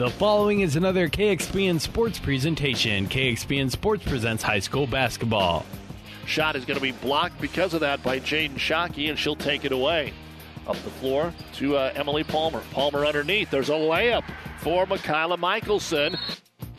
The 0.00 0.08
following 0.08 0.60
is 0.60 0.76
another 0.76 1.10
KXPN 1.10 1.78
Sports 1.78 2.18
presentation. 2.18 3.06
KXPN 3.06 3.70
Sports 3.70 4.02
presents 4.02 4.42
high 4.42 4.60
school 4.60 4.86
basketball. 4.86 5.66
Shot 6.24 6.56
is 6.56 6.64
going 6.64 6.78
to 6.78 6.82
be 6.82 6.92
blocked 6.92 7.38
because 7.38 7.74
of 7.74 7.80
that 7.80 8.02
by 8.02 8.18
Jaden 8.18 8.54
Shockey, 8.54 9.10
and 9.10 9.18
she'll 9.18 9.36
take 9.36 9.66
it 9.66 9.72
away. 9.72 10.14
Up 10.66 10.76
the 10.76 10.90
floor 10.90 11.34
to 11.56 11.76
uh, 11.76 11.92
Emily 11.94 12.24
Palmer. 12.24 12.62
Palmer 12.70 13.04
underneath. 13.04 13.50
There's 13.50 13.68
a 13.68 13.72
layup 13.72 14.24
for 14.60 14.86
Makayla 14.86 15.38
Michelson. 15.38 16.16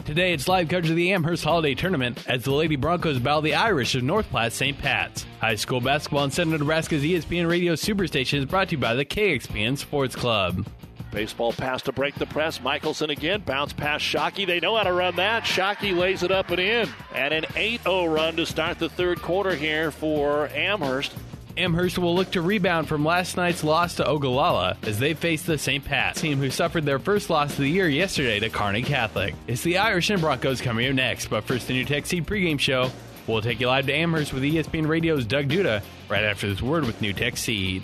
Today 0.04 0.34
it's 0.34 0.48
live 0.48 0.68
coverage 0.68 0.90
of 0.90 0.96
the 0.96 1.14
Amherst 1.14 1.44
Holiday 1.44 1.76
Tournament 1.76 2.28
as 2.28 2.44
the 2.44 2.52
Lady 2.52 2.76
Broncos 2.76 3.20
battle 3.20 3.42
the 3.42 3.54
Irish 3.54 3.94
of 3.94 4.02
North 4.02 4.28
Platte 4.32 4.52
St. 4.52 4.76
Pat's. 4.80 5.28
High 5.40 5.54
school 5.58 5.80
basketball 5.80 6.24
in 6.24 6.32
Central 6.32 6.58
Nebraska's 6.58 7.04
ESPN 7.04 7.48
Radio 7.48 7.74
Superstation 7.74 8.40
is 8.40 8.46
brought 8.46 8.70
to 8.70 8.72
you 8.78 8.82
by 8.82 8.96
the 8.96 9.06
KXPN 9.06 9.78
Sports 9.78 10.16
Club. 10.16 10.66
Baseball 11.12 11.52
pass 11.52 11.82
to 11.83 11.92
break 11.92 12.15
the 12.15 12.25
press. 12.25 12.61
Michelson 12.61 13.10
again. 13.10 13.42
Bounce 13.42 13.74
past 13.74 14.04
Shockey. 14.04 14.47
They 14.47 14.60
know 14.60 14.78
how 14.78 14.83
to 14.83 14.93
run 14.93 15.18
that. 15.18 15.43
Shockey 15.43 15.96
lays 15.96 16.24
it 16.24 16.32
up 16.32 16.50
and 16.50 16.60
in. 16.60 16.89
And 17.14 17.34
an 17.34 17.46
8 17.56 17.84
0 17.84 18.06
run 18.06 18.37
to 18.37 18.46
start 18.46 18.79
the 18.79 18.89
third 18.89 19.21
quarter 19.21 19.54
here 19.54 19.92
for 19.92 20.47
Amherst. 20.50 21.14
Amherst 21.57 21.97
will 21.97 22.15
look 22.15 22.32
to 22.32 22.42
rebound 22.42 22.87
from 22.87 23.04
last 23.04 23.36
night's 23.36 23.64
loss 23.64 23.96
to 23.96 24.07
Ogallala 24.07 24.78
as 24.84 25.00
they 25.00 25.14
face 25.14 25.43
the 25.43 25.57
St. 25.57 25.84
Pat 25.84 26.15
team 26.15 26.39
who 26.39 26.50
suffered 26.50 26.86
their 26.86 27.00
first 27.00 27.29
loss 27.29 27.51
of 27.51 27.57
the 27.57 27.70
year 27.70 27.89
yesterday 27.89 28.39
to 28.39 28.50
Kearney 28.50 28.84
Catholic. 28.84 29.36
It's 29.48 29.62
the 29.62 29.78
Irish 29.78 30.09
and 30.09 30.21
Broncos 30.21 30.62
coming 30.62 30.87
up 30.87 30.96
next, 30.96 31.28
but 31.28 31.43
first 31.43 31.68
the 31.68 31.84
NuTech 31.84 32.06
Seed 32.06 32.25
pregame 32.25 32.59
show. 32.59 32.89
We'll 33.28 33.42
take 33.42 33.59
you 33.59 33.67
live 33.67 33.86
to 33.88 33.94
Amherst 33.94 34.34
with 34.34 34.44
ESPN 34.44 34.88
Radio's 34.88 35.25
Doug 35.25 35.48
Duda 35.48 35.84
right 36.09 36.23
after 36.23 36.48
this 36.48 36.62
word 36.62 36.86
with 36.86 37.00
NuTech 37.02 37.38
Seed. 37.38 37.84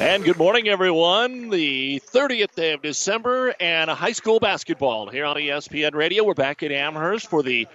And 0.00 0.22
good 0.22 0.38
morning, 0.38 0.68
everyone. 0.68 1.50
The 1.50 2.00
30th 2.12 2.54
day 2.54 2.72
of 2.72 2.82
December 2.82 3.52
and 3.58 3.90
high 3.90 4.12
school 4.12 4.38
basketball 4.38 5.08
here 5.08 5.24
on 5.24 5.34
ESPN 5.34 5.92
Radio. 5.92 6.22
We're 6.22 6.34
back 6.34 6.62
in 6.62 6.70
Amherst 6.70 7.28
for 7.28 7.42
the 7.42 7.66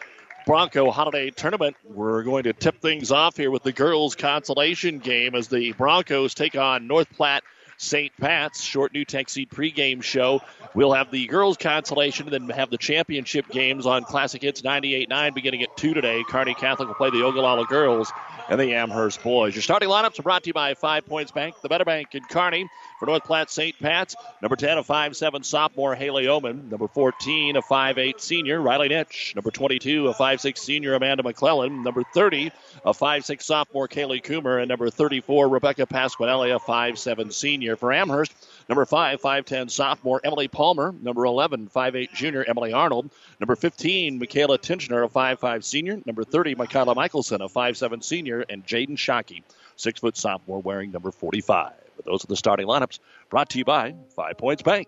Bronco 0.46 0.90
Holiday 0.90 1.32
Tournament. 1.32 1.76
We're 1.84 2.24
going 2.24 2.44
to 2.44 2.54
tip 2.54 2.80
things 2.80 3.12
off 3.12 3.36
here 3.36 3.52
with 3.52 3.64
the 3.64 3.74
girls' 3.74 4.16
consolation 4.16 5.00
game 5.00 5.36
as 5.36 5.50
the 5.50 5.74
Broncos 5.74 6.34
take 6.34 6.56
on 6.56 6.88
North 6.88 7.12
Platte 7.12 7.44
St. 7.76 8.16
Pat's. 8.18 8.64
Short 8.64 8.94
NuTech 8.94 9.30
Seed 9.30 9.50
pregame 9.50 10.02
show. 10.02 10.42
We'll 10.74 10.94
have 10.94 11.12
the 11.12 11.28
girls' 11.28 11.58
consolation 11.58 12.34
and 12.34 12.48
then 12.48 12.56
have 12.56 12.70
the 12.70 12.78
championship 12.78 13.50
games 13.50 13.86
on 13.86 14.06
Classic 14.06 14.42
Hits 14.42 14.62
98.9 14.62 15.34
beginning 15.36 15.64
at 15.64 15.76
2 15.76 15.94
today. 15.94 16.24
Kearney 16.30 16.54
Catholic 16.54 16.88
will 16.88 16.96
play 16.96 17.10
the 17.10 17.24
Ogallala 17.24 17.66
girls 17.66 18.14
and 18.50 18.60
the 18.60 18.74
Amherst 18.74 19.24
boys. 19.24 19.56
Your 19.56 19.62
starting 19.62 19.90
lineups 19.90 20.20
are 20.20 20.24
brought 20.24 20.44
to 20.44 20.50
you 20.50 20.54
by 20.54 20.74
Five 20.74 21.06
Points 21.06 21.32
Bank, 21.32 21.56
the 21.62 21.70
Better 21.70 21.86
Bank 21.86 22.16
in 22.16 22.24
Kearney. 22.24 22.70
For 23.00 23.08
North 23.08 23.26
Platte 23.26 23.52
St. 23.52 23.78
Pat's, 23.80 24.16
number 24.42 24.56
10, 24.56 24.78
a 24.78 24.84
5'7 24.84 25.44
sophomore, 25.44 25.94
Haley 25.94 26.30
Oman. 26.30 26.70
Number 26.70 26.88
14, 26.88 27.58
a 27.58 27.62
5'8 27.62 28.22
senior, 28.22 28.62
Riley 28.62 28.88
Nitch. 28.88 29.36
Number 29.36 29.52
22, 29.52 30.08
a 30.08 30.14
5'6 30.14 30.58
senior, 30.58 30.94
Amanda 30.94 31.22
McClellan. 31.22 31.84
Number 31.84 32.04
30, 32.14 32.52
a 32.86 32.94
5'6 32.94 33.42
sophomore, 33.42 33.90
Kaylee 33.90 34.24
Coomer. 34.24 34.60
And 34.60 34.70
number 34.70 34.90
34, 34.90 35.50
Rebecca 35.50 35.86
Pasquinelli, 35.86 36.56
a 36.56 36.60
5'7 36.60 37.34
senior. 37.34 37.76
For 37.76 37.92
Amherst, 37.92 38.32
Number 38.70 38.86
5, 38.86 39.22
5'10 39.22 39.70
sophomore 39.70 40.22
Emily 40.24 40.48
Palmer. 40.48 40.94
Number 41.02 41.26
11, 41.26 41.70
5'8 41.74 42.14
junior 42.14 42.46
Emily 42.48 42.74
Arnold. 42.74 43.10
Number 43.40 43.56
15, 43.56 44.20
Michaela 44.20 44.58
Tinchner, 44.58 45.04
a 45.04 45.10
5'5 45.10 45.64
senior. 45.64 46.00
Number 46.06 46.24
30, 46.24 46.56
Michaela 46.56 46.96
Michelson, 46.96 47.42
a 47.42 47.50
5'7 47.50 48.04
senior. 48.04 48.46
And 48.50 48.66
Jaden 48.66 48.98
Shockey, 48.98 49.44
6 49.76 50.00
foot 50.00 50.18
sophomore, 50.18 50.62
wearing 50.62 50.92
number 50.92 51.12
45. 51.12 51.74
But 51.96 52.06
those 52.06 52.24
are 52.24 52.28
the 52.28 52.38
starting 52.38 52.68
lineups 52.68 53.00
brought 53.30 53.50
to 53.50 53.58
you 53.58 53.66
by 53.66 53.96
Five 54.16 54.38
Points 54.38 54.64
Bank. 54.64 54.88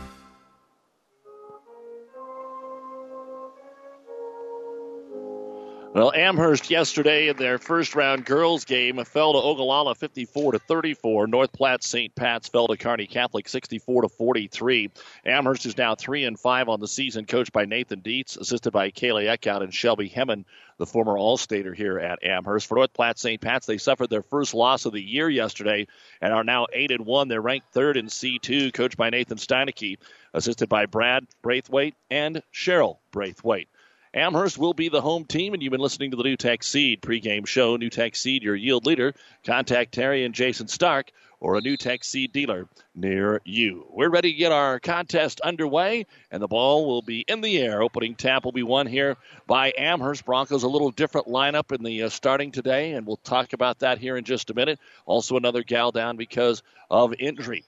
Well, 5.93 6.13
Amherst 6.15 6.69
yesterday 6.69 7.27
in 7.27 7.35
their 7.35 7.57
first 7.57 7.95
round 7.95 8.23
girls 8.23 8.63
game 8.63 9.03
fell 9.03 9.33
to 9.33 9.39
Ogallala 9.39 9.93
54 9.93 10.53
to 10.53 10.59
34. 10.59 11.27
North 11.27 11.51
Platte 11.51 11.83
St. 11.83 12.15
Pat's 12.15 12.47
fell 12.47 12.67
to 12.67 12.77
Kearney 12.77 13.07
Catholic 13.07 13.49
64 13.49 14.03
to 14.03 14.07
43. 14.07 14.89
Amherst 15.25 15.65
is 15.65 15.77
now 15.77 15.95
3 15.95 16.23
and 16.23 16.39
5 16.39 16.69
on 16.69 16.79
the 16.79 16.87
season, 16.87 17.25
coached 17.25 17.51
by 17.51 17.65
Nathan 17.65 17.99
Dietz, 17.99 18.37
assisted 18.37 18.71
by 18.71 18.91
Kaylee 18.91 19.27
Eckhout 19.27 19.63
and 19.63 19.73
Shelby 19.73 20.07
Hemmen, 20.07 20.45
the 20.77 20.85
former 20.85 21.17
All-Stater 21.17 21.73
here 21.73 21.99
at 21.99 22.23
Amherst. 22.23 22.67
For 22.67 22.75
North 22.75 22.93
Platte 22.93 23.19
St. 23.19 23.41
Pat's, 23.41 23.65
they 23.65 23.77
suffered 23.77 24.09
their 24.09 24.23
first 24.23 24.53
loss 24.53 24.85
of 24.85 24.93
the 24.93 25.03
year 25.03 25.29
yesterday 25.29 25.87
and 26.21 26.31
are 26.31 26.45
now 26.45 26.67
8 26.71 26.91
and 26.91 27.05
1. 27.05 27.27
They're 27.27 27.41
ranked 27.41 27.73
third 27.73 27.97
in 27.97 28.05
C2, 28.05 28.73
coached 28.73 28.95
by 28.95 29.09
Nathan 29.09 29.37
Steinecke, 29.37 29.97
assisted 30.33 30.69
by 30.69 30.85
Brad 30.85 31.27
Braithwaite 31.41 31.95
and 32.09 32.41
Cheryl 32.53 32.99
Braithwaite. 33.11 33.67
Amherst 34.13 34.57
will 34.57 34.73
be 34.73 34.89
the 34.89 35.01
home 35.01 35.23
team, 35.23 35.53
and 35.53 35.63
you've 35.63 35.71
been 35.71 35.79
listening 35.79 36.11
to 36.11 36.17
the 36.17 36.23
NuTech 36.23 36.63
Seed 36.63 37.01
pregame 37.01 37.47
show. 37.47 37.77
NuTech 37.77 38.15
Seed, 38.15 38.43
your 38.43 38.55
yield 38.55 38.85
leader. 38.85 39.13
Contact 39.45 39.93
Terry 39.93 40.25
and 40.25 40.35
Jason 40.35 40.67
Stark 40.67 41.11
or 41.41 41.57
a 41.57 41.61
NuTech 41.61 42.03
Seed 42.03 42.31
dealer 42.31 42.67
near 42.93 43.41
you. 43.43 43.87
We're 43.89 44.09
ready 44.09 44.31
to 44.31 44.37
get 44.37 44.51
our 44.51 44.79
contest 44.79 45.41
underway, 45.41 46.05
and 46.29 46.41
the 46.41 46.47
ball 46.47 46.85
will 46.85 47.01
be 47.01 47.25
in 47.27 47.41
the 47.41 47.57
air. 47.57 47.81
Opening 47.81 48.15
tap 48.15 48.45
will 48.45 48.51
be 48.51 48.63
won 48.63 48.85
here 48.85 49.17
by 49.47 49.73
Amherst. 49.77 50.23
Broncos 50.23 50.63
a 50.63 50.69
little 50.69 50.91
different 50.91 51.27
lineup 51.27 51.75
in 51.75 51.83
the 51.83 52.03
uh, 52.03 52.09
starting 52.09 52.51
today, 52.51 52.91
and 52.91 53.07
we'll 53.07 53.17
talk 53.17 53.53
about 53.53 53.79
that 53.79 53.97
here 53.97 54.17
in 54.17 54.23
just 54.23 54.51
a 54.51 54.53
minute. 54.53 54.79
Also, 55.05 55.35
another 55.35 55.63
gal 55.63 55.91
down 55.91 56.15
because 56.15 56.61
of 56.91 57.13
injury. 57.17 57.65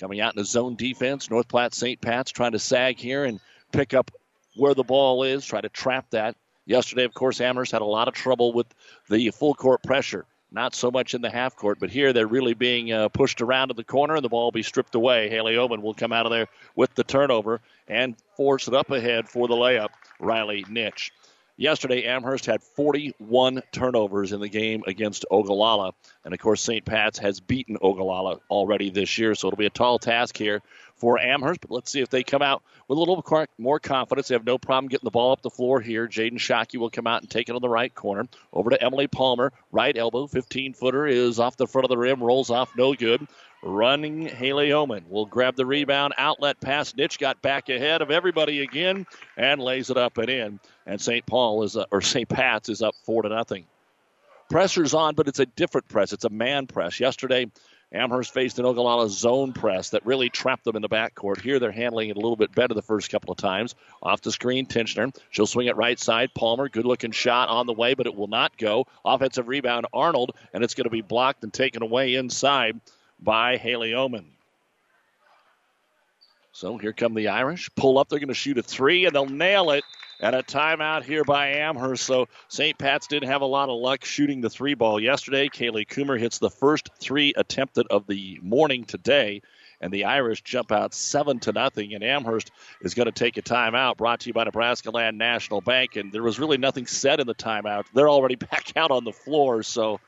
Coming 0.00 0.20
out 0.20 0.34
in 0.34 0.38
the 0.38 0.46
zone 0.46 0.76
defense, 0.76 1.30
North 1.30 1.48
Platte 1.48 1.74
St. 1.74 2.00
Pat's 2.00 2.30
trying 2.30 2.52
to 2.52 2.58
sag 2.58 2.98
here 2.98 3.24
and 3.24 3.38
pick 3.70 3.92
up 3.92 4.10
where 4.58 4.74
the 4.74 4.84
ball 4.84 5.22
is, 5.22 5.44
try 5.44 5.60
to 5.60 5.68
trap 5.68 6.06
that. 6.10 6.36
Yesterday, 6.66 7.04
of 7.04 7.14
course, 7.14 7.40
Amherst 7.40 7.72
had 7.72 7.82
a 7.82 7.86
lot 7.86 8.08
of 8.08 8.14
trouble 8.14 8.52
with 8.52 8.66
the 9.08 9.30
full 9.30 9.54
court 9.54 9.82
pressure. 9.82 10.26
Not 10.50 10.74
so 10.74 10.90
much 10.90 11.14
in 11.14 11.20
the 11.20 11.30
half 11.30 11.56
court, 11.56 11.78
but 11.78 11.90
here 11.90 12.12
they're 12.12 12.26
really 12.26 12.54
being 12.54 12.90
uh, 12.90 13.08
pushed 13.08 13.42
around 13.42 13.68
to 13.68 13.74
the 13.74 13.84
corner, 13.84 14.14
and 14.14 14.24
the 14.24 14.30
ball 14.30 14.44
will 14.44 14.52
be 14.52 14.62
stripped 14.62 14.94
away. 14.94 15.28
Haley 15.28 15.58
Oman 15.58 15.82
will 15.82 15.92
come 15.94 16.12
out 16.12 16.24
of 16.24 16.32
there 16.32 16.48
with 16.74 16.94
the 16.94 17.04
turnover 17.04 17.60
and 17.86 18.16
force 18.34 18.66
it 18.66 18.74
up 18.74 18.90
ahead 18.90 19.28
for 19.28 19.46
the 19.46 19.54
layup. 19.54 19.90
Riley 20.20 20.64
Nitch. 20.64 21.10
Yesterday, 21.60 22.04
Amherst 22.04 22.46
had 22.46 22.62
41 22.62 23.62
turnovers 23.72 24.30
in 24.30 24.38
the 24.38 24.48
game 24.48 24.84
against 24.86 25.26
Ogallala. 25.28 25.92
And 26.24 26.32
of 26.32 26.38
course, 26.38 26.62
St. 26.62 26.84
Pat's 26.84 27.18
has 27.18 27.40
beaten 27.40 27.76
Ogallala 27.82 28.38
already 28.48 28.90
this 28.90 29.18
year, 29.18 29.34
so 29.34 29.48
it'll 29.48 29.56
be 29.56 29.66
a 29.66 29.70
tall 29.70 29.98
task 29.98 30.36
here 30.36 30.62
for 30.94 31.18
Amherst. 31.18 31.62
But 31.62 31.72
let's 31.72 31.90
see 31.90 32.00
if 32.00 32.10
they 32.10 32.22
come 32.22 32.42
out 32.42 32.62
with 32.86 32.96
a 32.96 33.00
little 33.00 33.24
more 33.58 33.80
confidence. 33.80 34.28
They 34.28 34.36
have 34.36 34.46
no 34.46 34.56
problem 34.56 34.86
getting 34.86 35.04
the 35.04 35.10
ball 35.10 35.32
up 35.32 35.42
the 35.42 35.50
floor 35.50 35.80
here. 35.80 36.06
Jaden 36.06 36.34
Shockey 36.34 36.78
will 36.78 36.90
come 36.90 37.08
out 37.08 37.22
and 37.22 37.30
take 37.30 37.48
it 37.48 37.56
on 37.56 37.60
the 37.60 37.68
right 37.68 37.92
corner. 37.92 38.28
Over 38.52 38.70
to 38.70 38.80
Emily 38.80 39.08
Palmer. 39.08 39.52
Right 39.72 39.96
elbow, 39.96 40.28
15 40.28 40.74
footer 40.74 41.08
is 41.08 41.40
off 41.40 41.56
the 41.56 41.66
front 41.66 41.84
of 41.86 41.90
the 41.90 41.98
rim, 41.98 42.22
rolls 42.22 42.50
off, 42.50 42.70
no 42.76 42.94
good. 42.94 43.26
Running 43.62 44.22
Haley 44.22 44.72
Oman 44.72 45.06
will 45.08 45.26
grab 45.26 45.56
the 45.56 45.66
rebound. 45.66 46.14
Outlet 46.16 46.60
pass. 46.60 46.92
Nitch 46.92 47.18
got 47.18 47.42
back 47.42 47.68
ahead 47.68 48.02
of 48.02 48.10
everybody 48.12 48.62
again 48.62 49.04
and 49.36 49.60
lays 49.60 49.90
it 49.90 49.96
up 49.96 50.16
and 50.18 50.30
in. 50.30 50.60
And 50.88 50.98
St. 50.98 51.24
Paul 51.26 51.62
is, 51.64 51.76
uh, 51.76 51.84
or 51.92 52.00
St. 52.00 52.28
Pat's 52.28 52.70
is 52.70 52.80
up 52.80 52.94
four 53.04 53.22
to 53.22 53.28
nothing. 53.28 53.66
Pressure's 54.48 54.94
on, 54.94 55.14
but 55.14 55.28
it's 55.28 55.38
a 55.38 55.44
different 55.44 55.86
press. 55.88 56.14
It's 56.14 56.24
a 56.24 56.30
man 56.30 56.66
press. 56.66 56.98
Yesterday, 56.98 57.50
Amherst 57.92 58.32
faced 58.32 58.58
an 58.58 58.64
Ogallala 58.64 59.10
zone 59.10 59.52
press 59.52 59.90
that 59.90 60.06
really 60.06 60.30
trapped 60.30 60.64
them 60.64 60.76
in 60.76 60.82
the 60.82 60.88
backcourt. 60.88 61.42
Here 61.42 61.58
they're 61.58 61.70
handling 61.70 62.08
it 62.08 62.16
a 62.16 62.20
little 62.20 62.36
bit 62.36 62.54
better 62.54 62.72
the 62.72 62.80
first 62.80 63.10
couple 63.10 63.30
of 63.30 63.36
times. 63.36 63.74
Off 64.02 64.22
the 64.22 64.32
screen, 64.32 64.64
Tinchner. 64.64 65.14
She'll 65.30 65.46
swing 65.46 65.66
it 65.66 65.76
right 65.76 65.98
side. 65.98 66.32
Palmer, 66.34 66.70
good 66.70 66.86
looking 66.86 67.10
shot 67.10 67.50
on 67.50 67.66
the 67.66 67.74
way, 67.74 67.92
but 67.92 68.06
it 68.06 68.14
will 68.14 68.26
not 68.26 68.56
go. 68.56 68.86
Offensive 69.04 69.46
rebound, 69.46 69.86
Arnold, 69.92 70.32
and 70.54 70.64
it's 70.64 70.74
going 70.74 70.84
to 70.84 70.90
be 70.90 71.02
blocked 71.02 71.44
and 71.44 71.52
taken 71.52 71.82
away 71.82 72.14
inside 72.14 72.80
by 73.20 73.58
Haley 73.58 73.92
Oman. 73.92 74.24
So 76.52 76.78
here 76.78 76.94
come 76.94 77.12
the 77.12 77.28
Irish. 77.28 77.68
Pull 77.76 77.98
up. 77.98 78.08
They're 78.08 78.18
going 78.18 78.28
to 78.28 78.34
shoot 78.34 78.56
a 78.56 78.62
three, 78.62 79.04
and 79.04 79.14
they'll 79.14 79.26
nail 79.26 79.70
it. 79.70 79.84
And 80.20 80.34
a 80.34 80.42
timeout 80.42 81.04
here 81.04 81.22
by 81.22 81.48
Amherst. 81.48 82.04
So 82.04 82.26
St. 82.48 82.76
Pat's 82.76 83.06
didn't 83.06 83.28
have 83.28 83.42
a 83.42 83.46
lot 83.46 83.68
of 83.68 83.78
luck 83.78 84.04
shooting 84.04 84.40
the 84.40 84.50
three 84.50 84.74
ball 84.74 84.98
yesterday. 84.98 85.48
Kaylee 85.48 85.86
Coomer 85.86 86.18
hits 86.18 86.38
the 86.38 86.50
first 86.50 86.90
three 86.98 87.32
attempted 87.36 87.86
of 87.88 88.06
the 88.08 88.40
morning 88.42 88.84
today. 88.84 89.42
And 89.80 89.92
the 89.92 90.06
Irish 90.06 90.42
jump 90.42 90.72
out 90.72 90.92
seven 90.92 91.38
to 91.40 91.52
nothing. 91.52 91.94
And 91.94 92.02
Amherst 92.02 92.50
is 92.80 92.94
going 92.94 93.06
to 93.06 93.12
take 93.12 93.36
a 93.36 93.42
timeout. 93.42 93.96
Brought 93.96 94.20
to 94.20 94.26
you 94.28 94.32
by 94.32 94.42
Nebraska 94.42 94.90
Land 94.90 95.18
National 95.18 95.60
Bank. 95.60 95.94
And 95.94 96.10
there 96.10 96.24
was 96.24 96.40
really 96.40 96.58
nothing 96.58 96.88
said 96.88 97.20
in 97.20 97.28
the 97.28 97.34
timeout. 97.34 97.84
They're 97.94 98.08
already 98.08 98.34
back 98.50 98.72
out 98.76 98.90
on 98.90 99.04
the 99.04 99.12
floor. 99.12 99.62
So, 99.62 100.00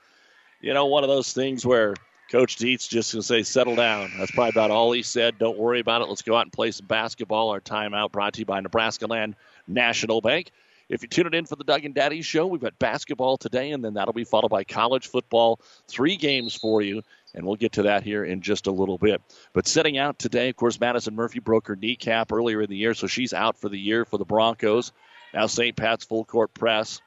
you 0.61 0.75
know, 0.75 0.87
one 0.87 1.05
of 1.05 1.09
those 1.09 1.33
things 1.33 1.65
where 1.65 1.95
Coach 2.31 2.57
Dietz 2.57 2.87
just 2.87 3.13
going 3.13 3.23
to 3.23 3.27
say, 3.27 3.43
settle 3.43 3.75
down. 3.75 4.13
That's 4.17 4.31
probably 4.31 4.51
about 4.51 4.71
all 4.71 4.93
he 4.93 5.03
said. 5.03 5.39
Don't 5.39 5.59
worry 5.59 5.81
about 5.81 6.03
it. 6.03 6.09
Let's 6.09 6.23
go 6.23 6.37
out 6.37 6.43
and 6.43 6.53
play 6.53 6.71
some 6.71 6.87
basketball. 6.87 7.51
Our 7.51 7.61
timeout 7.61 8.13
brought 8.13 8.35
to 8.35 8.41
you 8.41 8.47
by 8.47 8.61
Nebraska 8.61 9.09
Land 9.09 9.35
National 9.75 10.21
Bank. 10.21 10.51
If 10.91 11.03
you're 11.03 11.09
tuning 11.09 11.39
in 11.39 11.47
for 11.47 11.55
the 11.55 11.63
Doug 11.63 11.85
and 11.85 11.95
Daddy 11.95 12.21
show, 12.21 12.49
we've 12.49 12.61
got 12.61 12.77
basketball 12.81 13.37
today, 13.37 13.71
and 13.71 13.85
then 13.85 13.95
that'll 13.95 14.13
be 14.13 14.25
followed 14.25 14.49
by 14.49 14.65
college 14.65 15.07
football. 15.07 15.61
Three 15.87 16.17
games 16.17 16.55
for 16.55 16.83
you, 16.83 17.03
and 17.33 17.47
we'll 17.47 17.55
get 17.55 17.73
to 17.73 17.85
that 17.85 18.03
here 18.03 18.25
in 18.25 18.43
just 18.43 18.67
a 18.67 18.73
little 18.73 18.99
bit. 18.99 19.23
But 19.53 19.69
setting 19.69 19.99
out 19.99 20.19
today, 20.19 20.49
of 20.49 20.57
course, 20.57 20.81
Madison 20.81 21.15
Murphy 21.15 21.39
broke 21.39 21.69
her 21.69 21.77
kneecap 21.77 22.33
earlier 22.33 22.61
in 22.63 22.69
the 22.69 22.77
year, 22.77 22.95
so 22.95 23.07
she's 23.07 23.33
out 23.33 23.57
for 23.57 23.69
the 23.69 23.79
year 23.79 24.05
for 24.05 24.19
the 24.19 24.25
Broncos. 24.25 24.91
Now 25.33 25.47
St. 25.47 25.77
Pat's 25.77 26.05
full 26.05 26.25
court 26.25 26.53
press. 26.55 27.01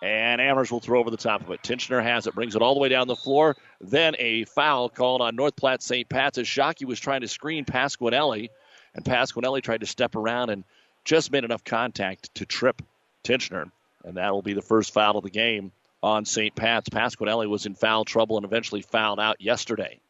And 0.00 0.40
Amherst 0.40 0.70
will 0.70 0.78
throw 0.78 1.00
over 1.00 1.10
the 1.10 1.16
top 1.16 1.40
of 1.40 1.50
it. 1.50 1.60
Tinchner 1.64 2.00
has 2.00 2.28
it, 2.28 2.34
brings 2.34 2.54
it 2.54 2.62
all 2.62 2.74
the 2.74 2.80
way 2.80 2.88
down 2.88 3.08
the 3.08 3.16
floor. 3.16 3.56
Then 3.80 4.14
a 4.20 4.44
foul 4.44 4.88
called 4.88 5.20
on 5.20 5.34
North 5.34 5.56
Platte 5.56 5.82
St. 5.82 6.08
Pat's 6.08 6.38
as 6.38 6.46
Shockey 6.46 6.86
was 6.86 7.00
trying 7.00 7.22
to 7.22 7.28
screen 7.28 7.64
Pasquinelli. 7.64 8.50
And 8.94 9.04
Pasquinelli 9.04 9.60
tried 9.60 9.80
to 9.80 9.86
step 9.86 10.14
around 10.14 10.50
and 10.50 10.62
just 11.08 11.32
made 11.32 11.44
enough 11.44 11.64
contact 11.64 12.34
to 12.34 12.44
trip 12.44 12.82
Tinchner. 13.24 13.70
And 14.04 14.18
that 14.18 14.30
will 14.30 14.42
be 14.42 14.52
the 14.52 14.62
first 14.62 14.92
foul 14.92 15.16
of 15.16 15.24
the 15.24 15.30
game 15.30 15.72
on 16.02 16.26
St. 16.26 16.54
Pat's. 16.54 16.90
Pasquinelli 16.90 17.48
was 17.48 17.64
in 17.64 17.74
foul 17.74 18.04
trouble 18.04 18.36
and 18.36 18.44
eventually 18.44 18.82
fouled 18.82 19.18
out 19.18 19.40
yesterday. 19.40 20.00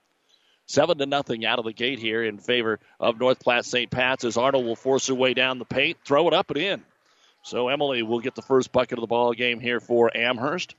Seven 0.66 0.98
to 0.98 1.06
nothing 1.06 1.46
out 1.46 1.60
of 1.60 1.64
the 1.64 1.72
gate 1.72 2.00
here 2.00 2.24
in 2.24 2.38
favor 2.38 2.80
of 2.98 3.18
North 3.18 3.38
Platte 3.38 3.64
St. 3.64 3.90
Pat's 3.90 4.24
as 4.24 4.36
Arnold 4.36 4.66
will 4.66 4.76
force 4.76 5.06
her 5.06 5.14
way 5.14 5.34
down 5.34 5.60
the 5.60 5.64
paint, 5.64 5.98
throw 6.04 6.26
it 6.26 6.34
up 6.34 6.50
and 6.50 6.58
in. 6.58 6.82
So 7.44 7.68
Emily 7.68 8.02
will 8.02 8.20
get 8.20 8.34
the 8.34 8.42
first 8.42 8.72
bucket 8.72 8.98
of 8.98 9.00
the 9.00 9.06
ball 9.06 9.32
game 9.32 9.60
here 9.60 9.80
for 9.80 10.14
Amherst. 10.14 10.74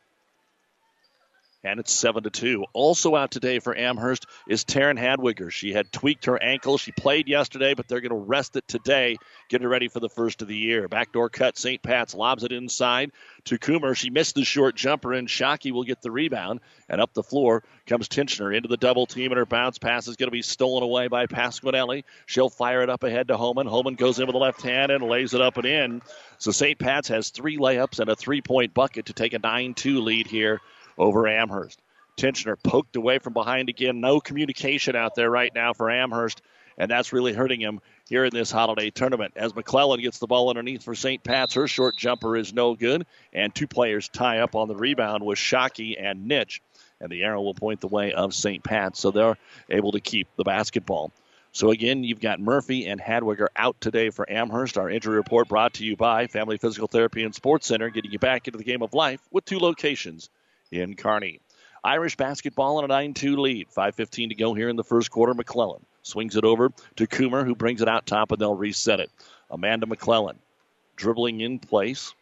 And 1.61 1.79
it's 1.81 1.91
seven 1.91 2.23
to 2.23 2.29
two. 2.29 2.63
Also 2.71 3.17
out 3.17 3.31
today 3.31 3.59
for 3.59 3.75
Amherst 3.75 4.25
is 4.47 4.63
Taryn 4.63 4.97
Hadwiger. 4.97 5.51
She 5.51 5.73
had 5.73 5.91
tweaked 5.91 6.25
her 6.25 6.41
ankle. 6.41 6.77
She 6.77 6.93
played 6.93 7.27
yesterday, 7.27 7.73
but 7.73 7.89
they're 7.89 7.99
going 7.99 8.11
to 8.11 8.15
rest 8.15 8.55
it 8.55 8.65
today, 8.65 9.17
get 9.49 9.61
her 9.61 9.67
ready 9.67 9.89
for 9.89 9.99
the 9.99 10.07
first 10.07 10.41
of 10.41 10.47
the 10.47 10.55
year. 10.55 10.87
Backdoor 10.87 11.29
cut. 11.29 11.57
St. 11.57 11.81
Pat's 11.81 12.15
lobs 12.15 12.45
it 12.45 12.53
inside 12.53 13.11
to 13.45 13.57
Coomer. 13.57 13.93
She 13.93 14.09
missed 14.09 14.35
the 14.35 14.45
short 14.45 14.75
jumper, 14.75 15.11
and 15.11 15.27
Shockey 15.27 15.73
will 15.73 15.83
get 15.83 16.01
the 16.01 16.11
rebound. 16.11 16.61
And 16.87 17.01
up 17.01 17.13
the 17.13 17.23
floor 17.23 17.63
comes 17.85 18.07
Tinchner 18.07 18.55
into 18.55 18.69
the 18.69 18.77
double 18.77 19.05
team, 19.05 19.31
and 19.31 19.37
her 19.37 19.45
bounce 19.45 19.79
pass 19.79 20.07
is 20.07 20.15
going 20.15 20.27
to 20.27 20.31
be 20.31 20.41
stolen 20.41 20.83
away 20.83 21.09
by 21.09 21.25
Pasquinelli. 21.25 22.05
She'll 22.25 22.49
fire 22.49 22.83
it 22.83 22.89
up 22.89 23.03
ahead 23.03 23.27
to 23.27 23.37
Holman. 23.37 23.67
Holman 23.67 23.95
goes 23.95 24.17
in 24.17 24.27
with 24.27 24.33
the 24.33 24.39
left 24.39 24.61
hand 24.61 24.93
and 24.93 25.03
lays 25.03 25.33
it 25.33 25.41
up 25.41 25.57
and 25.57 25.65
in. 25.65 26.01
So 26.37 26.51
St. 26.51 26.79
Pat's 26.79 27.09
has 27.09 27.31
three 27.31 27.57
layups 27.57 27.99
and 27.99 28.09
a 28.09 28.15
three 28.15 28.41
point 28.41 28.73
bucket 28.73 29.07
to 29.07 29.13
take 29.13 29.33
a 29.33 29.39
9 29.39 29.73
2 29.73 29.99
lead 29.99 30.27
here 30.27 30.61
over 30.99 31.27
Amherst. 31.27 31.81
Tinchner 32.19 32.57
poked 32.61 32.97
away 32.97 33.19
from 33.19 33.33
behind 33.33 33.69
again. 33.69 34.01
No 34.01 34.19
communication 34.19 34.95
out 34.95 35.15
there 35.15 35.31
right 35.31 35.53
now 35.55 35.71
for 35.71 35.89
Amherst, 35.89 36.41
and 36.77 36.91
that's 36.91 37.13
really 37.13 37.33
hurting 37.33 37.61
him 37.61 37.79
here 38.09 38.25
in 38.25 38.33
this 38.33 38.51
holiday 38.51 38.89
tournament. 38.89 39.33
As 39.37 39.55
McClellan 39.55 40.01
gets 40.01 40.19
the 40.19 40.27
ball 40.27 40.49
underneath 40.49 40.83
for 40.83 40.95
St. 40.95 41.23
Pat's, 41.23 41.53
her 41.53 41.67
short 41.67 41.95
jumper 41.95 42.35
is 42.35 42.53
no 42.53 42.75
good, 42.75 43.05
and 43.31 43.55
two 43.55 43.67
players 43.67 44.09
tie 44.09 44.39
up 44.39 44.55
on 44.55 44.67
the 44.67 44.75
rebound 44.75 45.25
with 45.25 45.39
Shockey 45.39 45.95
and 45.97 46.29
Nitch. 46.29 46.59
And 46.99 47.09
the 47.09 47.23
arrow 47.23 47.41
will 47.41 47.53
point 47.53 47.79
the 47.79 47.87
way 47.87 48.11
of 48.11 48.33
St. 48.33 48.61
Pat's, 48.61 48.99
so 48.99 49.11
they're 49.11 49.37
able 49.69 49.93
to 49.93 50.01
keep 50.01 50.27
the 50.35 50.43
basketball. 50.43 51.13
So 51.53 51.71
again, 51.71 52.03
you've 52.03 52.19
got 52.19 52.41
Murphy 52.41 52.85
and 52.87 52.99
Hadwiger 52.99 53.47
out 53.55 53.79
today 53.79 54.09
for 54.09 54.29
Amherst. 54.29 54.77
Our 54.77 54.89
injury 54.89 55.15
report 55.15 55.47
brought 55.47 55.75
to 55.75 55.85
you 55.85 55.95
by 55.95 56.27
Family 56.27 56.57
Physical 56.57 56.89
Therapy 56.89 57.23
and 57.23 57.33
Sports 57.33 57.67
Center, 57.67 57.89
getting 57.89 58.11
you 58.11 58.19
back 58.19 58.47
into 58.47 58.57
the 58.57 58.65
game 58.65 58.81
of 58.81 58.93
life 58.93 59.21
with 59.31 59.45
two 59.45 59.59
locations 59.59 60.29
in 60.71 60.95
Kearney. 60.95 61.39
Irish 61.83 62.17
basketball 62.17 62.79
in 62.79 62.85
a 62.85 62.87
9 62.87 63.13
2 63.13 63.37
lead. 63.37 63.67
5.15 63.69 64.29
to 64.29 64.35
go 64.35 64.53
here 64.53 64.69
in 64.69 64.75
the 64.75 64.83
first 64.83 65.11
quarter. 65.11 65.33
McClellan 65.33 65.85
swings 66.01 66.35
it 66.35 66.43
over 66.43 66.71
to 66.97 67.07
Coomer, 67.07 67.45
who 67.45 67.55
brings 67.55 67.81
it 67.81 67.87
out 67.87 68.05
top, 68.05 68.31
and 68.31 68.41
they'll 68.41 68.55
reset 68.55 68.99
it. 68.99 69.11
Amanda 69.49 69.85
McClellan 69.85 70.39
dribbling 70.95 71.39
in 71.39 71.59
place. 71.59 72.13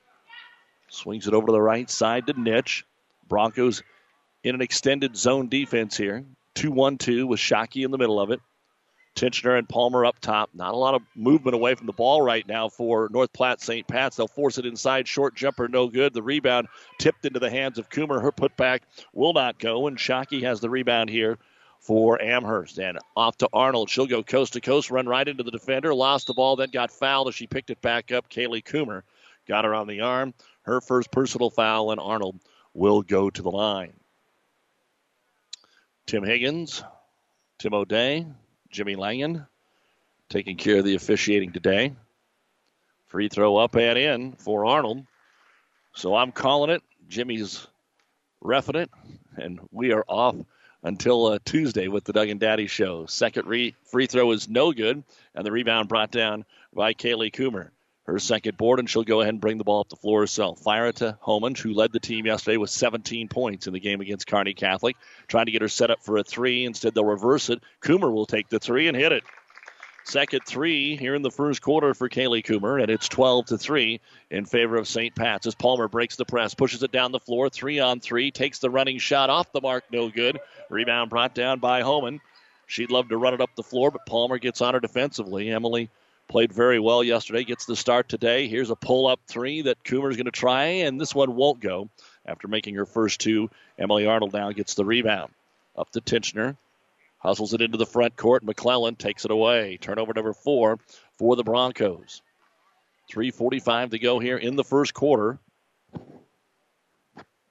Swings 0.89 1.27
it 1.27 1.33
over 1.33 1.47
to 1.47 1.51
the 1.51 1.61
right 1.61 1.89
side 1.89 2.27
to 2.27 2.33
Nitch. 2.33 2.83
Broncos 3.27 3.83
in 4.43 4.55
an 4.55 4.61
extended 4.61 5.17
zone 5.17 5.49
defense 5.49 5.97
here. 5.97 6.23
2 6.55 6.71
1 6.71 6.97
2 6.97 7.27
with 7.27 7.39
Shockey 7.39 7.83
in 7.83 7.91
the 7.91 7.97
middle 7.97 8.19
of 8.19 8.31
it. 8.31 8.39
Tinchner 9.17 9.57
and 9.57 9.67
Palmer 9.67 10.05
up 10.05 10.19
top. 10.19 10.51
Not 10.53 10.75
a 10.75 10.77
lot 10.77 10.93
of 10.93 11.01
movement 11.15 11.55
away 11.55 11.73
from 11.73 11.87
the 11.87 11.93
ball 11.93 12.21
right 12.21 12.47
now 12.47 12.69
for 12.69 13.09
North 13.11 13.33
Platte 13.33 13.59
St. 13.59 13.85
Pat's. 13.87 14.15
They'll 14.15 14.27
force 14.27 14.59
it 14.59 14.65
inside. 14.65 15.07
Short 15.07 15.35
jumper, 15.35 15.67
no 15.67 15.87
good. 15.87 16.13
The 16.13 16.21
rebound 16.21 16.67
tipped 16.99 17.25
into 17.25 17.39
the 17.39 17.49
hands 17.49 17.79
of 17.79 17.89
Coomer. 17.89 18.21
Her 18.21 18.31
putback 18.31 18.81
will 19.13 19.33
not 19.33 19.57
go, 19.57 19.87
and 19.87 19.97
Shockey 19.97 20.43
has 20.43 20.59
the 20.59 20.69
rebound 20.69 21.09
here 21.09 21.39
for 21.79 22.21
Amherst. 22.21 22.77
And 22.77 22.99
off 23.15 23.37
to 23.39 23.49
Arnold. 23.51 23.89
She'll 23.89 24.05
go 24.05 24.21
coast 24.21 24.53
to 24.53 24.61
coast, 24.61 24.91
run 24.91 25.07
right 25.07 25.27
into 25.27 25.43
the 25.43 25.51
defender. 25.51 25.95
Lost 25.95 26.27
the 26.27 26.35
ball, 26.35 26.55
then 26.55 26.69
got 26.69 26.91
fouled 26.91 27.27
as 27.27 27.35
she 27.35 27.47
picked 27.47 27.71
it 27.71 27.81
back 27.81 28.11
up. 28.11 28.29
Kaylee 28.29 28.63
Coomer 28.63 29.01
got 29.47 29.65
her 29.65 29.73
on 29.73 29.87
the 29.87 30.01
arm. 30.01 30.35
Her 30.61 30.79
first 30.79 31.11
personal 31.11 31.49
foul, 31.49 31.91
and 31.91 31.99
Arnold 31.99 32.39
will 32.75 33.01
go 33.01 33.31
to 33.31 33.41
the 33.41 33.49
line. 33.49 33.93
Tim 36.05 36.23
Higgins, 36.23 36.83
Tim 37.57 37.73
O'Day, 37.73 38.27
Jimmy 38.71 38.95
Langen 38.95 39.45
taking 40.29 40.57
care 40.57 40.77
of 40.79 40.85
the 40.85 40.95
officiating 40.95 41.51
today. 41.51 41.93
Free 43.07 43.29
throw 43.29 43.57
up 43.57 43.75
and 43.75 43.97
in 43.97 44.33
for 44.33 44.65
Arnold. 44.65 45.05
So 45.93 46.15
I'm 46.15 46.31
calling 46.31 46.69
it. 46.69 46.83
Jimmy's 47.07 47.65
refing 48.43 48.75
it, 48.75 48.91
and 49.37 49.59
we 49.71 49.93
are 49.93 50.03
off 50.07 50.35
until 50.83 51.25
uh, 51.25 51.39
Tuesday 51.43 51.87
with 51.87 52.03
the 52.03 52.13
Doug 52.13 52.29
and 52.29 52.39
Daddy 52.39 52.67
show. 52.67 53.05
Second 53.05 53.47
re- 53.47 53.75
free 53.85 54.07
throw 54.07 54.31
is 54.31 54.49
no 54.49 54.73
good, 54.73 55.03
and 55.33 55.45
the 55.45 55.51
rebound 55.51 55.87
brought 55.89 56.11
down 56.11 56.45
by 56.73 56.93
Kaylee 56.93 57.33
Coomer 57.33 57.69
her 58.07 58.19
second 58.19 58.57
board, 58.57 58.79
and 58.79 58.89
she'll 58.89 59.03
go 59.03 59.21
ahead 59.21 59.33
and 59.33 59.41
bring 59.41 59.57
the 59.57 59.63
ball 59.63 59.81
up 59.81 59.89
the 59.89 59.95
floor 59.97 60.21
herself. 60.21 60.59
Fire 60.59 60.87
it 60.87 60.97
to 60.97 61.17
Homan, 61.19 61.55
who 61.55 61.73
led 61.73 61.91
the 61.91 61.99
team 61.99 62.25
yesterday 62.25 62.57
with 62.57 62.69
17 62.69 63.27
points 63.27 63.67
in 63.67 63.73
the 63.73 63.79
game 63.79 63.99
against 63.99 64.27
Kearney 64.27 64.53
Catholic. 64.53 64.95
Trying 65.27 65.47
to 65.47 65.51
get 65.51 65.61
her 65.61 65.67
set 65.67 65.91
up 65.91 66.01
for 66.01 66.17
a 66.17 66.23
three. 66.23 66.65
Instead, 66.65 66.95
they'll 66.95 67.05
reverse 67.05 67.49
it. 67.49 67.61
Coomer 67.81 68.11
will 68.11 68.25
take 68.25 68.49
the 68.49 68.59
three 68.59 68.87
and 68.87 68.95
hit 68.95 69.11
it. 69.11 69.23
Second 70.05 70.39
three 70.45 70.95
here 70.95 71.15
in 71.15 71.21
the 71.21 71.29
first 71.29 71.61
quarter 71.61 71.93
for 71.93 72.07
Kaylee 72.07 72.45
Coomer, 72.45 72.81
and 72.81 72.89
it's 72.89 73.09
12 73.09 73.47
to 73.47 73.57
3 73.57 73.99
in 74.31 74.45
favor 74.45 74.77
of 74.77 74.87
St. 74.87 75.13
Pat's 75.13 75.45
as 75.45 75.53
Palmer 75.53 75.89
breaks 75.89 76.15
the 76.15 76.23
press, 76.23 76.53
pushes 76.53 76.81
it 76.81 76.93
down 76.93 77.11
the 77.11 77.19
floor, 77.19 77.49
three 77.49 77.79
on 77.79 77.99
three, 77.99 78.31
takes 78.31 78.59
the 78.59 78.69
running 78.69 78.99
shot 78.99 79.29
off 79.29 79.51
the 79.51 79.59
mark, 79.59 79.83
no 79.91 80.09
good. 80.09 80.39
Rebound 80.69 81.09
brought 81.09 81.35
down 81.35 81.59
by 81.59 81.81
Homan. 81.81 82.21
She'd 82.67 82.89
love 82.89 83.09
to 83.09 83.17
run 83.17 83.33
it 83.33 83.41
up 83.41 83.49
the 83.57 83.63
floor, 83.63 83.91
but 83.91 84.05
Palmer 84.05 84.37
gets 84.37 84.61
on 84.61 84.75
her 84.75 84.79
defensively. 84.79 85.49
Emily 85.51 85.89
Played 86.27 86.51
very 86.51 86.79
well 86.79 87.03
yesterday. 87.03 87.43
Gets 87.45 87.65
the 87.65 87.75
start 87.75 88.09
today. 88.09 88.47
Here's 88.47 88.69
a 88.69 88.75
pull 88.75 89.07
up 89.07 89.21
three 89.27 89.61
that 89.61 89.83
Coomer's 89.83 90.17
going 90.17 90.25
to 90.25 90.31
try, 90.31 90.65
and 90.65 90.99
this 90.99 91.15
one 91.15 91.35
won't 91.35 91.61
go. 91.61 91.89
After 92.25 92.49
making 92.49 92.75
her 92.75 92.85
first 92.85 93.21
two, 93.21 93.49
Emily 93.79 94.05
Arnold 94.05 94.33
now 94.33 94.51
gets 94.51 94.73
the 94.73 94.83
rebound. 94.83 95.31
Up 95.77 95.89
to 95.91 96.01
Tinchner. 96.01 96.57
Hustles 97.19 97.53
it 97.53 97.61
into 97.61 97.77
the 97.77 97.85
front 97.85 98.15
court. 98.17 98.43
McClellan 98.43 98.95
takes 98.95 99.23
it 99.23 99.31
away. 99.31 99.77
Turnover 99.77 100.13
number 100.13 100.33
four 100.33 100.79
for 101.17 101.35
the 101.35 101.43
Broncos. 101.43 102.21
3.45 103.11 103.91
to 103.91 103.99
go 103.99 104.19
here 104.19 104.37
in 104.37 104.57
the 104.57 104.63
first 104.63 104.93
quarter. 104.93 105.39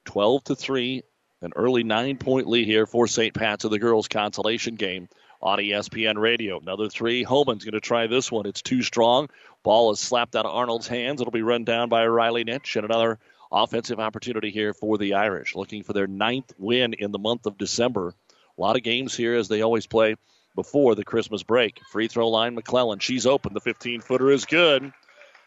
12 0.05 0.43
to 0.45 0.55
3. 0.55 1.03
An 1.41 1.51
early 1.55 1.83
nine 1.83 2.17
point 2.17 2.47
lead 2.47 2.65
here 2.65 2.85
for 2.85 3.07
St. 3.07 3.33
Pat's 3.33 3.63
of 3.63 3.71
the 3.71 3.79
girls' 3.79 4.07
consolation 4.07 4.75
game 4.75 5.09
on 5.41 5.59
ESPN 5.59 6.17
Radio. 6.17 6.59
Another 6.59 6.89
three. 6.89 7.23
Holman's 7.23 7.63
going 7.63 7.73
to 7.73 7.79
try 7.79 8.07
this 8.07 8.31
one. 8.31 8.45
It's 8.45 8.61
too 8.61 8.81
strong. 8.81 9.29
Ball 9.63 9.91
is 9.91 9.99
slapped 9.99 10.35
out 10.35 10.45
of 10.45 10.55
Arnold's 10.55 10.87
hands. 10.87 11.21
It'll 11.21 11.31
be 11.31 11.41
run 11.41 11.63
down 11.63 11.89
by 11.89 12.07
Riley 12.07 12.45
Nitch. 12.45 12.75
And 12.75 12.85
another 12.85 13.19
offensive 13.51 13.99
opportunity 13.99 14.49
here 14.51 14.73
for 14.73 14.97
the 14.97 15.13
Irish, 15.15 15.55
looking 15.55 15.83
for 15.83 15.93
their 15.93 16.07
ninth 16.07 16.53
win 16.57 16.93
in 16.93 17.11
the 17.11 17.19
month 17.19 17.45
of 17.45 17.57
December. 17.57 18.13
A 18.57 18.61
lot 18.61 18.75
of 18.75 18.83
games 18.83 19.15
here 19.15 19.35
as 19.35 19.47
they 19.47 19.61
always 19.61 19.87
play 19.87 20.15
before 20.55 20.95
the 20.95 21.05
Christmas 21.05 21.43
break. 21.43 21.79
Free 21.91 22.07
throw 22.07 22.29
line, 22.29 22.55
McClellan. 22.55 22.99
She's 22.99 23.25
open. 23.25 23.53
The 23.53 23.61
15 23.61 24.01
footer 24.01 24.31
is 24.31 24.45
good. 24.45 24.91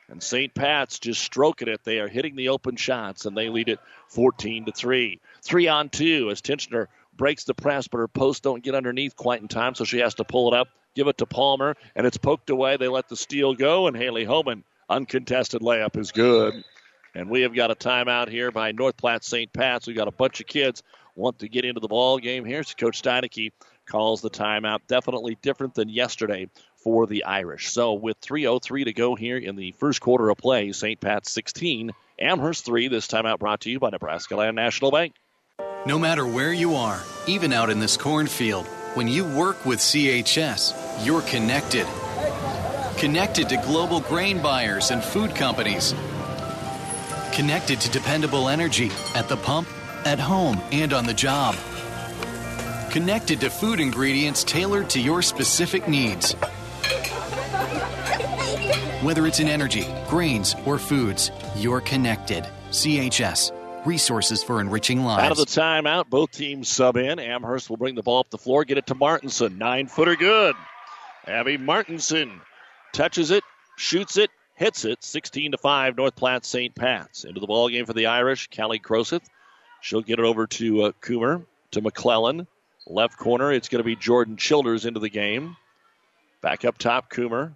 And 0.09 0.23
St. 0.23 0.52
Pat's 0.54 0.99
just 0.99 1.20
stroking 1.23 1.68
it. 1.68 1.85
They 1.85 2.00
are 2.00 2.09
hitting 2.09 2.35
the 2.35 2.49
open 2.49 2.76
shots, 2.76 3.26
and 3.26 3.37
they 3.37 3.49
lead 3.49 3.68
it 3.68 3.78
14 4.09 4.64
to 4.64 4.73
3. 4.73 5.20
Three 5.42 5.68
on 5.68 5.88
two 5.88 6.30
as 6.30 6.40
Tinchner 6.40 6.88
breaks 7.17 7.45
the 7.45 7.55
press, 7.55 7.88
but 7.88 7.99
her 7.99 8.09
posts 8.09 8.40
don't 8.40 8.62
get 8.62 8.75
underneath 8.75 9.17
quite 9.17 9.43
in 9.43 9.49
time, 9.49 9.75
so 9.75 9.85
she 9.85 9.99
has 9.99 10.14
to 10.14 10.25
pull 10.25 10.52
it 10.52 10.57
up, 10.57 10.69
give 10.95 11.09
it 11.09 11.19
to 11.19 11.26
Palmer, 11.26 11.76
and 11.95 12.07
it's 12.07 12.17
poked 12.17 12.50
away. 12.50 12.76
They 12.76 12.88
let 12.88 13.09
the 13.09 13.17
steal 13.17 13.55
go, 13.55 13.87
and 13.87 13.97
Haley 13.97 14.25
Homan, 14.25 14.64
uncontested 14.88 15.62
layup, 15.62 15.97
is 15.97 16.12
good. 16.12 16.64
And 17.14 17.29
we 17.29 17.43
have 17.43 17.55
got 17.55 17.71
a 17.71 17.75
timeout 17.75 18.29
here 18.29 18.50
by 18.50 18.73
North 18.73 18.97
Platte 18.97 19.25
St. 19.25 19.52
Pat's. 19.52 19.87
We've 19.87 19.97
got 19.97 20.09
a 20.09 20.12
bunch 20.12 20.40
of 20.40 20.47
kids 20.47 20.83
want 21.17 21.40
to 21.40 21.49
get 21.49 21.64
into 21.64 21.81
the 21.81 21.88
ball 21.88 22.19
game 22.19 22.45
here. 22.45 22.62
So 22.62 22.75
Coach 22.79 23.02
Steineke 23.02 23.52
calls 23.87 24.21
the 24.21 24.31
timeout. 24.31 24.81
Definitely 24.87 25.37
different 25.43 25.75
than 25.75 25.88
yesterday 25.88 26.49
for 26.76 27.07
the 27.07 27.25
Irish. 27.25 27.71
So 27.71 27.95
with 27.95 28.21
3.03 28.21 28.85
to 28.85 28.93
go 28.93 29.14
here 29.14 29.37
in 29.37 29.57
the 29.57 29.73
first 29.73 30.00
quarter 30.00 30.31
of 30.31 30.38
play, 30.38 30.73
St. 30.73 31.00
Pat's 31.00 31.33
16, 31.33 31.93
Amherst 32.19 32.64
3. 32.64 32.88
This 32.88 33.07
timeout 33.07 33.38
brought 33.38 33.62
to 33.62 33.71
you 33.71 33.79
by 33.79 33.90
Nebraska 33.90 34.37
Land 34.37 34.57
National 34.57 34.90
Bank. 34.90 35.14
No 35.87 35.99
matter 35.99 36.26
where 36.26 36.52
you 36.52 36.75
are, 36.75 37.02
even 37.26 37.54
out 37.54 37.70
in 37.70 37.80
this 37.80 37.96
cornfield, 37.96 38.66
when 38.92 39.08
you 39.08 39.25
work 39.25 39.64
with 39.64 39.78
CHS, 39.78 41.06
you're 41.06 41.22
connected. 41.22 41.87
Connected 42.99 43.49
to 43.49 43.56
global 43.56 44.00
grain 44.00 44.42
buyers 44.42 44.90
and 44.90 45.02
food 45.02 45.34
companies. 45.34 45.94
Connected 47.32 47.80
to 47.80 47.90
dependable 47.90 48.50
energy 48.50 48.90
at 49.14 49.30
the 49.30 49.38
pump, 49.38 49.68
at 50.04 50.18
home, 50.18 50.60
and 50.70 50.92
on 50.92 51.06
the 51.06 51.14
job. 51.14 51.56
Connected 52.90 53.40
to 53.40 53.49
food 53.49 53.80
ingredients 53.80 54.44
tailored 54.44 54.90
to 54.90 55.00
your 55.00 55.22
specific 55.22 55.88
needs. 55.88 56.34
Whether 59.00 59.26
it's 59.26 59.40
in 59.40 59.49
energy, 59.49 59.87
grains, 60.08 60.54
or 60.66 60.76
foods, 60.76 61.30
you're 61.56 61.80
connected. 61.80 62.46
CHS. 62.70 63.60
Resources 63.87 64.42
for 64.42 64.60
enriching 64.60 65.04
lives. 65.04 65.25
Out 65.25 65.32
of 65.32 65.38
the 65.38 65.44
timeout, 65.46 66.10
both 66.10 66.30
teams 66.32 66.68
sub 66.68 66.96
in. 66.99 67.18
Amherst 67.18 67.70
will 67.70 67.78
bring 67.78 67.94
the 67.94 68.02
ball 68.02 68.20
up 68.20 68.30
the 68.30 68.38
floor, 68.38 68.64
get 68.64 68.76
it 68.76 68.87
to 68.88 68.94
Martinson. 68.94 69.56
Nine 69.56 69.87
footer 69.87 70.16
good. 70.16 70.54
Abby 71.26 71.56
Martinson 71.56 72.40
touches 72.92 73.30
it, 73.30 73.42
shoots 73.76 74.18
it, 74.18 74.30
hits 74.54 74.84
it. 74.84 75.02
16 75.02 75.52
to 75.52 75.58
5, 75.58 75.96
North 75.96 76.14
Platte 76.14 76.44
St. 76.44 76.75
Pat's. 76.75 77.25
Into 77.25 77.40
the 77.40 77.46
ball 77.46 77.70
game 77.70 77.87
for 77.87 77.94
the 77.94 78.06
Irish, 78.06 78.49
Callie 78.54 78.78
Groseth. 78.78 79.26
She'll 79.80 80.02
get 80.02 80.18
it 80.18 80.25
over 80.26 80.46
to 80.46 80.82
uh, 80.82 80.92
Coomer, 81.00 81.44
to 81.70 81.80
McClellan. 81.80 82.46
Left 82.87 83.16
corner, 83.16 83.50
it's 83.50 83.68
going 83.68 83.80
to 83.80 83.84
be 83.84 83.96
Jordan 83.96 84.37
Childers 84.37 84.84
into 84.84 85.00
the 85.00 85.08
game. 85.08 85.56
Back 86.42 86.64
up 86.66 86.76
top, 86.76 87.10
Coomer. 87.10 87.54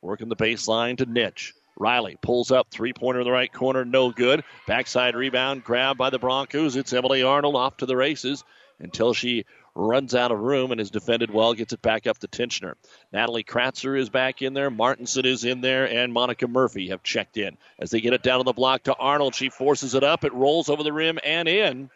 Working 0.00 0.28
the 0.28 0.36
baseline 0.36 0.96
to 0.98 1.06
Nitch. 1.06 1.52
Riley 1.78 2.18
pulls 2.20 2.50
up, 2.50 2.68
three 2.70 2.92
pointer 2.92 3.20
in 3.20 3.26
the 3.26 3.32
right 3.32 3.52
corner, 3.52 3.84
no 3.84 4.10
good. 4.10 4.44
Backside 4.66 5.14
rebound, 5.14 5.64
grabbed 5.64 5.98
by 5.98 6.10
the 6.10 6.18
Broncos. 6.18 6.76
It's 6.76 6.92
Emily 6.92 7.22
Arnold 7.22 7.56
off 7.56 7.76
to 7.78 7.86
the 7.86 7.96
races 7.96 8.44
until 8.80 9.14
she 9.14 9.44
runs 9.74 10.14
out 10.14 10.32
of 10.32 10.40
room 10.40 10.72
and 10.72 10.80
is 10.80 10.90
defended 10.90 11.30
well, 11.30 11.54
gets 11.54 11.72
it 11.72 11.80
back 11.80 12.06
up 12.06 12.18
to 12.18 12.28
Tinchner. 12.28 12.74
Natalie 13.12 13.44
Kratzer 13.44 13.98
is 13.98 14.08
back 14.08 14.42
in 14.42 14.54
there, 14.54 14.70
Martinson 14.70 15.24
is 15.24 15.44
in 15.44 15.60
there, 15.60 15.88
and 15.88 16.12
Monica 16.12 16.48
Murphy 16.48 16.88
have 16.88 17.02
checked 17.02 17.36
in. 17.36 17.56
As 17.78 17.90
they 17.90 18.00
get 18.00 18.12
it 18.12 18.22
down 18.22 18.40
on 18.40 18.46
the 18.46 18.52
block 18.52 18.84
to 18.84 18.94
Arnold, 18.94 19.34
she 19.34 19.48
forces 19.48 19.94
it 19.94 20.02
up, 20.02 20.24
it 20.24 20.34
rolls 20.34 20.68
over 20.68 20.82
the 20.82 20.92
rim 20.92 21.18
and 21.24 21.48
in. 21.48 21.90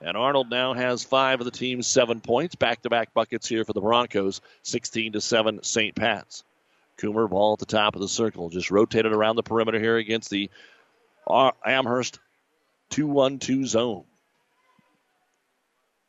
And 0.00 0.16
Arnold 0.16 0.50
now 0.50 0.74
has 0.74 1.02
five 1.02 1.40
of 1.40 1.44
the 1.44 1.50
team's 1.50 1.86
seven 1.86 2.20
points. 2.20 2.54
Back 2.54 2.82
to 2.82 2.90
back 2.90 3.12
buckets 3.14 3.48
here 3.48 3.64
for 3.64 3.72
the 3.72 3.80
Broncos. 3.80 4.40
16 4.62 5.14
to 5.14 5.20
7 5.20 5.62
St. 5.64 5.96
Pat's. 5.96 6.44
Coomer 6.98 7.28
ball 7.28 7.54
at 7.54 7.58
the 7.58 7.66
top 7.66 7.94
of 7.94 8.00
the 8.00 8.08
circle. 8.08 8.50
Just 8.50 8.70
rotated 8.70 9.12
around 9.12 9.36
the 9.36 9.42
perimeter 9.42 9.78
here 9.78 9.96
against 9.96 10.30
the 10.30 10.50
uh, 11.26 11.52
Amherst 11.64 12.18
2 12.90 13.06
1 13.06 13.38
2 13.38 13.66
zone. 13.66 14.04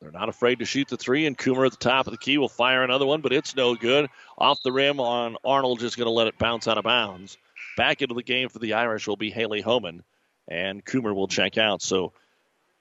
They're 0.02 0.12
not 0.12 0.30
afraid 0.30 0.60
to 0.60 0.66
shoot 0.66 0.88
the 0.88 0.96
three, 0.96 1.26
and 1.26 1.38
Coomer 1.38 1.66
at 1.66 1.72
the 1.72 1.78
top 1.78 2.08
of 2.08 2.12
the 2.12 2.18
key 2.18 2.38
will 2.38 2.48
fire 2.48 2.84
another 2.84 3.06
one, 3.06 3.20
but 3.20 3.34
it's 3.34 3.56
no 3.56 3.76
good. 3.76 4.10
Off 4.38 4.64
the 4.64 4.72
rim 4.72 5.02
on 5.02 5.36
Arnold, 5.44 5.82
just 5.82 5.98
going 5.98 6.06
to 6.06 6.12
let 6.12 6.28
it 6.28 6.38
bounce 6.38 6.70
out 6.70 6.78
of 6.78 6.86
bounds. 6.86 7.38
Back 7.76 8.02
into 8.02 8.16
the 8.16 8.24
game 8.24 8.48
for 8.48 8.60
the 8.60 8.74
Irish 8.74 9.08
will 9.08 9.18
be 9.18 9.30
Haley 9.30 9.60
Homan, 9.60 10.04
and 10.48 10.86
Coomer 10.86 11.14
will 11.14 11.28
check 11.28 11.58
out. 11.58 11.82
So 11.82 12.14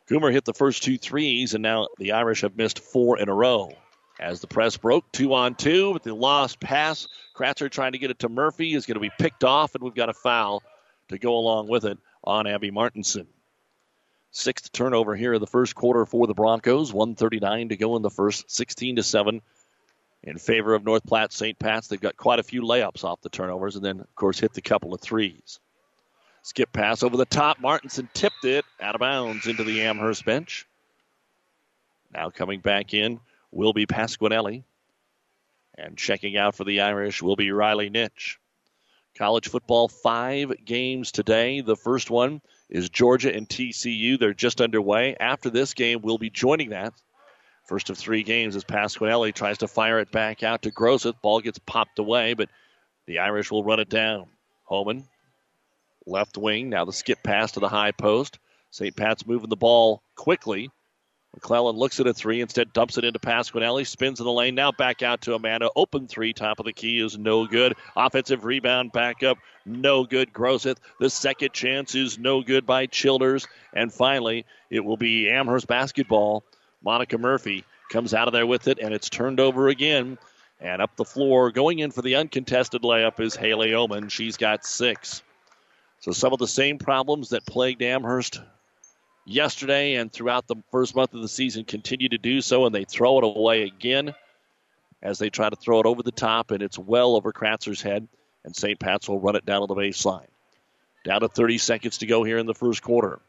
Coomer 0.08 0.32
hit 0.32 0.44
the 0.44 0.54
first 0.54 0.84
two 0.84 0.96
threes, 0.96 1.54
and 1.54 1.62
now 1.62 1.88
the 1.98 2.12
Irish 2.12 2.42
have 2.42 2.56
missed 2.56 2.78
four 2.78 3.18
in 3.18 3.28
a 3.28 3.34
row. 3.34 3.72
As 4.18 4.40
the 4.40 4.48
press 4.48 4.76
broke, 4.76 5.10
two 5.12 5.32
on 5.32 5.54
two, 5.54 5.92
with 5.92 6.02
the 6.02 6.14
lost 6.14 6.58
pass, 6.58 7.06
Kratzer 7.36 7.70
trying 7.70 7.92
to 7.92 7.98
get 7.98 8.10
it 8.10 8.18
to 8.20 8.28
Murphy 8.28 8.74
is 8.74 8.84
going 8.84 8.96
to 8.96 9.00
be 9.00 9.12
picked 9.18 9.44
off, 9.44 9.74
and 9.74 9.84
we've 9.84 9.94
got 9.94 10.08
a 10.08 10.14
foul 10.14 10.62
to 11.08 11.18
go 11.18 11.36
along 11.36 11.68
with 11.68 11.84
it 11.84 11.98
on 12.24 12.46
Abby 12.46 12.70
Martinson. 12.72 13.28
Sixth 14.32 14.72
turnover 14.72 15.14
here 15.14 15.34
in 15.34 15.40
the 15.40 15.46
first 15.46 15.74
quarter 15.74 16.04
for 16.04 16.26
the 16.26 16.34
Broncos. 16.34 16.92
139 16.92 17.70
to 17.70 17.76
go 17.76 17.96
in 17.96 18.02
the 18.02 18.10
first, 18.10 18.50
16 18.50 18.96
to 18.96 19.02
7 19.02 19.40
in 20.24 20.38
favor 20.38 20.74
of 20.74 20.84
North 20.84 21.06
Platte 21.06 21.32
St. 21.32 21.58
Pat's. 21.58 21.88
They've 21.88 22.00
got 22.00 22.16
quite 22.16 22.40
a 22.40 22.42
few 22.44 22.62
layups 22.62 23.04
off 23.04 23.22
the 23.22 23.28
turnovers, 23.28 23.76
and 23.76 23.84
then, 23.84 24.00
of 24.00 24.14
course, 24.16 24.40
hit 24.40 24.52
the 24.52 24.60
couple 24.60 24.92
of 24.92 25.00
threes. 25.00 25.60
Skip 26.42 26.72
pass 26.72 27.02
over 27.02 27.16
the 27.16 27.24
top. 27.24 27.60
Martinson 27.60 28.08
tipped 28.14 28.44
it 28.44 28.64
out 28.80 28.94
of 28.94 29.00
bounds 29.00 29.46
into 29.46 29.64
the 29.64 29.82
Amherst 29.82 30.24
bench. 30.24 30.66
Now 32.12 32.30
coming 32.30 32.60
back 32.60 32.94
in 32.94 33.20
will 33.50 33.72
be 33.72 33.86
Pasquinelli. 33.86 34.64
And 35.76 35.96
checking 35.96 36.36
out 36.36 36.54
for 36.54 36.64
the 36.64 36.80
Irish 36.80 37.22
will 37.22 37.36
be 37.36 37.52
Riley 37.52 37.90
Nitch. 37.90 38.36
College 39.16 39.48
football, 39.48 39.88
five 39.88 40.52
games 40.64 41.12
today. 41.12 41.60
The 41.60 41.76
first 41.76 42.10
one 42.10 42.40
is 42.68 42.88
Georgia 42.88 43.34
and 43.34 43.48
TCU. 43.48 44.18
They're 44.18 44.34
just 44.34 44.60
underway. 44.60 45.16
After 45.18 45.50
this 45.50 45.74
game, 45.74 46.00
we'll 46.02 46.18
be 46.18 46.30
joining 46.30 46.70
that. 46.70 46.94
First 47.66 47.90
of 47.90 47.98
three 47.98 48.22
games 48.22 48.56
as 48.56 48.64
Pasquinelli 48.64 49.34
tries 49.34 49.58
to 49.58 49.68
fire 49.68 49.98
it 49.98 50.10
back 50.10 50.42
out 50.42 50.62
to 50.62 50.70
Groseth. 50.70 51.20
Ball 51.20 51.40
gets 51.40 51.58
popped 51.58 51.98
away, 51.98 52.34
but 52.34 52.48
the 53.06 53.18
Irish 53.18 53.50
will 53.50 53.64
run 53.64 53.80
it 53.80 53.88
down. 53.88 54.26
Homan, 54.64 55.04
left 56.06 56.38
wing. 56.38 56.70
Now 56.70 56.84
the 56.84 56.92
skip 56.92 57.22
pass 57.22 57.52
to 57.52 57.60
the 57.60 57.68
high 57.68 57.92
post. 57.92 58.38
St. 58.70 58.94
Pat's 58.94 59.26
moving 59.26 59.50
the 59.50 59.56
ball 59.56 60.02
quickly. 60.14 60.70
McClellan 61.38 61.76
looks 61.76 62.00
at 62.00 62.08
a 62.08 62.12
three, 62.12 62.40
instead 62.40 62.72
dumps 62.72 62.98
it 62.98 63.04
into 63.04 63.20
Pasquinelli, 63.20 63.86
spins 63.86 64.18
in 64.18 64.26
the 64.26 64.32
lane, 64.32 64.56
now 64.56 64.72
back 64.72 65.04
out 65.04 65.20
to 65.20 65.34
Amanda. 65.34 65.70
Open 65.76 66.08
three, 66.08 66.32
top 66.32 66.58
of 66.58 66.66
the 66.66 66.72
key 66.72 66.98
is 66.98 67.16
no 67.16 67.46
good. 67.46 67.76
Offensive 67.94 68.44
rebound 68.44 68.90
back 68.90 69.22
up, 69.22 69.38
no 69.64 70.02
good. 70.02 70.32
Groseth. 70.32 70.80
The 70.98 71.08
second 71.08 71.52
chance 71.52 71.94
is 71.94 72.18
no 72.18 72.42
good 72.42 72.66
by 72.66 72.86
Childers. 72.86 73.46
And 73.72 73.92
finally, 73.92 74.46
it 74.68 74.84
will 74.84 74.96
be 74.96 75.30
Amherst 75.30 75.68
basketball. 75.68 76.42
Monica 76.82 77.18
Murphy 77.18 77.64
comes 77.88 78.14
out 78.14 78.26
of 78.26 78.32
there 78.32 78.46
with 78.46 78.66
it, 78.66 78.80
and 78.80 78.92
it's 78.92 79.08
turned 79.08 79.38
over 79.38 79.68
again. 79.68 80.18
And 80.60 80.82
up 80.82 80.96
the 80.96 81.04
floor, 81.04 81.52
going 81.52 81.78
in 81.78 81.92
for 81.92 82.02
the 82.02 82.16
uncontested 82.16 82.82
layup 82.82 83.20
is 83.20 83.36
Haley 83.36 83.74
Oman. 83.74 84.08
She's 84.08 84.36
got 84.36 84.66
six. 84.66 85.22
So 86.00 86.10
some 86.10 86.32
of 86.32 86.40
the 86.40 86.48
same 86.48 86.78
problems 86.78 87.28
that 87.28 87.46
plagued 87.46 87.80
Amherst 87.82 88.40
yesterday 89.28 89.94
and 89.94 90.12
throughout 90.12 90.46
the 90.46 90.56
first 90.70 90.96
month 90.96 91.14
of 91.14 91.22
the 91.22 91.28
season 91.28 91.64
continue 91.64 92.08
to 92.08 92.18
do 92.18 92.40
so, 92.40 92.66
and 92.66 92.74
they 92.74 92.84
throw 92.84 93.18
it 93.18 93.24
away 93.24 93.62
again 93.62 94.14
as 95.02 95.18
they 95.18 95.30
try 95.30 95.48
to 95.48 95.56
throw 95.56 95.80
it 95.80 95.86
over 95.86 96.02
the 96.02 96.10
top, 96.10 96.50
and 96.50 96.62
it's 96.62 96.78
well 96.78 97.14
over 97.14 97.32
Kratzer's 97.32 97.82
head, 97.82 98.08
and 98.44 98.56
St. 98.56 98.78
Pat's 98.80 99.08
will 99.08 99.20
run 99.20 99.36
it 99.36 99.46
down 99.46 99.60
to 99.60 99.66
the 99.66 99.74
baseline. 99.74 100.26
Down 101.04 101.20
to 101.20 101.28
30 101.28 101.58
seconds 101.58 101.98
to 101.98 102.06
go 102.06 102.24
here 102.24 102.38
in 102.38 102.46
the 102.46 102.54
first 102.54 102.82
quarter. 102.82 103.20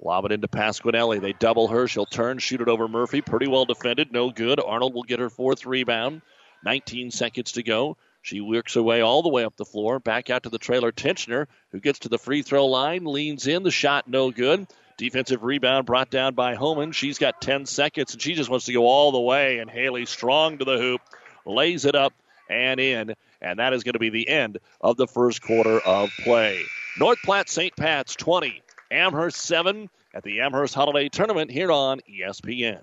Lob 0.00 0.24
it 0.24 0.32
into 0.32 0.48
Pasquinelli. 0.48 1.20
They 1.20 1.32
double 1.32 1.68
her. 1.68 1.86
She'll 1.86 2.06
turn, 2.06 2.38
shoot 2.38 2.60
it 2.60 2.68
over 2.68 2.88
Murphy. 2.88 3.20
Pretty 3.20 3.46
well 3.46 3.64
defended. 3.64 4.10
No 4.10 4.30
good. 4.30 4.58
Arnold 4.58 4.94
will 4.94 5.04
get 5.04 5.20
her 5.20 5.30
fourth 5.30 5.64
rebound. 5.64 6.22
19 6.64 7.12
seconds 7.12 7.52
to 7.52 7.62
go. 7.62 7.96
She 8.22 8.40
works 8.40 8.74
her 8.74 8.82
way 8.82 9.00
all 9.00 9.22
the 9.22 9.28
way 9.28 9.44
up 9.44 9.56
the 9.56 9.64
floor, 9.64 9.98
back 9.98 10.30
out 10.30 10.44
to 10.44 10.48
the 10.48 10.58
trailer 10.58 10.92
Tinchner, 10.92 11.48
who 11.72 11.80
gets 11.80 12.00
to 12.00 12.08
the 12.08 12.18
free 12.18 12.42
throw 12.42 12.66
line, 12.66 13.04
leans 13.04 13.48
in, 13.48 13.64
the 13.64 13.70
shot 13.70 14.08
no 14.08 14.30
good. 14.30 14.66
Defensive 14.96 15.42
rebound 15.42 15.86
brought 15.86 16.10
down 16.10 16.34
by 16.34 16.54
Homan. 16.54 16.92
She's 16.92 17.18
got 17.18 17.42
10 17.42 17.66
seconds, 17.66 18.12
and 18.12 18.22
she 18.22 18.34
just 18.34 18.48
wants 18.48 18.66
to 18.66 18.72
go 18.72 18.86
all 18.86 19.10
the 19.10 19.20
way. 19.20 19.58
And 19.58 19.68
Haley 19.68 20.06
strong 20.06 20.58
to 20.58 20.64
the 20.64 20.78
hoop, 20.78 21.00
lays 21.44 21.84
it 21.84 21.96
up 21.96 22.12
and 22.48 22.78
in. 22.78 23.14
And 23.40 23.58
that 23.58 23.72
is 23.72 23.82
going 23.82 23.94
to 23.94 23.98
be 23.98 24.10
the 24.10 24.28
end 24.28 24.58
of 24.80 24.96
the 24.96 25.08
first 25.08 25.42
quarter 25.42 25.80
of 25.80 26.10
play. 26.22 26.62
North 26.98 27.18
Platte 27.24 27.48
St. 27.48 27.74
Pat's 27.74 28.14
20, 28.14 28.62
Amherst 28.92 29.38
7 29.38 29.90
at 30.14 30.22
the 30.22 30.42
Amherst 30.42 30.74
Holiday 30.74 31.08
Tournament 31.08 31.50
here 31.50 31.72
on 31.72 32.00
ESPN. 32.08 32.82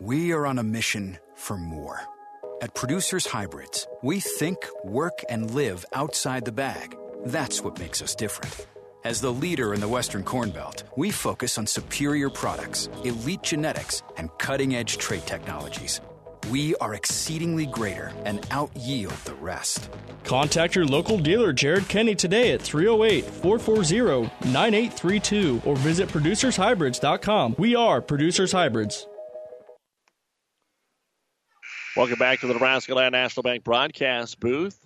We 0.00 0.32
are 0.32 0.44
on 0.44 0.58
a 0.58 0.62
mission 0.62 1.18
for 1.34 1.56
more. 1.56 2.02
At 2.60 2.74
Producers 2.74 3.24
Hybrids, 3.26 3.88
we 4.02 4.20
think, 4.20 4.58
work, 4.84 5.24
and 5.30 5.52
live 5.52 5.86
outside 5.94 6.44
the 6.44 6.52
bag. 6.52 6.94
That's 7.24 7.62
what 7.62 7.78
makes 7.78 8.02
us 8.02 8.14
different. 8.14 8.66
As 9.04 9.22
the 9.22 9.32
leader 9.32 9.72
in 9.72 9.80
the 9.80 9.88
Western 9.88 10.22
Corn 10.22 10.50
Belt, 10.50 10.82
we 10.98 11.10
focus 11.10 11.56
on 11.56 11.66
superior 11.66 12.28
products, 12.28 12.90
elite 13.04 13.42
genetics, 13.42 14.02
and 14.18 14.28
cutting 14.36 14.76
edge 14.76 14.98
trait 14.98 15.26
technologies. 15.26 16.02
We 16.50 16.76
are 16.76 16.92
exceedingly 16.92 17.64
greater 17.64 18.12
and 18.26 18.46
out 18.50 18.76
yield 18.76 19.16
the 19.24 19.34
rest. 19.36 19.88
Contact 20.24 20.74
your 20.74 20.84
local 20.84 21.18
dealer, 21.18 21.54
Jared 21.54 21.88
Kenny, 21.88 22.14
today 22.14 22.52
at 22.52 22.60
308 22.60 23.24
440 23.24 24.30
9832 24.52 25.62
or 25.64 25.74
visit 25.76 26.10
producershybrids.com. 26.10 27.54
We 27.56 27.74
are 27.74 28.02
Producers 28.02 28.52
Hybrids. 28.52 29.06
Welcome 31.96 32.18
back 32.18 32.40
to 32.40 32.46
the 32.46 32.52
Nebraska 32.52 32.94
Land 32.94 33.12
National 33.12 33.42
Bank 33.42 33.64
broadcast 33.64 34.38
booth. 34.38 34.78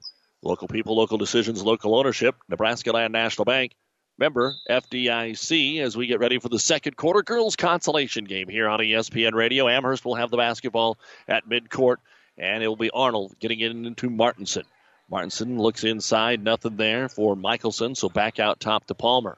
Local 0.42 0.68
people, 0.68 0.94
local 0.94 1.18
decisions, 1.18 1.60
local 1.60 1.96
ownership. 1.96 2.36
Nebraska 2.48 2.92
Land 2.92 3.12
National 3.12 3.44
Bank. 3.44 3.74
Member 4.16 4.54
FDIC 4.70 5.80
as 5.80 5.96
we 5.96 6.06
get 6.06 6.20
ready 6.20 6.38
for 6.38 6.48
the 6.48 6.58
second 6.60 6.96
quarter 6.96 7.24
girls 7.24 7.56
consolation 7.56 8.26
game 8.26 8.48
here 8.48 8.68
on 8.68 8.78
ESPN 8.78 9.32
Radio. 9.32 9.66
Amherst 9.66 10.04
will 10.04 10.14
have 10.14 10.30
the 10.30 10.36
basketball 10.36 10.98
at 11.26 11.48
midcourt, 11.48 11.96
and 12.38 12.62
it 12.62 12.68
will 12.68 12.76
be 12.76 12.90
Arnold 12.90 13.34
getting 13.40 13.58
it 13.58 13.72
into 13.72 14.08
Martinson. 14.08 14.64
Martinson 15.10 15.58
looks 15.58 15.82
inside, 15.82 16.44
nothing 16.44 16.76
there 16.76 17.08
for 17.08 17.34
Michelson, 17.34 17.96
so 17.96 18.08
back 18.08 18.38
out 18.38 18.60
top 18.60 18.86
to 18.86 18.94
Palmer. 18.94 19.36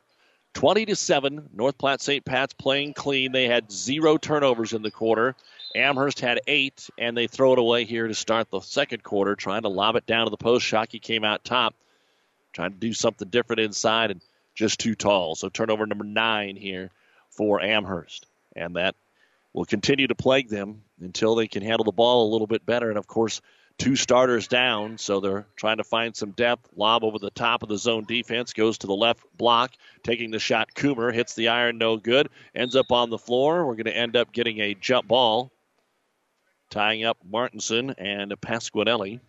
20 0.53 0.85
to 0.85 0.95
7, 0.95 1.49
North 1.55 1.79
Platte 1.79 2.03
St. 2.03 2.23
Pat's 2.23 2.53
playing 2.53 2.93
clean. 2.93 3.33
They 3.33 3.49
had 3.49 3.73
zero 3.73 4.19
turnovers 4.19 4.75
in 4.75 4.83
the 4.83 4.91
quarter. 4.91 5.35
Amherst 5.75 6.21
had 6.21 6.41
eight, 6.47 6.89
and 6.99 7.17
they 7.17 7.27
throw 7.27 7.53
it 7.53 7.59
away 7.59 7.85
here 7.85 8.07
to 8.07 8.15
start 8.15 8.51
the 8.51 8.61
second 8.61 9.03
quarter, 9.03 9.37
trying 9.37 9.63
to 9.63 9.69
lob 9.69 9.97
it 9.97 10.07
down 10.07 10.27
to 10.27 10.31
the 10.31 10.37
post. 10.37 10.67
Shockey 10.67 11.01
came 11.01 11.25
out 11.25 11.45
top, 11.45 11.75
trying 12.53 12.73
to 12.73 12.79
do 12.79 12.93
something 12.93 13.29
different 13.29 13.61
inside, 13.61 14.11
and 14.11 14.21
just 14.55 14.81
too 14.81 14.95
tall. 14.95 15.35
So 15.35 15.49
turnover 15.49 15.87
number 15.87 16.05
nine 16.05 16.57
here 16.57 16.91
for 17.31 17.61
Amherst. 17.61 18.27
And 18.55 18.77
that 18.77 18.95
will 19.53 19.65
continue 19.65 20.07
to 20.07 20.15
plague 20.15 20.49
them 20.49 20.83
until 21.01 21.35
they 21.35 21.49
can 21.49 21.63
handle 21.63 21.85
the 21.85 21.93
ball 21.93 22.29
a 22.29 22.33
little 22.33 22.47
bit 22.47 22.67
better. 22.67 22.91
And 22.91 22.99
of 22.99 23.07
course, 23.07 23.41
two 23.79 23.97
starters 23.97 24.49
down, 24.49 24.99
so 24.99 25.21
they're 25.21 25.47
trying 25.57 25.79
to 25.79 25.85
find 25.85 26.15
some 26.15 26.33
depth. 26.33 26.69
Lob 26.77 27.05
over 27.05 27.19
the 27.19 27.31
top 27.31 27.63
of 27.63 27.69
the 27.69 27.79
zone 27.79 28.05
defense 28.05 28.53
goes 28.53 28.79
to 28.79 28.87
the 28.87 28.95
left 28.95 29.25
block, 29.37 29.73
taking 30.03 30.31
the 30.31 30.39
shot. 30.39 30.75
Coomer 30.75 31.13
hits 31.13 31.35
the 31.35 31.49
iron, 31.49 31.79
no 31.79 31.97
good. 31.97 32.29
Ends 32.55 32.77
up 32.77 32.93
on 32.93 33.11
the 33.11 33.19
floor. 33.19 33.67
We're 33.67 33.75
going 33.75 33.87
to 33.87 33.97
end 33.97 34.17
up 34.17 34.33
getting 34.33 34.61
a 34.61 34.75
jump 34.75 35.09
ball 35.09 35.51
tying 36.73 37.05
up 37.05 37.19
Martinson 37.31 37.91
and 37.99 38.33
Pasquinelli. 38.41 39.21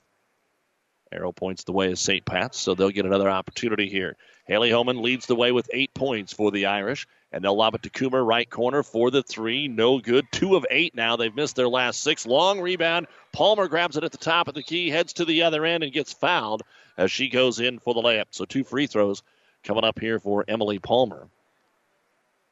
Arrow 1.11 1.31
points 1.31 1.63
the 1.63 1.73
way 1.73 1.91
as 1.91 1.99
St. 1.99 2.25
Pat's, 2.25 2.57
so 2.57 2.73
they'll 2.73 2.89
get 2.89 3.05
another 3.05 3.29
opportunity 3.29 3.87
here. 3.87 4.15
Haley 4.47 4.71
Homan 4.71 5.01
leads 5.01 5.27
the 5.27 5.35
way 5.35 5.51
with 5.51 5.69
eight 5.71 5.93
points 5.93 6.33
for 6.33 6.49
the 6.49 6.65
Irish, 6.65 7.05
and 7.31 7.43
they'll 7.43 7.55
lob 7.55 7.75
it 7.75 7.83
to 7.83 7.89
Coomer, 7.89 8.25
right 8.25 8.49
corner 8.49 8.81
for 8.81 9.11
the 9.11 9.21
three. 9.21 9.67
No 9.67 9.99
good. 9.99 10.25
Two 10.31 10.55
of 10.55 10.65
eight 10.71 10.95
now. 10.95 11.15
They've 11.15 11.35
missed 11.35 11.55
their 11.55 11.67
last 11.67 12.01
six. 12.01 12.25
Long 12.25 12.59
rebound. 12.61 13.07
Palmer 13.31 13.67
grabs 13.67 13.97
it 13.97 14.03
at 14.03 14.11
the 14.11 14.17
top 14.17 14.47
of 14.47 14.55
the 14.55 14.63
key, 14.63 14.89
heads 14.89 15.13
to 15.13 15.25
the 15.25 15.43
other 15.43 15.65
end, 15.65 15.83
and 15.83 15.93
gets 15.93 16.13
fouled 16.13 16.63
as 16.97 17.11
she 17.11 17.29
goes 17.29 17.59
in 17.59 17.77
for 17.77 17.93
the 17.93 18.01
layup. 18.01 18.27
So 18.31 18.45
two 18.45 18.63
free 18.63 18.87
throws 18.87 19.21
coming 19.63 19.83
up 19.83 19.99
here 19.99 20.19
for 20.19 20.45
Emily 20.47 20.79
Palmer. 20.79 21.27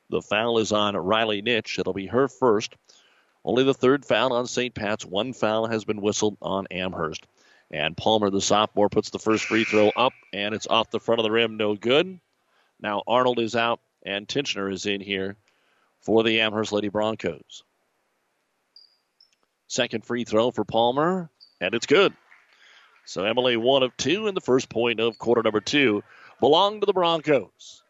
The 0.09 0.21
foul 0.21 0.59
is 0.59 0.71
on 0.71 0.95
Riley 0.95 1.41
Nitch. 1.41 1.79
It'll 1.79 1.93
be 1.93 2.07
her 2.07 2.27
first. 2.27 2.75
Only 3.43 3.63
the 3.63 3.73
third 3.73 4.05
foul 4.05 4.33
on 4.33 4.47
St. 4.47 4.73
Pat's. 4.73 5.05
One 5.05 5.33
foul 5.33 5.67
has 5.67 5.83
been 5.83 6.01
whistled 6.01 6.37
on 6.41 6.67
Amherst. 6.69 7.25
And 7.71 7.97
Palmer, 7.97 8.29
the 8.29 8.41
sophomore, 8.41 8.89
puts 8.89 9.09
the 9.09 9.19
first 9.19 9.45
free 9.45 9.63
throw 9.63 9.89
up, 9.89 10.13
and 10.33 10.53
it's 10.53 10.67
off 10.67 10.91
the 10.91 10.99
front 10.99 11.19
of 11.19 11.23
the 11.23 11.31
rim. 11.31 11.57
No 11.57 11.75
good. 11.75 12.19
Now 12.79 13.03
Arnold 13.07 13.39
is 13.39 13.55
out, 13.55 13.79
and 14.03 14.27
Tinchner 14.27 14.71
is 14.71 14.85
in 14.85 15.01
here 15.01 15.37
for 16.01 16.23
the 16.23 16.41
Amherst 16.41 16.71
Lady 16.71 16.89
Broncos. 16.89 17.63
Second 19.67 20.05
free 20.05 20.25
throw 20.25 20.51
for 20.51 20.65
Palmer, 20.65 21.29
and 21.61 21.73
it's 21.73 21.85
good. 21.85 22.13
So 23.05 23.23
Emily, 23.23 23.55
one 23.55 23.83
of 23.83 23.95
two, 23.95 24.27
and 24.27 24.35
the 24.35 24.41
first 24.41 24.69
point 24.69 24.99
of 24.99 25.17
quarter 25.17 25.41
number 25.43 25.61
two 25.61 26.03
belong 26.39 26.81
to 26.81 26.85
the 26.85 26.93
Broncos. 26.93 27.83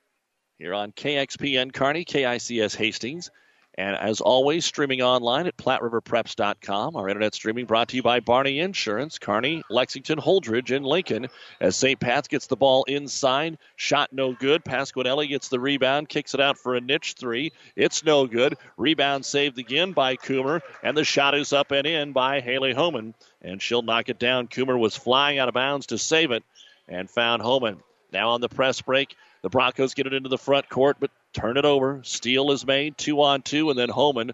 Here 0.58 0.74
on 0.76 0.92
KXPN 0.92 1.74
Kearney, 1.74 2.06
KICS 2.06 2.76
Hastings, 2.76 3.32
and 3.76 3.96
as 3.96 4.20
always, 4.20 4.66
streaming 4.66 5.02
online 5.02 5.48
at 5.48 5.56
PlatteRiverPreps.com. 5.56 6.96
Our 6.96 7.08
internet 7.08 7.34
streaming 7.34 7.66
brought 7.66 7.88
to 7.90 7.96
you 7.96 8.04
by 8.04 8.20
Barney 8.20 8.60
Insurance, 8.60 9.18
Kearney, 9.18 9.64
Lexington, 9.70 10.20
Holdrege, 10.20 10.76
and 10.76 10.86
Lincoln. 10.86 11.28
As 11.62 11.78
St. 11.78 12.00
Pat's 12.00 12.28
gets 12.28 12.48
the 12.48 12.58
ball 12.58 12.84
inside, 12.84 13.58
shot 13.78 14.12
no 14.12 14.34
good. 14.34 14.66
Pasquinelli 14.66 15.30
gets 15.30 15.48
the 15.48 15.60
rebound, 15.60 16.10
kicks 16.10 16.34
it 16.34 16.42
out 16.42 16.58
for 16.58 16.76
a 16.76 16.82
niche 16.82 17.16
three. 17.18 17.54
It's 17.76 18.04
no 18.04 18.28
good. 18.28 18.58
Rebound 18.76 19.26
saved 19.26 19.58
again 19.58 19.94
by 19.94 20.18
Coomer, 20.18 20.60
and 20.84 20.98
the 20.98 21.06
shot 21.06 21.34
is 21.34 21.54
up 21.54 21.72
and 21.72 21.88
in 21.88 22.12
by 22.12 22.42
Haley 22.42 22.74
Homan, 22.74 23.16
and 23.42 23.62
she'll 23.62 23.84
knock 23.84 24.10
it 24.10 24.20
down. 24.20 24.48
Coomer 24.48 24.78
was 24.78 24.98
flying 24.98 25.40
out 25.40 25.48
of 25.48 25.54
bounds 25.54 25.88
to 25.88 25.98
save 25.98 26.32
it 26.32 26.44
and 26.90 27.10
found 27.10 27.42
Homan. 27.42 27.82
Now 28.12 28.32
on 28.32 28.42
the 28.42 28.50
press 28.50 28.82
break, 28.82 29.16
the 29.42 29.50
Broncos 29.50 29.94
get 29.94 30.08
it 30.08 30.14
into 30.14 30.30
the 30.30 30.38
front 30.38 30.70
court, 30.70 30.98
but 31.00 31.12
turn 31.34 31.58
it 31.58 31.66
over. 31.66 32.02
Steal 32.04 32.52
is 32.52 32.66
made, 32.66 32.98
two 32.98 33.22
on 33.22 33.42
two, 33.42 33.70
and 33.70 33.80
then 33.80 33.90
Homan 33.90 34.32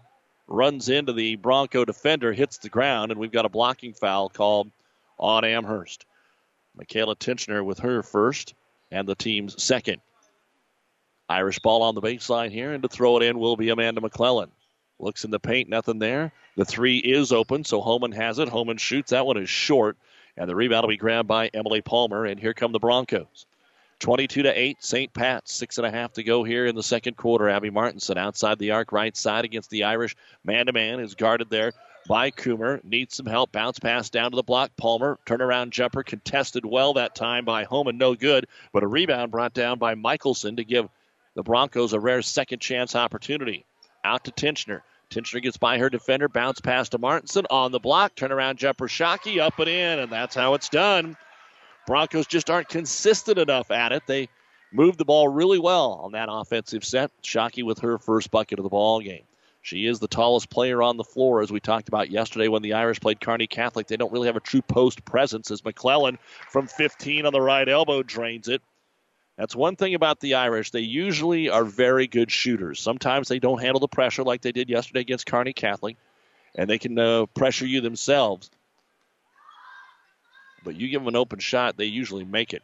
runs 0.48 0.90
into 0.90 1.14
the 1.14 1.36
Bronco 1.36 1.86
defender, 1.86 2.34
hits 2.34 2.58
the 2.58 2.70
ground, 2.70 3.12
and 3.12 3.20
we've 3.20 3.32
got 3.32 3.46
a 3.46 3.50
blocking 3.50 3.94
foul 3.94 4.30
called 4.30 4.70
on 5.20 5.44
Amherst. 5.44 6.06
Michaela 6.76 7.16
Tinchner 7.16 7.64
with 7.64 7.80
her 7.80 8.04
first, 8.04 8.54
and 8.92 9.08
the 9.08 9.16
team's 9.16 9.62
second. 9.62 10.02
Irish 11.30 11.60
ball 11.60 11.82
on 11.84 11.96
the 11.96 12.02
baseline 12.02 12.52
here, 12.52 12.74
and 12.74 12.84
to 12.84 12.90
throw 12.90 13.18
it 13.18 13.24
in 13.24 13.40
will 13.40 13.58
be 13.58 13.70
Amanda 13.70 14.00
McClellan. 14.00 14.52
Looks 15.00 15.26
in 15.26 15.32
the 15.32 15.40
paint, 15.40 15.70
nothing 15.70 16.00
there. 16.00 16.32
The 16.56 16.66
three 16.66 16.98
is 16.98 17.32
open, 17.32 17.64
so 17.64 17.82
Homan 17.82 18.14
has 18.14 18.40
it. 18.40 18.50
Homan 18.50 18.78
shoots. 18.78 19.12
That 19.12 19.26
one 19.26 19.38
is 19.38 19.50
short, 19.50 19.98
and 20.38 20.50
the 20.50 20.56
rebound 20.56 20.84
will 20.84 20.90
be 20.90 20.98
grabbed 20.98 21.28
by 21.28 21.50
Emily 21.54 21.82
Palmer, 21.82 22.26
and 22.26 22.40
here 22.40 22.54
come 22.54 22.72
the 22.72 22.80
Broncos. 22.80 23.46
22 24.00 24.44
to 24.44 24.60
8, 24.60 24.84
St. 24.84 25.14
Pat's. 25.14 25.54
Six 25.54 25.78
and 25.78 25.88
a 25.88 25.92
half 25.92 26.14
to 26.14 26.24
go 26.24 26.44
here 26.44 26.66
in 26.66 26.76
the 26.76 26.84
second 26.84 27.18
quarter. 27.18 27.50
Abby 27.50 27.70
Martinson 27.70 28.18
outside 28.18 28.60
the 28.60 28.72
arc, 28.72 28.92
right 28.92 29.16
side 29.16 29.46
against 29.46 29.70
the 29.70 29.86
Irish. 29.86 30.16
Man 30.44 30.68
to 30.68 30.74
man 30.74 31.00
is 31.00 31.16
guarded 31.16 31.50
there 31.50 31.74
by 32.08 32.32
Coomer. 32.32 32.84
Needs 32.84 33.16
some 33.16 33.26
help. 33.26 33.52
Bounce 33.52 33.80
pass 33.80 34.10
down 34.10 34.32
to 34.32 34.36
the 34.36 34.44
block. 34.44 34.72
Palmer, 34.78 35.20
turnaround 35.26 35.72
jumper, 35.72 36.04
contested 36.04 36.66
well 36.66 36.94
that 36.94 37.16
time 37.16 37.46
by 37.46 37.64
Homan. 37.64 37.98
No 37.98 38.16
good, 38.16 38.48
but 38.72 38.84
a 38.84 38.88
rebound 38.88 39.32
brought 39.32 39.54
down 39.54 39.80
by 39.80 39.96
Michelson 39.96 40.58
to 40.58 40.64
give 40.64 40.90
the 41.36 41.44
Broncos 41.44 41.94
a 41.94 42.00
rare 42.00 42.22
second 42.22 42.60
chance 42.60 42.96
opportunity. 42.96 43.66
Out 44.04 44.24
to 44.26 44.32
Tinchner. 44.32 44.82
Tinchner 45.10 45.42
gets 45.42 45.58
by 45.58 45.78
her 45.78 45.90
defender. 45.90 46.28
Bounce 46.28 46.60
pass 46.60 46.90
to 46.90 46.98
Martinson 46.98 47.46
on 47.50 47.72
the 47.72 47.80
block. 47.80 48.16
Turnaround 48.16 48.58
jumper, 48.58 48.88
Shockey 48.88 49.40
up 49.40 49.60
and 49.60 49.70
in, 49.70 50.00
and 50.00 50.12
that's 50.12 50.36
how 50.36 50.54
it's 50.54 50.70
done. 50.70 51.18
Broncos 51.88 52.28
just 52.28 52.50
aren't 52.52 52.68
consistent 52.68 53.40
enough 53.40 53.72
at 53.72 53.94
it. 53.94 54.04
They 54.06 54.30
moved 54.72 55.00
the 55.00 55.06
ball 55.06 55.30
really 55.30 55.58
well 55.58 55.94
on 56.04 56.12
that 56.12 56.28
offensive 56.30 56.86
set. 56.86 57.12
Shockey 57.24 57.64
with 57.64 57.80
her 57.80 57.98
first 57.98 58.30
bucket 58.30 58.60
of 58.60 58.64
the 58.64 58.70
ball 58.70 59.00
game. 59.00 59.24
She 59.62 59.88
is 59.88 60.00
the 60.00 60.08
tallest 60.08 60.50
player 60.50 60.82
on 60.82 60.98
the 60.98 61.04
floor, 61.04 61.42
as 61.42 61.52
we 61.52 61.60
talked 61.60 61.88
about 61.88 62.12
yesterday 62.12 62.50
when 62.50 62.62
the 62.62 62.74
Irish 62.74 63.00
played 63.00 63.20
Kearney 63.20 63.48
Catholic. 63.48 63.88
They 63.88 63.98
don't 63.98 64.12
really 64.12 64.28
have 64.28 64.36
a 64.36 64.42
true 64.42 64.62
post 64.62 65.04
presence, 65.04 65.50
as 65.50 65.66
McClellan 65.66 66.20
from 66.50 66.68
15 66.68 67.26
on 67.26 67.34
the 67.34 67.42
right 67.42 67.68
elbow 67.68 68.04
drains 68.04 68.48
it. 68.48 68.62
That's 69.38 69.56
one 69.56 69.76
thing 69.76 69.94
about 69.94 70.20
the 70.20 70.36
Irish. 70.36 70.72
They 70.72 70.82
usually 70.82 71.50
are 71.50 71.64
very 71.64 72.08
good 72.08 72.32
shooters. 72.32 72.80
Sometimes 72.82 73.28
they 73.28 73.40
don't 73.40 73.62
handle 73.62 73.80
the 73.80 73.88
pressure 73.88 74.24
like 74.24 74.42
they 74.42 74.52
did 74.52 74.70
yesterday 74.70 75.02
against 75.02 75.26
Kearney 75.26 75.54
Catholic, 75.54 75.96
and 76.56 76.70
they 76.70 76.80
can 76.80 76.98
uh, 76.98 77.28
pressure 77.28 77.66
you 77.66 77.82
themselves. 77.82 78.50
But 80.68 80.76
you 80.76 80.90
give 80.90 81.00
them 81.00 81.08
an 81.08 81.16
open 81.16 81.40
shot, 81.40 81.78
they 81.78 81.86
usually 81.86 82.26
make 82.26 82.54
it. 82.54 82.62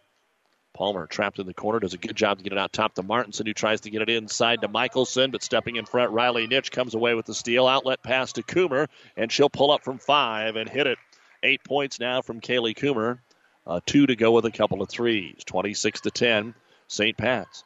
Palmer 0.74 1.08
trapped 1.08 1.40
in 1.40 1.48
the 1.48 1.54
corner, 1.54 1.80
does 1.80 1.94
a 1.94 1.98
good 1.98 2.18
job 2.18 2.38
to 2.38 2.44
get 2.44 2.52
it 2.52 2.60
out 2.60 2.74
top 2.74 2.96
to 2.96 3.02
Martinson, 3.02 3.46
who 3.46 3.54
tries 3.54 3.80
to 3.80 3.90
get 3.90 4.02
it 4.02 4.10
inside 4.10 4.60
to 4.60 4.68
Michelson, 4.68 5.32
but 5.32 5.42
stepping 5.42 5.78
in 5.78 5.86
front, 5.86 6.12
Riley 6.12 6.46
Nitch 6.46 6.70
comes 6.70 6.96
away 6.96 7.14
with 7.14 7.26
the 7.26 7.34
steal. 7.34 7.66
Outlet 7.66 8.04
pass 8.04 8.34
to 8.34 8.44
Coomer, 8.44 8.90
and 9.16 9.32
she'll 9.32 9.50
pull 9.50 9.72
up 9.72 9.86
from 9.86 10.00
five 10.00 10.58
and 10.58 10.68
hit 10.68 10.86
it. 10.86 10.98
Eight 11.44 11.64
points 11.64 11.98
now 11.98 12.22
from 12.22 12.42
Kaylee 12.42 12.76
Coomer. 12.76 13.20
Uh, 13.66 13.80
two 13.86 14.06
to 14.06 14.18
go 14.18 14.32
with 14.32 14.44
a 14.44 14.52
couple 14.52 14.82
of 14.82 14.90
threes. 14.90 15.42
26 15.46 16.02
to 16.02 16.12
10, 16.12 16.54
St. 16.90 17.16
Pat's. 17.16 17.64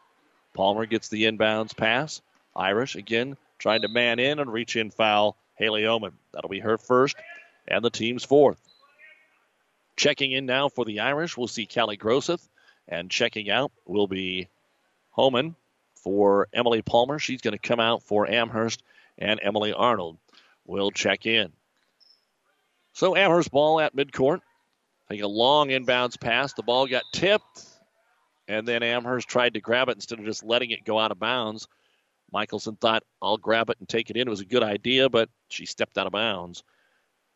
Palmer 0.54 0.86
gets 0.86 1.10
the 1.10 1.24
inbounds 1.24 1.76
pass. 1.76 2.22
Irish 2.56 2.96
again 2.96 3.38
trying 3.58 3.82
to 3.82 3.88
man 3.88 4.20
in 4.20 4.38
and 4.38 4.54
reach 4.54 4.76
in 4.76 4.92
foul. 4.92 5.36
Haley 5.56 5.88
Oman. 5.88 6.14
That'll 6.32 6.52
be 6.52 6.60
her 6.60 6.78
first 6.78 7.18
and 7.68 7.84
the 7.84 7.90
team's 7.90 8.24
fourth. 8.24 8.62
Checking 9.98 10.32
in 10.32 10.46
now 10.46 10.70
for 10.70 10.86
the 10.86 11.00
Irish, 11.02 11.36
we'll 11.36 11.48
see 11.48 11.66
Callie 11.66 11.98
Grosseth. 11.98 12.48
And 12.88 13.12
checking 13.12 13.50
out 13.50 13.72
will 13.86 14.08
be 14.08 14.48
Homan 15.10 15.56
for 15.96 16.48
Emily 16.54 16.82
Palmer. 16.82 17.20
She's 17.20 17.42
going 17.42 17.58
to 17.58 17.68
come 17.68 17.82
out 17.82 18.04
for 18.04 18.30
Amherst, 18.30 18.82
and 19.18 19.42
Emily 19.44 19.74
Arnold 19.74 20.18
will 20.66 20.92
check 20.92 21.26
in. 21.26 21.52
So 22.94 23.16
Amherst 23.16 23.52
ball 23.52 23.82
at 23.82 23.96
midcourt. 23.96 24.40
Take 25.10 25.22
a 25.22 25.28
long 25.28 25.70
inbounds 25.70 26.20
pass. 26.20 26.54
The 26.54 26.64
ball 26.64 26.88
got 26.88 27.04
tipped, 27.12 27.66
and 28.48 28.68
then 28.68 28.84
Amherst 28.84 29.28
tried 29.28 29.56
to 29.56 29.62
grab 29.62 29.90
it 29.90 29.96
instead 29.96 30.20
of 30.20 30.26
just 30.26 30.44
letting 30.44 30.72
it 30.72 30.86
go 30.86 30.98
out 30.98 31.12
of 31.12 31.20
bounds. 31.20 31.68
Michelson 32.32 32.76
thought, 32.76 33.04
I'll 33.22 33.38
grab 33.38 33.70
it 33.70 33.78
and 33.80 33.88
take 33.88 34.10
it 34.10 34.18
in. 34.18 34.28
It 34.28 34.32
was 34.32 34.42
a 34.42 34.46
good 34.46 34.64
idea, 34.64 35.10
but 35.10 35.30
she 35.50 35.66
stepped 35.66 35.98
out 35.98 36.08
of 36.08 36.14
bounds. 36.14 36.64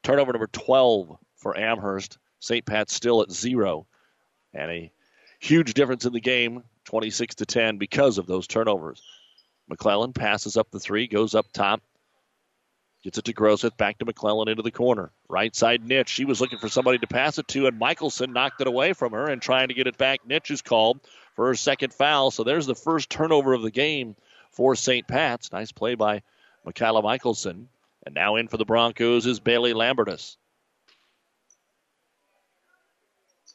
Turnover 0.04 0.34
number 0.34 0.48
12 0.48 1.18
for 1.36 1.58
Amherst. 1.58 2.18
St. 2.42 2.66
Pat's 2.66 2.94
still 2.94 3.22
at 3.22 3.32
zero. 3.32 3.88
And 4.54 4.70
a 4.70 4.92
Huge 5.42 5.74
difference 5.74 6.06
in 6.06 6.14
the 6.14 6.22
game, 6.22 6.64
26 6.86 7.36
to 7.36 7.48
10, 7.48 7.80
because 7.80 8.20
of 8.20 8.28
those 8.28 8.46
turnovers. 8.46 9.02
McClellan 9.68 10.14
passes 10.14 10.56
up 10.56 10.70
the 10.70 10.80
three, 10.80 11.08
goes 11.08 11.34
up 11.34 11.48
top, 11.52 11.82
gets 13.04 13.18
it 13.18 13.26
to 13.26 13.34
Grosseth, 13.34 13.76
back 13.76 13.98
to 13.98 14.06
McClellan 14.06 14.50
into 14.50 14.62
the 14.62 14.70
corner. 14.70 15.10
Right 15.28 15.56
side 15.56 15.82
Nitsch. 15.84 16.10
She 16.10 16.26
was 16.26 16.42
looking 16.42 16.60
for 16.60 16.70
somebody 16.70 17.00
to 17.00 17.08
pass 17.08 17.40
it 17.40 17.48
to, 17.50 17.66
and 17.66 17.80
Michelson 17.80 18.34
knocked 18.34 18.62
it 18.62 18.68
away 18.68 18.94
from 18.94 19.14
her 19.14 19.28
and 19.28 19.42
trying 19.42 19.70
to 19.70 19.74
get 19.74 19.88
it 19.88 19.98
back. 19.98 20.20
Nitsch 20.30 20.52
is 20.52 20.62
called 20.62 21.00
for 21.36 21.48
her 21.48 21.56
second 21.56 21.92
foul. 21.92 22.30
So 22.30 22.44
there's 22.44 22.68
the 22.68 22.76
first 22.76 23.10
turnover 23.10 23.54
of 23.54 23.64
the 23.64 23.72
game 23.72 24.16
for 24.52 24.76
St. 24.76 25.08
Pat's. 25.08 25.52
Nice 25.52 25.72
play 25.72 25.96
by 25.96 26.22
Michaela 26.64 27.02
Michelson. 27.02 27.68
And 28.06 28.14
now 28.14 28.36
in 28.36 28.48
for 28.48 28.58
the 28.58 28.66
Broncos 28.66 29.26
is 29.26 29.40
Bailey 29.40 29.74
Lambertus. 29.74 30.38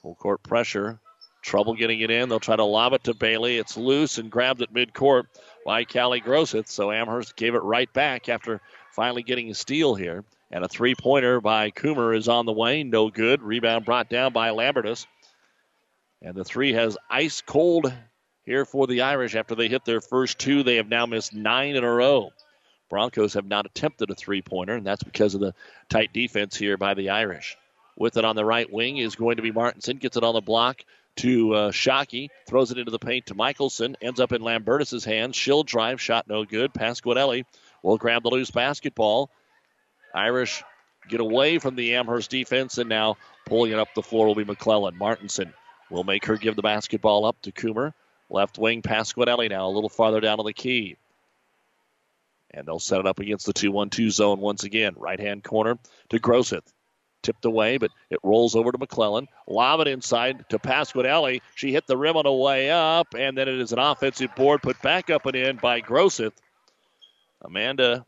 Full 0.07 0.15
court 0.15 0.43
pressure 0.45 1.01
Trouble 1.43 1.75
getting 1.75 2.01
it 2.01 2.13
in. 2.13 2.29
They'll 2.29 2.39
try 2.39 2.55
to 2.55 2.63
lob 2.63 2.93
it 2.93 3.03
to 3.05 3.15
Bailey. 3.15 3.59
It's 3.59 3.77
loose 3.77 4.19
and 4.19 4.31
grabbed 4.31 4.63
at 4.63 4.73
midcourt 4.73 5.25
by 5.65 5.85
Callie 5.85 6.21
Grosseth. 6.21 6.69
So 6.69 6.93
Amherst 6.93 7.35
gave 7.35 7.57
it 7.57 7.63
right 7.65 7.93
back 7.93 8.29
after 8.29 8.61
finally 8.93 9.25
getting 9.25 9.51
a 9.51 9.55
steal 9.55 9.97
here. 9.97 10.25
And 10.53 10.65
a 10.65 10.69
three 10.69 10.95
pointer 10.95 11.41
by 11.41 11.73
Coomer 11.73 12.17
is 12.17 12.29
on 12.29 12.47
the 12.47 12.53
way. 12.53 12.85
No 12.85 13.11
good. 13.11 13.43
Rebound 13.43 13.85
brought 13.85 14.09
down 14.09 14.33
by 14.33 14.51
Lambertus. 14.51 15.09
And 16.23 16.37
the 16.37 16.45
three 16.45 16.73
has 16.75 16.97
ice 17.11 17.41
cold 17.41 17.93
here 18.45 18.65
for 18.65 18.87
the 18.87 19.03
Irish 19.03 19.35
after 19.35 19.57
they 19.57 19.67
hit 19.67 19.85
their 19.85 20.01
first 20.01 20.39
two. 20.39 20.63
They 20.63 20.77
have 20.77 20.89
now 20.89 21.07
missed 21.07 21.35
nine 21.35 21.75
in 21.75 21.83
a 21.83 21.93
row. 21.93 22.31
Broncos 22.89 23.35
have 23.35 23.47
not 23.47 23.67
attempted 23.67 24.11
a 24.11 24.15
three 24.15 24.43
pointer, 24.43 24.77
and 24.77 24.87
that's 24.87 25.03
because 25.03 25.35
of 25.35 25.41
the 25.41 25.55
tight 25.89 26.13
defense 26.13 26.57
here 26.57 26.77
by 26.77 26.95
the 26.95 27.11
Irish. 27.11 27.57
With 27.97 28.19
it 28.19 28.25
on 28.25 28.37
the 28.37 28.45
right 28.45 28.71
wing 28.71 28.99
is 28.99 29.17
going 29.17 29.37
to 29.37 29.43
be 29.43 29.53
Martinson. 29.53 29.97
Gets 29.97 30.17
it 30.17 30.25
on 30.25 30.35
the 30.35 30.41
block 30.41 30.85
to 31.17 31.55
uh, 31.55 31.71
Shockey, 31.71 32.29
throws 32.47 32.71
it 32.71 32.79
into 32.79 32.91
the 32.91 32.99
paint 32.99 33.27
to 33.27 33.35
Michelson, 33.35 33.97
ends 34.03 34.21
up 34.21 34.33
in 34.33 34.43
Lambertus' 34.43 35.05
hands. 35.05 35.35
She'll 35.35 35.63
drive, 35.63 36.01
shot 36.01 36.29
no 36.29 36.45
good. 36.45 36.75
Pasquinelli 36.75 37.45
will 37.83 37.97
grab 37.97 38.23
the 38.23 38.29
loose 38.29 38.51
basketball. 38.51 39.31
Irish 40.15 40.63
get 41.09 41.21
away 41.21 41.59
from 41.59 41.75
the 41.75 41.95
Amherst 41.95 42.31
defense, 42.31 42.79
and 42.79 42.89
now 42.89 43.17
pulling 43.47 43.73
it 43.73 43.79
up 43.79 43.89
the 43.95 44.03
floor 44.03 44.27
will 44.27 44.35
be 44.35 44.45
McClellan. 44.45 44.97
Martinson 44.97 45.55
will 45.91 46.05
make 46.05 46.27
her 46.27 46.37
give 46.37 46.57
the 46.57 46.63
basketball 46.63 47.25
up 47.25 47.41
to 47.43 47.53
Coomer. 47.53 47.95
Left 48.29 48.59
wing 48.59 48.83
Pasquinelli 48.83 49.49
now, 49.49 49.69
a 49.69 49.71
little 49.71 49.89
farther 49.89 50.21
down 50.21 50.39
on 50.39 50.47
the 50.47 50.53
key. 50.53 50.97
And 52.51 52.67
they'll 52.67 52.79
set 52.79 53.01
it 53.01 53.07
up 53.07 53.21
against 53.21 53.47
the 53.47 53.53
2 53.53 53.71
1 53.71 53.91
2 53.91 54.11
zone 54.11 54.41
once 54.41 54.65
again. 54.65 54.95
Right 54.97 55.21
hand 55.21 55.45
corner 55.45 55.79
to 56.11 56.19
Grosseth 56.19 56.73
tipped 57.27 57.45
away, 57.45 57.77
but 57.77 57.91
it 58.09 58.21
rolls 58.23 58.55
over 58.55 58.71
to 58.71 58.79
McClellan. 58.79 59.27
Lob 59.49 59.81
it 59.81 59.89
inside 59.89 60.49
to 60.51 60.59
Pasquinelli. 60.59 61.43
She 61.57 61.73
hit 61.73 61.87
the 61.87 61.97
rim 61.97 62.17
on 62.17 62.25
the 62.25 62.33
way 62.33 62.71
up, 62.71 63.09
and 63.19 63.37
then 63.37 63.49
it 63.49 63.61
is 63.61 63.73
an 63.73 63.79
offensive 63.79 64.35
board 64.37 64.63
put 64.63 64.81
back 64.81 65.11
up 65.11 65.27
and 65.27 65.37
in 65.37 65.57
by 65.57 65.81
Grosseth. 65.81 66.33
Amanda 67.43 68.07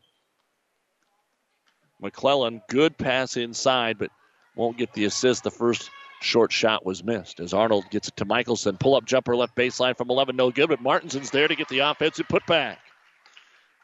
McClellan, 2.01 2.61
good 2.69 2.97
pass 2.97 3.35
inside, 3.35 3.99
but 3.99 4.09
won't 4.55 4.77
get 4.77 4.93
the 4.93 5.05
assist. 5.05 5.43
The 5.43 5.51
first 5.51 5.89
short 6.21 6.51
shot 6.51 6.85
was 6.85 7.03
missed 7.03 7.39
as 7.41 7.53
Arnold 7.53 7.89
gets 7.89 8.07
it 8.07 8.17
to 8.17 8.25
Michelson. 8.25 8.77
Pull 8.77 8.95
up 8.95 9.05
jumper 9.05 9.35
left 9.35 9.55
baseline 9.55 9.97
from 9.97 10.09
11, 10.09 10.35
no 10.35 10.49
good, 10.49 10.69
but 10.69 10.81
Martinson's 10.81 11.31
there 11.31 11.47
to 11.47 11.55
get 11.55 11.67
the 11.67 11.79
offensive 11.79 12.27
put 12.29 12.45
back. 12.45 12.79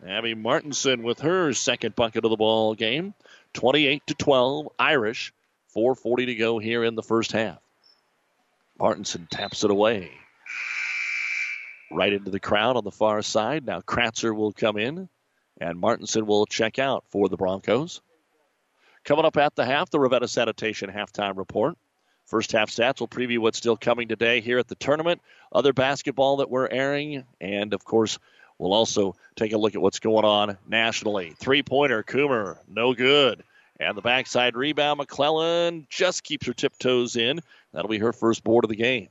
Abby 0.05 0.33
Martinson 0.33 1.03
with 1.03 1.19
her 1.21 1.53
second 1.53 1.95
bucket 1.95 2.25
of 2.25 2.29
the 2.29 2.37
ball 2.37 2.75
game. 2.75 3.13
28 3.55 4.03
to 4.07 4.13
12, 4.13 4.69
Irish. 4.77 5.33
4:40 5.75 6.27
to 6.27 6.35
go 6.35 6.57
here 6.57 6.83
in 6.83 6.95
the 6.95 7.03
first 7.03 7.33
half. 7.33 7.59
Martinson 8.79 9.27
taps 9.29 9.63
it 9.63 9.71
away. 9.71 10.11
Right 11.91 12.13
into 12.13 12.31
the 12.31 12.39
crowd 12.39 12.77
on 12.77 12.83
the 12.83 12.91
far 12.91 13.21
side. 13.21 13.65
Now 13.65 13.81
Kratzer 13.81 14.35
will 14.35 14.53
come 14.53 14.77
in, 14.77 15.09
and 15.59 15.79
Martinson 15.79 16.25
will 16.25 16.45
check 16.45 16.79
out 16.79 17.03
for 17.09 17.27
the 17.27 17.37
Broncos. 17.37 18.01
Coming 19.03 19.25
up 19.25 19.37
at 19.37 19.55
the 19.55 19.65
half, 19.65 19.89
the 19.89 19.99
Ravenna 19.99 20.27
Sanitation 20.27 20.89
halftime 20.89 21.37
report. 21.37 21.77
First 22.25 22.53
half 22.53 22.69
stats 22.71 22.99
will 22.99 23.07
preview 23.07 23.37
what's 23.37 23.57
still 23.57 23.77
coming 23.77 24.07
today 24.07 24.41
here 24.41 24.57
at 24.57 24.67
the 24.67 24.75
tournament, 24.75 25.21
other 25.51 25.73
basketball 25.73 26.37
that 26.37 26.49
we're 26.49 26.67
airing, 26.67 27.23
and 27.39 27.73
of 27.73 27.83
course, 27.85 28.17
We'll 28.57 28.73
also 28.73 29.15
take 29.35 29.53
a 29.53 29.57
look 29.57 29.75
at 29.75 29.81
what's 29.81 29.99
going 29.99 30.25
on 30.25 30.57
nationally. 30.67 31.35
Three 31.37 31.63
pointer, 31.63 32.03
Coomer, 32.03 32.57
no 32.67 32.93
good. 32.93 33.43
And 33.79 33.97
the 33.97 34.01
backside 34.01 34.55
rebound, 34.55 34.99
McClellan 34.99 35.87
just 35.89 36.23
keeps 36.23 36.47
her 36.47 36.53
tiptoes 36.53 37.17
in. 37.17 37.41
That'll 37.73 37.89
be 37.89 37.97
her 37.97 38.13
first 38.13 38.43
board 38.43 38.63
of 38.63 38.69
the 38.69 38.75
game. 38.77 39.09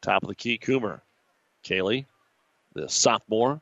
Top 0.00 0.22
of 0.22 0.28
the 0.28 0.34
key, 0.34 0.58
Coomer. 0.58 1.00
Kaylee, 1.62 2.06
the 2.74 2.88
sophomore, 2.88 3.60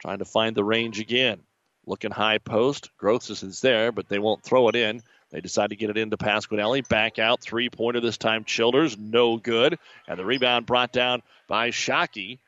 trying 0.00 0.18
to 0.18 0.24
find 0.24 0.56
the 0.56 0.64
range 0.64 0.98
again. 0.98 1.40
Looking 1.86 2.10
high 2.10 2.38
post. 2.38 2.90
Grosseth 2.98 3.44
is 3.44 3.60
there, 3.60 3.92
but 3.92 4.08
they 4.08 4.18
won't 4.18 4.42
throw 4.42 4.68
it 4.68 4.74
in. 4.74 5.02
They 5.30 5.40
decide 5.40 5.70
to 5.70 5.76
get 5.76 5.90
it 5.90 5.98
into 5.98 6.16
Pasquinelli. 6.16 6.88
Back 6.88 7.18
out, 7.18 7.42
three 7.42 7.68
pointer 7.68 8.00
this 8.00 8.16
time. 8.16 8.44
Childers, 8.44 8.96
no 8.96 9.36
good. 9.36 9.78
And 10.08 10.18
the 10.18 10.24
rebound 10.24 10.64
brought 10.64 10.92
down 10.92 11.22
by 11.46 11.70
Shockey. 11.70 12.38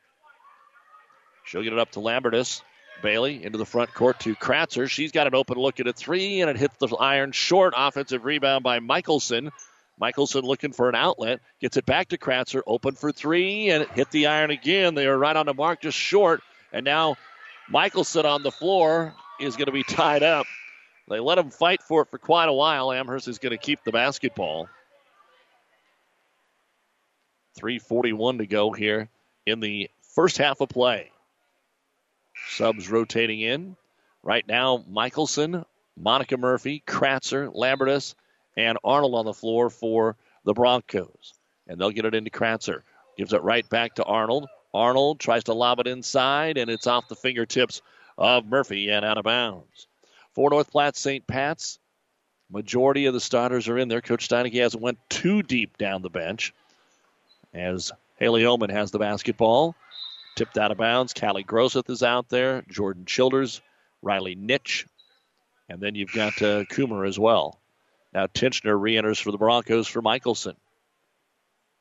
She'll 1.47 1.63
get 1.63 1.73
it 1.73 1.79
up 1.79 1.93
to 1.93 2.01
Lambertus. 2.01 2.63
Bailey 3.03 3.45
into 3.45 3.59
the 3.59 3.67
front 3.67 3.93
court 3.93 4.21
to 4.21 4.35
Kratzer. 4.35 4.89
She's 4.89 5.13
got 5.13 5.27
an 5.27 5.35
open 5.35 5.59
look 5.59 5.81
at 5.81 5.87
a 5.87 5.93
three, 5.93 6.41
and 6.41 6.51
it 6.51 6.57
hits 6.57 6.77
the 6.79 6.89
iron 6.97 7.33
short. 7.33 7.75
Offensive 7.77 8.25
rebound 8.25 8.65
by 8.65 8.81
Michelson. 8.81 9.51
Michelson 9.99 10.43
looking 10.45 10.73
for 10.73 10.89
an 10.89 10.95
outlet. 10.95 11.41
Gets 11.61 11.77
it 11.77 11.87
back 11.87 12.09
to 12.09 12.19
Kratzer. 12.19 12.63
Open 12.67 12.95
for 12.95 13.13
three, 13.13 13.71
and 13.71 13.83
it 13.83 13.91
hit 13.93 14.11
the 14.11 14.27
iron 14.27 14.51
again. 14.51 14.95
They 14.95 15.07
are 15.07 15.17
right 15.17 15.37
on 15.37 15.47
the 15.47 15.55
mark, 15.55 15.83
just 15.83 15.99
short. 15.99 16.43
And 16.73 16.85
now 16.85 17.17
Michelson 17.69 18.27
on 18.27 18.43
the 18.43 18.51
floor 18.51 19.15
is 19.41 19.57
going 19.57 19.67
to 19.67 19.73
be 19.73 19.83
tied 19.83 20.23
up. 20.23 20.47
They 21.09 21.21
let 21.21 21.39
him 21.39 21.51
fight 21.51 21.83
for 21.83 22.03
it 22.03 22.09
for 22.11 22.19
quite 22.19 22.49
a 22.49 22.53
while. 22.53 22.93
Amherst 22.93 23.29
is 23.29 23.39
going 23.39 23.53
to 23.53 23.59
keep 23.59 23.85
the 23.85 23.93
basketball. 23.93 24.69
3.41 27.61 28.39
to 28.39 28.47
go 28.47 28.73
here 28.73 29.09
in 29.47 29.61
the 29.61 29.89
first 30.15 30.37
half 30.37 30.61
of 30.61 30.69
play. 30.69 31.11
Subs 32.49 32.91
rotating 32.91 33.41
in. 33.41 33.77
Right 34.23 34.47
now, 34.47 34.85
Michelson, 34.89 35.65
Monica 35.97 36.37
Murphy, 36.37 36.83
Kratzer, 36.87 37.51
Lambertus, 37.55 38.15
and 38.57 38.79
Arnold 38.85 39.15
on 39.15 39.25
the 39.25 39.33
floor 39.33 39.71
for 39.71 40.17
the 40.45 40.55
Broncos. 40.55 41.35
And 41.69 41.81
they'll 41.81 41.91
get 41.91 42.05
it 42.05 42.15
into 42.15 42.31
Kratzer. 42.31 42.83
Gives 43.17 43.33
it 43.33 43.43
right 43.43 43.69
back 43.69 43.95
to 43.95 44.05
Arnold. 44.05 44.49
Arnold 44.75 45.21
tries 45.21 45.45
to 45.45 45.55
lob 45.55 45.81
it 45.81 45.87
inside, 45.87 46.59
and 46.59 46.71
it's 46.71 46.87
off 46.87 47.09
the 47.09 47.17
fingertips 47.17 47.81
of 48.19 48.47
Murphy 48.47 48.91
and 48.91 49.05
out 49.05 49.19
of 49.19 49.25
bounds. 49.25 49.87
For 50.35 50.51
North 50.51 50.71
Platte 50.71 50.97
St. 50.97 51.27
Pat's, 51.27 51.79
majority 52.51 53.07
of 53.07 53.15
the 53.15 53.21
starters 53.21 53.69
are 53.69 53.79
in 53.79 53.89
there. 53.89 54.03
Coach 54.03 54.29
Steineke 54.29 54.61
hasn't 54.61 54.83
went 54.83 54.99
too 55.09 55.43
deep 55.43 55.79
down 55.79 56.03
the 56.03 56.11
bench 56.11 56.53
as 57.55 57.91
Haley 58.17 58.45
Oman 58.45 58.71
has 58.71 58.91
the 58.91 58.99
basketball. 58.99 59.75
Tipped 60.37 60.59
out 60.59 60.71
of 60.71 60.77
bounds. 60.77 61.15
Callie 61.15 61.43
Groseth 61.43 61.89
is 61.89 62.03
out 62.03 62.29
there. 62.29 62.63
Jordan 62.69 63.07
Childers, 63.07 63.63
Riley 64.03 64.37
Nitch, 64.37 64.87
and 65.71 65.81
then 65.81 65.95
you've 65.95 66.13
got 66.13 66.35
uh, 66.43 66.65
Coomer 66.65 67.09
as 67.09 67.19
well. 67.19 67.59
Now 68.13 68.27
Tinchner 68.27 68.79
re 68.79 68.99
enters 68.99 69.19
for 69.19 69.33
the 69.33 69.39
Broncos 69.39 69.89
for 69.89 70.03
Michelson. 70.03 70.57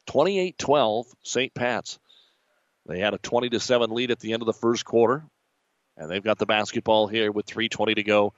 28 0.08 0.58
12, 0.58 1.06
St. 1.24 1.54
Pat's. 1.54 2.00
They 2.86 3.00
had 3.00 3.14
a 3.14 3.18
20 3.18 3.50
to 3.50 3.60
7 3.60 3.92
lead 3.92 4.12
at 4.12 4.20
the 4.22 4.32
end 4.32 4.42
of 4.42 4.46
the 4.46 4.54
first 4.54 4.86
quarter, 4.86 5.26
and 5.98 6.10
they've 6.10 6.24
got 6.24 6.38
the 6.38 6.46
basketball 6.46 7.08
here 7.08 7.34
with 7.34 7.46
3.20 7.46 7.96
to 7.96 8.04
go. 8.04 8.34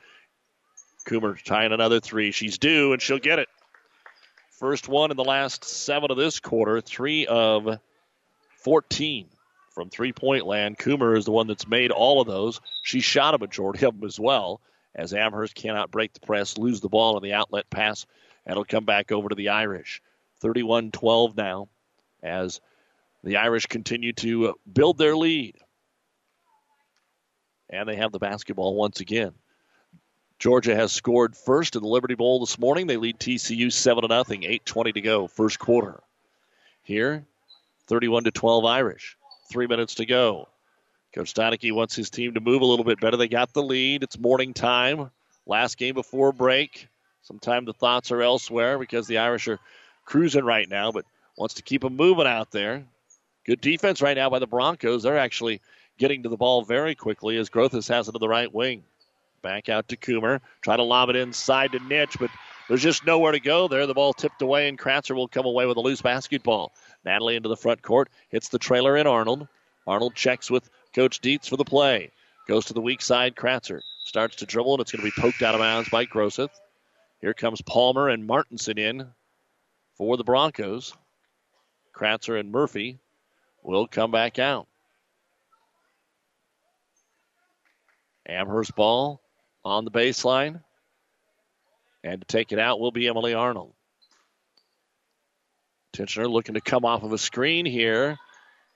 Coomer 1.07 1.41
tying 1.43 1.73
another 1.73 1.99
three. 1.99 2.31
She's 2.31 2.57
due, 2.57 2.91
and 2.93 3.01
she'll 3.01 3.19
get 3.19 3.37
it. 3.37 3.49
First 4.59 4.89
one 4.89 5.11
in 5.11 5.17
the 5.17 5.23
last 5.23 5.63
seven 5.63 6.09
of 6.09 6.17
this 6.17 6.39
quarter, 6.39 6.81
three 6.81 7.27
of 7.27 7.79
14 8.63 9.27
from 9.77 9.91
three 9.91 10.11
point 10.11 10.47
land. 10.47 10.75
Coomer 10.79 11.15
is 11.15 11.25
the 11.25 11.31
one 11.31 11.45
that's 11.45 11.67
made 11.67 11.91
all 11.91 12.19
of 12.19 12.25
those. 12.25 12.59
She 12.81 12.99
shot 12.99 13.35
a 13.35 13.37
majority 13.37 13.85
of 13.85 13.93
them 13.93 14.07
as 14.07 14.19
well, 14.19 14.59
as 14.95 15.13
Amherst 15.13 15.53
cannot 15.53 15.91
break 15.91 16.13
the 16.13 16.19
press, 16.19 16.57
lose 16.57 16.81
the 16.81 16.89
ball 16.89 17.15
on 17.15 17.21
the 17.21 17.33
outlet 17.33 17.69
pass, 17.69 18.07
and 18.43 18.53
it'll 18.53 18.65
come 18.65 18.85
back 18.85 19.11
over 19.11 19.29
to 19.29 19.35
the 19.35 19.49
Irish. 19.49 20.01
31 20.39 20.89
12 20.89 21.37
now, 21.37 21.69
as 22.23 22.59
the 23.23 23.37
Irish 23.37 23.67
continue 23.67 24.13
to 24.13 24.55
build 24.71 24.97
their 24.97 25.15
lead. 25.15 25.55
And 27.69 27.87
they 27.87 27.97
have 27.97 28.11
the 28.11 28.17
basketball 28.17 28.73
once 28.73 28.99
again. 28.99 29.33
Georgia 30.39 30.75
has 30.75 30.91
scored 30.91 31.37
first 31.37 31.75
in 31.75 31.83
the 31.83 31.87
Liberty 31.87 32.15
Bowl 32.15 32.39
this 32.39 32.57
morning. 32.57 32.87
They 32.87 32.97
lead 32.97 33.19
TCU 33.19 33.71
7 33.71 34.07
0, 34.07 34.23
8.20 34.23 34.93
to 34.95 35.01
go, 35.01 35.27
first 35.27 35.59
quarter. 35.59 36.01
Here, 36.81 37.27
31 37.85 38.23
to 38.23 38.31
12 38.31 38.65
Irish. 38.65 39.16
Three 39.49 39.67
minutes 39.67 39.95
to 39.95 40.05
go. 40.05 40.47
Coach 41.13 41.33
Steineke 41.33 41.73
wants 41.73 41.95
his 41.95 42.09
team 42.09 42.33
to 42.33 42.41
move 42.41 42.61
a 42.61 42.65
little 42.65 42.85
bit 42.85 42.99
better. 42.99 43.17
They 43.17 43.27
got 43.27 43.53
the 43.53 43.63
lead. 43.63 44.03
It's 44.03 44.19
morning 44.19 44.53
time. 44.53 45.09
Last 45.45 45.77
game 45.77 45.95
before 45.95 46.33
break. 46.33 46.89
Sometimes 47.21 47.65
the 47.65 47.73
thoughts 47.73 48.11
are 48.11 48.21
elsewhere 48.21 48.77
because 48.77 49.07
the 49.07 49.19
Irish 49.19 49.47
are 49.47 49.59
cruising 50.05 50.43
right 50.43 50.69
now, 50.69 50.91
but 50.91 51.05
wants 51.37 51.55
to 51.55 51.63
keep 51.63 51.81
them 51.81 51.95
moving 51.95 52.27
out 52.27 52.51
there. 52.51 52.83
Good 53.45 53.61
defense 53.61 54.01
right 54.01 54.17
now 54.17 54.29
by 54.29 54.39
the 54.39 54.47
Broncos. 54.47 55.03
They're 55.03 55.17
actually 55.17 55.61
getting 55.97 56.23
to 56.23 56.29
the 56.29 56.37
ball 56.37 56.63
very 56.63 56.95
quickly 56.95 57.37
as 57.37 57.49
Groseth 57.49 57.87
has 57.87 58.09
it 58.09 58.11
to 58.11 58.19
the 58.19 58.27
right 58.27 58.53
wing. 58.53 58.83
Back 59.41 59.69
out 59.69 59.87
to 59.89 59.97
Coomer. 59.97 60.41
Try 60.61 60.75
to 60.75 60.83
lob 60.83 61.09
it 61.09 61.15
inside 61.15 61.71
to 61.71 61.79
Nitsch, 61.79 62.19
but 62.19 62.29
there's 62.67 62.83
just 62.83 63.05
nowhere 63.05 63.31
to 63.31 63.39
go 63.39 63.67
there. 63.67 63.85
The 63.87 63.93
ball 63.93 64.13
tipped 64.13 64.41
away, 64.41 64.67
and 64.67 64.77
Kratzer 64.77 65.15
will 65.15 65.27
come 65.27 65.45
away 65.45 65.65
with 65.65 65.77
a 65.77 65.81
loose 65.81 66.01
basketball. 66.01 66.73
Natalie 67.07 67.37
into 67.37 67.49
the 67.49 67.57
front 67.57 67.81
court, 67.81 68.09
hits 68.29 68.49
the 68.49 68.59
trailer 68.59 68.97
in 68.97 69.07
Arnold. 69.07 69.47
Arnold 69.87 70.13
checks 70.13 70.51
with 70.51 70.69
Coach 70.93 71.21
Dietz 71.21 71.47
for 71.47 71.57
the 71.57 71.63
play. 71.63 72.11
Goes 72.47 72.65
to 72.65 72.73
the 72.73 72.81
weak 72.81 73.01
side. 73.01 73.35
Kratzer 73.35 73.79
starts 74.03 74.37
to 74.37 74.45
dribble, 74.45 74.73
and 74.73 74.81
it's 74.81 74.91
going 74.91 75.09
to 75.09 75.15
be 75.15 75.21
poked 75.21 75.41
out 75.41 75.55
of 75.55 75.61
bounds 75.61 75.89
by 75.89 76.05
Groseth. 76.05 76.51
Here 77.21 77.33
comes 77.33 77.61
Palmer 77.61 78.09
and 78.09 78.27
Martinson 78.27 78.77
in 78.77 79.07
for 79.97 80.17
the 80.17 80.23
Broncos. 80.23 80.93
Kratzer 81.95 82.39
and 82.39 82.51
Murphy 82.51 82.99
will 83.63 83.87
come 83.87 84.11
back 84.11 84.37
out. 84.37 84.67
Amherst 88.27 88.75
ball 88.75 89.21
on 89.63 89.85
the 89.85 89.91
baseline. 89.91 90.61
And 92.03 92.21
to 92.21 92.27
take 92.27 92.51
it 92.51 92.59
out 92.59 92.79
will 92.79 92.91
be 92.91 93.07
Emily 93.07 93.33
Arnold. 93.33 93.73
Tinchner 95.97 96.29
looking 96.29 96.53
to 96.53 96.61
come 96.61 96.85
off 96.85 97.03
of 97.03 97.11
a 97.11 97.17
screen 97.17 97.65
here. 97.65 98.17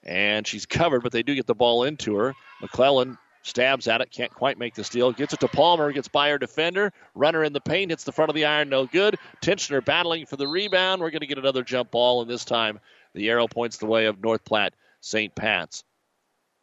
And 0.03 0.47
she's 0.47 0.65
covered, 0.65 1.03
but 1.03 1.11
they 1.11 1.21
do 1.21 1.35
get 1.35 1.45
the 1.45 1.53
ball 1.53 1.83
into 1.83 2.15
her. 2.15 2.33
McClellan 2.59 3.19
stabs 3.43 3.87
at 3.87 4.01
it, 4.01 4.09
can't 4.11 4.33
quite 4.33 4.57
make 4.57 4.73
the 4.73 4.83
steal. 4.83 5.11
Gets 5.11 5.33
it 5.33 5.39
to 5.41 5.47
Palmer, 5.47 5.91
gets 5.91 6.07
by 6.07 6.29
her 6.29 6.39
defender. 6.39 6.91
Runner 7.13 7.43
in 7.43 7.53
the 7.53 7.61
paint, 7.61 7.91
hits 7.91 8.03
the 8.03 8.11
front 8.11 8.29
of 8.29 8.35
the 8.35 8.45
iron, 8.45 8.69
no 8.69 8.87
good. 8.87 9.17
Tinchner 9.41 9.81
battling 9.85 10.25
for 10.25 10.37
the 10.37 10.47
rebound. 10.47 11.01
We're 11.01 11.11
going 11.11 11.21
to 11.21 11.27
get 11.27 11.37
another 11.37 11.63
jump 11.63 11.91
ball, 11.91 12.21
and 12.21 12.29
this 12.29 12.45
time 12.45 12.79
the 13.13 13.29
arrow 13.29 13.47
points 13.47 13.77
the 13.77 13.85
way 13.85 14.05
of 14.05 14.21
North 14.21 14.43
Platte 14.43 14.73
St. 15.01 15.35
Pat's 15.35 15.83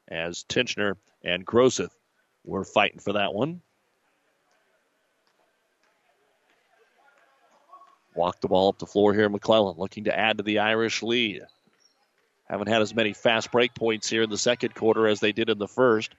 as 0.09 0.45
Tinchner 0.45 0.97
and 1.23 1.45
Groseth 1.45 1.97
were 2.45 2.65
fighting 2.65 2.99
for 2.99 3.13
that 3.13 3.35
one. 3.35 3.61
Walk 8.19 8.41
the 8.41 8.49
ball 8.49 8.69
up 8.69 8.81
the 8.81 8.87
floor 8.87 9.15
here. 9.15 9.29
McClellan 9.29 9.79
looking 9.79 10.05
to 10.05 10.19
add 10.19 10.39
to 10.39 10.43
the 10.43 10.59
Irish 10.59 11.05
lead. 11.05 11.43
Haven't 12.51 12.67
had 12.67 12.83
as 12.83 12.93
many 12.93 13.13
fast 13.13 13.53
break 13.53 13.77
points 13.77 14.11
here 14.11 14.23
in 14.23 14.31
the 14.31 14.37
second 14.37 14.75
quarter 14.75 15.07
as 15.07 15.21
they 15.21 15.31
did 15.31 15.49
in 15.49 15.59
the 15.59 15.69
first. 15.69 16.13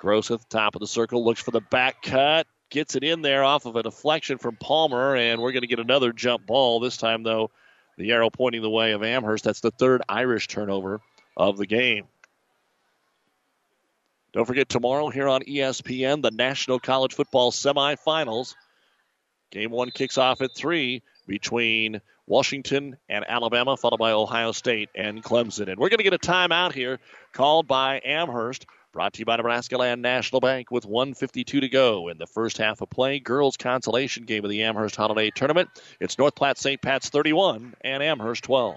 Groseth, 0.00 0.48
top 0.48 0.74
of 0.74 0.80
the 0.80 0.88
circle, 0.88 1.24
looks 1.24 1.40
for 1.40 1.52
the 1.52 1.60
back 1.60 2.02
cut. 2.02 2.48
Gets 2.68 2.96
it 2.96 3.04
in 3.04 3.22
there 3.22 3.44
off 3.44 3.64
of 3.64 3.76
a 3.76 3.84
deflection 3.84 4.38
from 4.38 4.56
Palmer, 4.56 5.14
and 5.14 5.40
we're 5.40 5.52
going 5.52 5.62
to 5.62 5.68
get 5.68 5.78
another 5.78 6.12
jump 6.12 6.46
ball. 6.46 6.80
This 6.80 6.96
time, 6.96 7.22
though, 7.22 7.52
the 7.96 8.10
arrow 8.10 8.28
pointing 8.28 8.62
the 8.62 8.68
way 8.68 8.90
of 8.90 9.04
Amherst. 9.04 9.44
That's 9.44 9.60
the 9.60 9.70
third 9.70 10.02
Irish 10.08 10.48
turnover 10.48 11.00
of 11.36 11.58
the 11.58 11.66
game. 11.66 12.06
Don't 14.32 14.46
forget 14.46 14.68
tomorrow 14.68 15.10
here 15.10 15.28
on 15.28 15.42
ESPN, 15.42 16.22
the 16.22 16.32
National 16.32 16.80
College 16.80 17.14
Football 17.14 17.52
Semifinals. 17.52 18.56
Game 19.52 19.70
one 19.70 19.92
kicks 19.92 20.18
off 20.18 20.42
at 20.42 20.52
3 20.52 21.02
between 21.26 22.00
Washington 22.26 22.96
and 23.08 23.24
Alabama, 23.28 23.76
followed 23.76 23.98
by 23.98 24.12
Ohio 24.12 24.52
State 24.52 24.90
and 24.94 25.22
Clemson. 25.22 25.68
And 25.68 25.78
we're 25.78 25.88
going 25.88 25.98
to 25.98 26.04
get 26.04 26.14
a 26.14 26.18
timeout 26.18 26.72
here 26.72 26.98
called 27.32 27.66
by 27.66 28.00
Amherst. 28.04 28.66
Brought 28.92 29.12
to 29.14 29.18
you 29.18 29.24
by 29.26 29.36
Nebraska 29.36 29.76
Land 29.76 30.00
National 30.00 30.40
Bank 30.40 30.70
with 30.70 30.86
152 30.86 31.60
to 31.60 31.68
go 31.68 32.08
in 32.08 32.16
the 32.16 32.26
first 32.26 32.56
half 32.56 32.80
of 32.80 32.88
play. 32.88 33.18
Girls 33.18 33.58
consolation 33.58 34.24
game 34.24 34.42
of 34.42 34.50
the 34.50 34.62
Amherst 34.62 34.96
Holiday 34.96 35.30
Tournament. 35.30 35.68
It's 36.00 36.18
North 36.18 36.34
Platte 36.34 36.56
St. 36.56 36.80
Pat's 36.80 37.10
31 37.10 37.74
and 37.82 38.02
Amherst 38.02 38.44
12. 38.44 38.76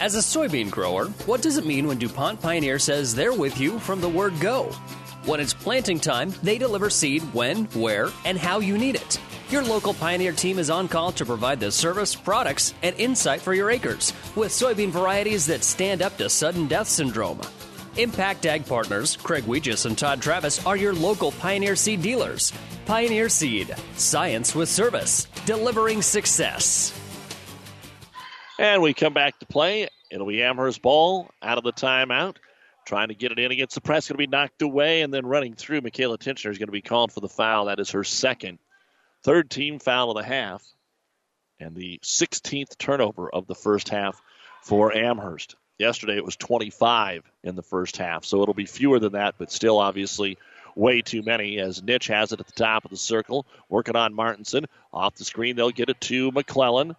As 0.00 0.14
a 0.14 0.18
soybean 0.18 0.70
grower, 0.70 1.06
what 1.26 1.42
does 1.42 1.56
it 1.56 1.66
mean 1.66 1.88
when 1.88 1.98
DuPont 1.98 2.40
Pioneer 2.40 2.78
says 2.78 3.12
they're 3.12 3.32
with 3.32 3.58
you 3.58 3.80
from 3.80 4.00
the 4.00 4.08
word 4.08 4.38
go? 4.38 4.70
When 5.24 5.40
it's 5.40 5.52
planting 5.52 5.98
time, 5.98 6.32
they 6.40 6.56
deliver 6.56 6.88
seed 6.88 7.22
when, 7.34 7.64
where, 7.74 8.10
and 8.24 8.38
how 8.38 8.60
you 8.60 8.78
need 8.78 8.94
it. 8.94 9.20
Your 9.50 9.64
local 9.64 9.92
Pioneer 9.92 10.30
team 10.30 10.60
is 10.60 10.70
on 10.70 10.86
call 10.86 11.10
to 11.12 11.26
provide 11.26 11.58
the 11.58 11.72
service, 11.72 12.14
products, 12.14 12.74
and 12.84 12.94
insight 12.94 13.40
for 13.40 13.54
your 13.54 13.72
acres 13.72 14.12
with 14.36 14.52
soybean 14.52 14.90
varieties 14.90 15.46
that 15.46 15.64
stand 15.64 16.00
up 16.00 16.16
to 16.18 16.28
sudden 16.28 16.68
death 16.68 16.86
syndrome. 16.86 17.40
Impact 17.96 18.46
Ag 18.46 18.66
Partners, 18.66 19.16
Craig 19.16 19.44
Weegis 19.44 19.84
and 19.84 19.98
Todd 19.98 20.22
Travis 20.22 20.64
are 20.64 20.76
your 20.76 20.94
local 20.94 21.32
Pioneer 21.32 21.74
Seed 21.74 22.02
dealers. 22.02 22.52
Pioneer 22.86 23.28
Seed, 23.28 23.74
science 23.96 24.54
with 24.54 24.68
service, 24.68 25.26
delivering 25.44 26.02
success. 26.02 26.97
And 28.58 28.82
we 28.82 28.92
come 28.92 29.14
back 29.14 29.38
to 29.38 29.46
play. 29.46 29.88
It'll 30.10 30.26
be 30.26 30.42
Amherst 30.42 30.82
ball 30.82 31.30
out 31.40 31.58
of 31.58 31.64
the 31.64 31.72
timeout. 31.72 32.36
Trying 32.84 33.08
to 33.08 33.14
get 33.14 33.30
it 33.30 33.38
in 33.38 33.52
against 33.52 33.74
the 33.74 33.80
press, 33.80 34.08
going 34.08 34.14
to 34.14 34.18
be 34.18 34.26
knocked 34.26 34.62
away, 34.62 35.02
and 35.02 35.12
then 35.12 35.26
running 35.26 35.54
through. 35.54 35.82
Michaela 35.82 36.18
Tinchner 36.18 36.50
is 36.50 36.58
going 36.58 36.68
to 36.68 36.72
be 36.72 36.82
called 36.82 37.12
for 37.12 37.20
the 37.20 37.28
foul. 37.28 37.66
That 37.66 37.80
is 37.80 37.90
her 37.90 38.02
second. 38.02 38.58
Third 39.22 39.50
team 39.50 39.78
foul 39.78 40.10
of 40.10 40.16
the 40.16 40.22
half, 40.22 40.64
and 41.60 41.76
the 41.76 42.00
16th 42.02 42.78
turnover 42.78 43.28
of 43.28 43.46
the 43.46 43.54
first 43.54 43.90
half 43.90 44.20
for 44.62 44.96
Amherst. 44.96 45.54
Yesterday 45.78 46.16
it 46.16 46.24
was 46.24 46.36
25 46.36 47.30
in 47.44 47.56
the 47.56 47.62
first 47.62 47.98
half, 47.98 48.24
so 48.24 48.42
it'll 48.42 48.54
be 48.54 48.66
fewer 48.66 48.98
than 48.98 49.12
that, 49.12 49.34
but 49.38 49.52
still 49.52 49.78
obviously 49.78 50.38
way 50.74 51.02
too 51.02 51.22
many 51.22 51.58
as 51.58 51.82
Nitch 51.82 52.08
has 52.08 52.32
it 52.32 52.40
at 52.40 52.46
the 52.46 52.52
top 52.52 52.84
of 52.84 52.90
the 52.90 52.96
circle, 52.96 53.46
working 53.68 53.96
on 53.96 54.14
Martinson. 54.14 54.66
Off 54.92 55.14
the 55.16 55.24
screen, 55.24 55.56
they'll 55.56 55.70
get 55.70 55.90
it 55.90 56.00
to 56.02 56.32
McClellan. 56.32 56.96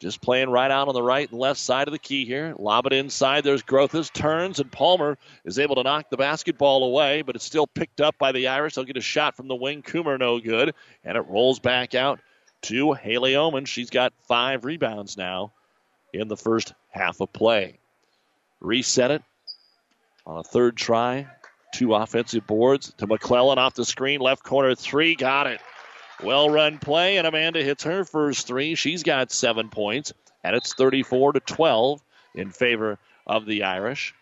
Just 0.00 0.22
playing 0.22 0.48
right 0.48 0.70
out 0.70 0.88
on 0.88 0.94
the 0.94 1.02
right 1.02 1.30
and 1.30 1.38
left 1.38 1.60
side 1.60 1.86
of 1.86 1.92
the 1.92 1.98
key 1.98 2.24
here. 2.24 2.54
Lob 2.58 2.86
it 2.86 2.94
inside. 2.94 3.44
There's 3.44 3.62
Groseth, 3.62 4.10
turns, 4.14 4.58
and 4.58 4.72
Palmer 4.72 5.18
is 5.44 5.58
able 5.58 5.74
to 5.74 5.82
knock 5.82 6.08
the 6.08 6.16
basketball 6.16 6.84
away, 6.84 7.20
but 7.20 7.36
it's 7.36 7.44
still 7.44 7.66
picked 7.66 8.00
up 8.00 8.16
by 8.18 8.32
the 8.32 8.48
Irish. 8.48 8.74
They'll 8.74 8.84
get 8.84 8.96
a 8.96 9.02
shot 9.02 9.36
from 9.36 9.46
the 9.46 9.54
wing. 9.54 9.82
Coomer, 9.82 10.18
no 10.18 10.40
good. 10.40 10.74
And 11.04 11.18
it 11.18 11.28
rolls 11.28 11.58
back 11.58 11.94
out 11.94 12.18
to 12.62 12.94
Haley 12.94 13.36
Oman. 13.36 13.66
She's 13.66 13.90
got 13.90 14.14
five 14.26 14.64
rebounds 14.64 15.18
now 15.18 15.52
in 16.14 16.28
the 16.28 16.36
first 16.36 16.72
half 16.88 17.20
of 17.20 17.30
play. 17.34 17.78
Reset 18.60 19.10
it 19.10 19.22
on 20.26 20.38
a 20.38 20.42
third 20.42 20.76
try. 20.76 21.26
Two 21.74 21.94
offensive 21.94 22.46
boards 22.46 22.92
to 22.96 23.06
McClellan 23.06 23.58
off 23.58 23.74
the 23.74 23.84
screen. 23.84 24.20
Left 24.20 24.42
corner 24.42 24.74
three. 24.74 25.14
Got 25.14 25.46
it. 25.46 25.60
Well 26.22 26.50
run 26.50 26.78
play, 26.78 27.16
and 27.16 27.26
Amanda 27.26 27.62
hits 27.62 27.84
her 27.84 28.04
first 28.04 28.46
three. 28.46 28.74
She's 28.74 29.02
got 29.02 29.32
seven 29.32 29.70
points, 29.70 30.12
and 30.44 30.54
it's 30.54 30.74
34 30.74 31.32
to 31.34 31.40
12 31.40 32.02
in 32.34 32.50
favor 32.50 32.98
of 33.26 33.46
the 33.46 33.62
Irish. 33.64 34.14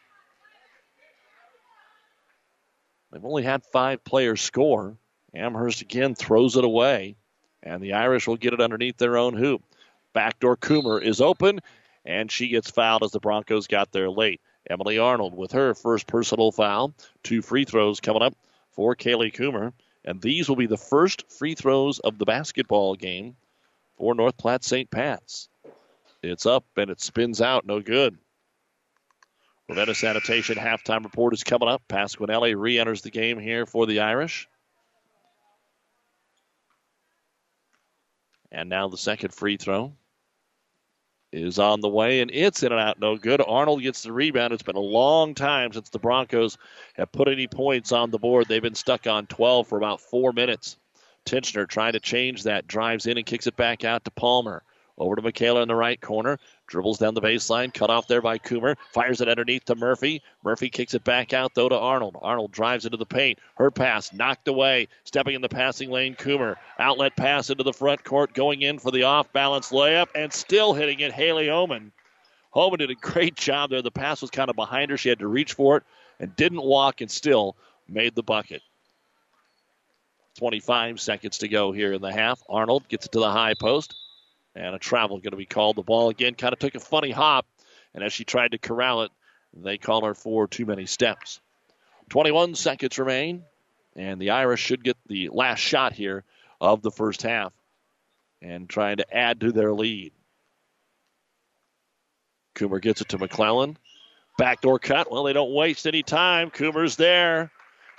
They've 3.11 3.25
only 3.25 3.43
had 3.43 3.65
five 3.65 4.05
players 4.05 4.41
score. 4.41 4.97
Amherst 5.35 5.83
again 5.83 6.15
throws 6.15 6.57
it 6.57 6.65
away, 6.65 7.17
and 7.63 7.83
the 7.83 7.95
Irish 7.95 8.29
will 8.29 8.37
get 8.37 8.53
it 8.53 8.61
underneath 8.61 8.97
their 8.97 9.17
own 9.17 9.35
hoop. 9.35 9.63
Backdoor 10.13 10.57
Coomer 10.57 11.03
is 11.03 11.21
open, 11.21 11.61
and 12.05 12.31
she 12.31 12.49
gets 12.49 12.71
fouled 12.71 13.03
as 13.03 13.11
the 13.11 13.21
Broncos 13.21 13.67
got 13.67 13.91
there 13.93 14.11
late. 14.11 14.41
Emily 14.71 14.99
Arnold 14.99 15.35
with 15.35 15.53
her 15.53 15.75
first 15.75 16.07
personal 16.07 16.53
foul. 16.53 16.95
Two 17.23 17.43
free 17.43 17.65
throws 17.65 18.01
coming 18.01 18.23
up 18.23 18.35
for 18.73 18.95
Kaylee 18.95 19.35
Coomer. 19.35 19.73
And 20.09 20.23
these 20.23 20.49
will 20.49 20.57
be 20.57 20.65
the 20.65 20.79
first 20.79 21.31
free 21.31 21.55
throws 21.55 21.99
of 21.99 22.17
the 22.17 22.25
basketball 22.25 22.95
game 22.95 23.37
for 23.99 24.15
North 24.15 24.39
Platte 24.39 24.65
St. 24.65 24.91
Pat's. 24.91 25.51
It's 26.23 26.47
up 26.47 26.65
and 26.79 26.89
it 26.89 27.03
spins 27.03 27.43
out. 27.43 27.67
No 27.67 27.83
good. 27.83 28.17
Ravenna 29.69 29.95
Sanitation 29.95 30.57
halftime 30.57 31.05
report 31.05 31.35
is 31.35 31.45
coming 31.45 31.69
up. 31.69 31.83
Pasquinelli 31.91 32.55
re 32.57 32.79
enters 32.79 33.03
the 33.03 33.11
game 33.11 33.39
here 33.39 33.67
for 33.67 33.85
the 33.85 34.01
Irish. 34.01 34.49
And 38.51 38.71
now 38.71 38.89
the 38.89 38.97
second 38.97 39.35
free 39.35 39.59
throw 39.59 39.93
is 41.33 41.59
on 41.59 41.81
the 41.81 41.89
way, 41.89 42.21
and 42.21 42.31
it's 42.33 42.63
in 42.63 42.73
and 42.73 42.81
out. 42.81 42.99
No 42.99 43.17
good. 43.17 43.43
Arnold 43.47 43.83
gets 43.83 44.03
the 44.03 44.13
rebound. 44.13 44.53
It's 44.53 44.63
been 44.63 44.77
a 44.77 44.81
long 44.81 45.35
time 45.35 45.73
since 45.73 45.89
the 45.89 45.99
Broncos 45.99 46.57
have 46.95 47.13
put 47.13 47.29
any 47.29 47.47
points 47.47 47.93
on 47.93 48.11
the 48.11 48.19
board. 48.19 48.47
They've 48.49 48.63
been 48.63 48.75
stuck 48.75 49.07
on 49.07 49.27
12 49.27 49.67
for 49.67 49.77
about 49.77 50.01
four 50.01 50.33
minutes. 50.33 50.77
Tinchner 51.27 51.69
trying 51.69 51.93
to 51.93 52.01
change 52.01 52.45
that, 52.45 52.67
drives 52.67 53.07
in 53.07 53.19
and 53.19 53.27
kicks 53.27 53.47
it 53.47 53.57
back 53.57 53.85
out 53.85 54.05
to 54.05 54.11
Palmer. 54.11 54.63
Over 54.97 55.17
to 55.17 55.23
Michaela 55.23 55.63
in 55.63 55.69
the 55.69 55.75
right 55.75 56.01
corner. 56.01 56.39
Dribbles 56.69 56.99
down 56.99 57.15
the 57.15 57.23
baseline. 57.23 57.73
Cut 57.73 57.89
off 57.89 58.07
there 58.07 58.21
by 58.21 58.39
Coomer. 58.39 58.77
Fires 58.93 59.23
it 59.23 59.29
underneath 59.29 59.65
to 59.65 59.75
Murphy. 59.75 60.23
Murphy 60.45 60.69
kicks 60.69 60.93
it 60.93 61.03
back 61.03 61.33
out, 61.33 61.55
though, 61.55 61.69
to 61.69 61.79
Arnold. 61.79 62.17
Arnold 62.21 62.53
drives 62.53 62.85
into 62.85 62.99
the 62.99 63.07
paint. 63.07 63.39
Her 63.57 63.71
pass 63.71 64.13
knocked 64.13 64.49
away. 64.49 64.89
Stepping 65.05 65.35
in 65.35 65.41
the 65.41 65.49
passing 65.49 65.91
lane, 65.91 66.15
Coomer. 66.15 66.57
Outlet 66.79 67.17
pass 67.17 67.49
into 67.49 67.65
the 67.65 67.73
front 67.73 68.05
court. 68.05 68.35
Going 68.35 68.61
in 68.61 68.79
for 68.79 68.91
the 68.91 69.05
off 69.05 69.33
balance 69.33 69.73
layup. 69.73 70.09
And 70.15 70.31
still 70.31 70.75
hitting 70.75 71.01
it, 71.01 71.13
Haley 71.13 71.49
Homan. 71.49 71.91
Homan 72.51 72.79
did 72.79 72.91
a 72.91 72.95
great 72.95 73.35
job 73.35 73.71
there. 73.71 73.83
The 73.83 73.91
pass 73.91 74.21
was 74.21 74.31
kind 74.31 74.51
of 74.51 74.57
behind 74.57 74.91
her. 74.91 74.99
She 74.99 75.09
had 75.09 75.21
to 75.21 75.27
reach 75.27 75.55
for 75.55 75.79
it 75.79 75.85
and 76.21 76.37
didn't 76.37 76.63
walk 76.63 77.01
and 77.01 77.11
still 77.11 77.57
made 77.89 78.15
the 78.15 78.23
bucket. 78.23 78.61
25 80.39 81.01
seconds 81.01 81.39
to 81.39 81.49
go 81.49 81.73
here 81.73 81.95
in 81.95 82.03
the 82.03 82.13
half. 82.13 82.43
Arnold 82.49 82.87
gets 82.89 83.07
it 83.07 83.13
to 83.13 83.21
the 83.21 83.31
high 83.31 83.55
post. 83.55 83.95
And 84.55 84.75
a 84.75 84.79
travel 84.79 85.19
going 85.19 85.31
to 85.31 85.37
be 85.37 85.47
called. 85.47 85.77
The 85.77 85.83
ball 85.83 86.09
again 86.09 86.35
kind 86.35 86.53
of 86.53 86.59
took 86.59 86.75
a 86.75 86.81
funny 86.81 87.11
hop. 87.11 87.47
And 87.95 88.03
as 88.03 88.13
she 88.13 88.25
tried 88.25 88.53
to 88.53 88.59
corral 88.59 89.03
it, 89.03 89.11
they 89.55 89.79
call 89.79 90.05
her 90.05 90.15
for 90.15 90.47
too 90.47 90.67
many 90.67 90.87
steps. 90.87 91.41
21 92.11 92.55
seconds 92.55 92.99
remain. 92.99 93.45
And 93.97 94.21
the 94.21 94.31
Irish 94.31 94.61
should 94.61 94.85
get 94.85 94.97
the 95.07 95.29
last 95.31 95.61
shot 95.61 95.93
here 95.93 96.25
of 96.61 96.83
the 96.83 96.91
first 96.91 97.23
half 97.23 97.53
and 98.41 98.69
trying 98.69 98.99
to 98.99 99.17
add 99.17 99.41
to 99.41 99.53
their 99.53 99.73
lead. 99.73 100.13
Coomer 102.55 102.81
gets 102.81 103.01
it 103.01 103.09
to 103.11 103.19
McClellan. 103.19 103.77
Backdoor 104.37 104.79
cut. 104.79 105.11
Well, 105.11 105.25
they 105.25 105.33
don't 105.33 105.53
waste 105.53 105.87
any 105.87 106.03
time. 106.03 106.51
Coomer's 106.51 106.97
there. 106.97 107.51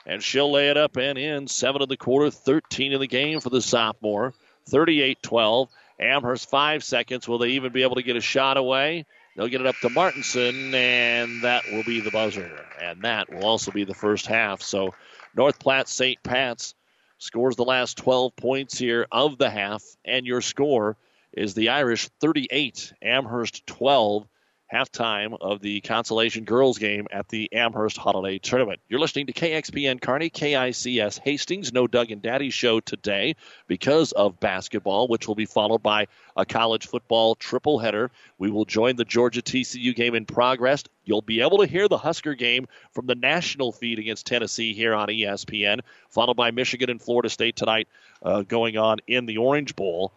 And 0.05 0.23
she'll 0.23 0.51
lay 0.51 0.69
it 0.69 0.77
up 0.77 0.97
and 0.97 1.17
in. 1.17 1.47
Seven 1.47 1.81
of 1.81 1.89
the 1.89 1.97
quarter, 1.97 2.31
13 2.31 2.93
in 2.93 2.99
the 2.99 3.07
game 3.07 3.41
for 3.41 3.49
the 3.49 3.61
sophomore. 3.61 4.33
38 4.69 5.21
12. 5.21 5.69
Amherst 5.99 6.49
five 6.49 6.83
seconds. 6.83 7.27
Will 7.27 7.37
they 7.39 7.49
even 7.49 7.71
be 7.71 7.83
able 7.83 7.95
to 7.95 8.03
get 8.03 8.15
a 8.15 8.21
shot 8.21 8.57
away? 8.57 9.05
They'll 9.35 9.47
get 9.47 9.61
it 9.61 9.67
up 9.67 9.75
to 9.81 9.89
Martinson, 9.89 10.73
and 10.73 11.43
that 11.43 11.63
will 11.71 11.83
be 11.83 11.99
the 11.99 12.11
buzzer. 12.11 12.51
And 12.81 13.01
that 13.03 13.31
will 13.31 13.45
also 13.45 13.71
be 13.71 13.83
the 13.83 13.93
first 13.93 14.25
half. 14.25 14.61
So 14.61 14.93
North 15.35 15.59
Platte 15.59 15.89
St. 15.89 16.21
Pat's 16.23 16.75
scores 17.19 17.55
the 17.55 17.65
last 17.65 17.97
12 17.97 18.35
points 18.35 18.77
here 18.77 19.07
of 19.11 19.37
the 19.37 19.49
half, 19.49 19.83
and 20.05 20.25
your 20.25 20.41
score 20.41 20.97
is 21.33 21.53
the 21.53 21.69
Irish 21.69 22.09
38, 22.19 22.93
Amherst 23.01 23.67
12 23.67 24.27
halftime 24.73 25.35
of 25.41 25.61
the 25.61 25.81
consolation 25.81 26.43
girls 26.43 26.77
game 26.77 27.07
at 27.11 27.27
the 27.29 27.51
Amherst 27.53 27.97
Holiday 27.97 28.37
Tournament. 28.37 28.79
You're 28.87 28.99
listening 28.99 29.27
to 29.27 29.33
KXPN 29.33 30.01
Kearney, 30.01 30.29
KICS 30.29 31.19
Hastings. 31.19 31.73
No 31.73 31.87
Doug 31.87 32.11
and 32.11 32.21
Daddy 32.21 32.51
show 32.51 32.79
today 32.79 33.35
because 33.67 34.11
of 34.11 34.39
basketball, 34.39 35.07
which 35.07 35.27
will 35.27 35.35
be 35.35 35.45
followed 35.45 35.81
by 35.81 36.07
a 36.37 36.45
college 36.45 36.87
football 36.87 37.35
triple 37.35 37.79
header. 37.79 38.11
We 38.37 38.51
will 38.51 38.65
join 38.65 38.95
the 38.95 39.05
Georgia 39.05 39.41
TCU 39.41 39.95
game 39.95 40.13
in 40.13 40.25
progress. 40.25 40.83
You'll 41.03 41.21
be 41.23 41.41
able 41.41 41.59
to 41.59 41.65
hear 41.65 41.87
the 41.87 41.97
Husker 41.97 42.35
game 42.35 42.67
from 42.93 43.07
the 43.07 43.15
national 43.15 43.71
feed 43.71 43.97
against 43.97 44.27
Tennessee 44.27 44.73
here 44.73 44.93
on 44.93 45.07
ESPN, 45.07 45.81
followed 46.09 46.37
by 46.37 46.51
Michigan 46.51 46.89
and 46.91 47.01
Florida 47.01 47.29
State 47.29 47.55
tonight 47.55 47.87
uh, 48.21 48.43
going 48.43 48.77
on 48.77 48.99
in 49.07 49.25
the 49.25 49.37
Orange 49.37 49.75
Bowl. 49.75 50.13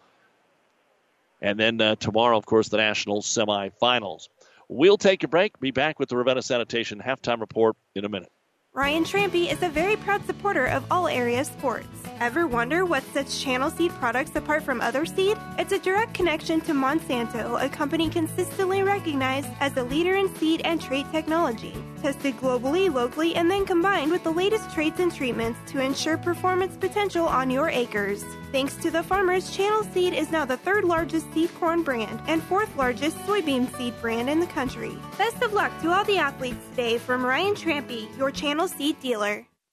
And 1.41 1.59
then 1.59 1.81
uh, 1.81 1.95
tomorrow, 1.95 2.37
of 2.37 2.45
course, 2.45 2.69
the 2.69 2.77
national 2.77 3.21
semifinals. 3.21 4.29
We'll 4.69 4.97
take 4.97 5.23
a 5.23 5.27
break. 5.27 5.59
Be 5.59 5.71
back 5.71 5.99
with 5.99 6.09
the 6.09 6.17
Ravenna 6.17 6.41
Sanitation 6.41 7.01
halftime 7.05 7.39
report 7.39 7.75
in 7.95 8.05
a 8.05 8.09
minute. 8.09 8.29
Ryan 8.75 9.03
Trampy 9.03 9.51
is 9.51 9.61
a 9.61 9.69
very 9.69 9.95
proud 9.95 10.25
supporter 10.25 10.65
of 10.65 10.83
all 10.89 11.07
area 11.07 11.45
sports. 11.45 11.87
Ever 12.19 12.47
wonder 12.47 12.85
what 12.85 13.03
sets 13.13 13.39
Channel 13.39 13.69
Seed 13.69 13.91
products 13.99 14.35
apart 14.35 14.63
from 14.63 14.81
other 14.81 15.05
seed? 15.05 15.37
It's 15.59 15.73
a 15.73 15.77
direct 15.77 16.15
connection 16.15 16.59
to 16.61 16.73
Monsanto, 16.73 17.63
a 17.63 17.69
company 17.69 18.09
consistently 18.09 18.81
recognized 18.81 19.49
as 19.59 19.77
a 19.77 19.83
leader 19.83 20.15
in 20.15 20.33
seed 20.37 20.61
and 20.65 20.81
trait 20.81 21.05
technology. 21.11 21.75
Tested 22.03 22.35
globally, 22.35 22.93
locally, 22.93 23.33
and 23.35 23.49
then 23.49 23.65
combined 23.65 24.11
with 24.11 24.25
the 24.25 24.29
latest 24.29 24.69
traits 24.73 24.99
and 24.99 25.09
treatments 25.09 25.57
to 25.71 25.79
ensure 25.79 26.17
performance 26.17 26.75
potential 26.75 27.25
on 27.25 27.49
your 27.49 27.69
acres. 27.69 28.25
Thanks 28.51 28.75
to 28.83 28.91
the 28.91 29.01
farmers, 29.01 29.55
Channel 29.55 29.85
Seed 29.85 30.13
is 30.13 30.29
now 30.29 30.43
the 30.43 30.57
third 30.57 30.83
largest 30.83 31.33
seed 31.33 31.55
corn 31.55 31.81
brand 31.81 32.19
and 32.27 32.43
fourth 32.43 32.75
largest 32.75 33.15
soybean 33.19 33.73
seed 33.77 33.93
brand 34.01 34.29
in 34.29 34.41
the 34.41 34.47
country. 34.47 34.91
Best 35.17 35.41
of 35.41 35.53
luck 35.53 35.71
to 35.81 35.93
all 35.93 36.03
the 36.03 36.17
athletes 36.17 36.67
today 36.71 36.97
from 36.97 37.25
Ryan 37.25 37.55
Trampy, 37.55 38.17
your 38.17 38.31
Channel 38.31 38.67
Seed 38.67 38.99
dealer. 38.99 39.45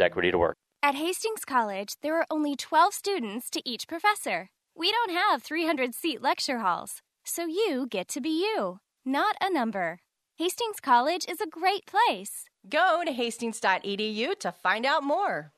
equity 0.00 0.30
to 0.30 0.38
work. 0.38 0.56
At 0.82 0.94
Hastings 0.94 1.44
College, 1.44 1.96
there 2.02 2.16
are 2.16 2.26
only 2.30 2.54
12 2.54 2.94
students 2.94 3.50
to 3.50 3.62
each 3.64 3.88
professor. 3.88 4.50
We 4.76 4.92
don't 4.92 5.10
have 5.10 5.42
300 5.42 5.94
seat 5.94 6.22
lecture 6.22 6.58
halls, 6.58 7.02
so 7.24 7.46
you 7.46 7.86
get 7.90 8.08
to 8.08 8.20
be 8.20 8.28
you, 8.28 8.78
not 9.04 9.36
a 9.40 9.52
number. 9.52 9.98
Hastings 10.36 10.80
College 10.80 11.24
is 11.28 11.40
a 11.40 11.48
great 11.48 11.86
place. 11.86 12.44
Go 12.68 13.02
to 13.04 13.12
hastings.edu 13.12 14.38
to 14.38 14.52
find 14.52 14.84
out 14.84 15.02
more. 15.02 15.52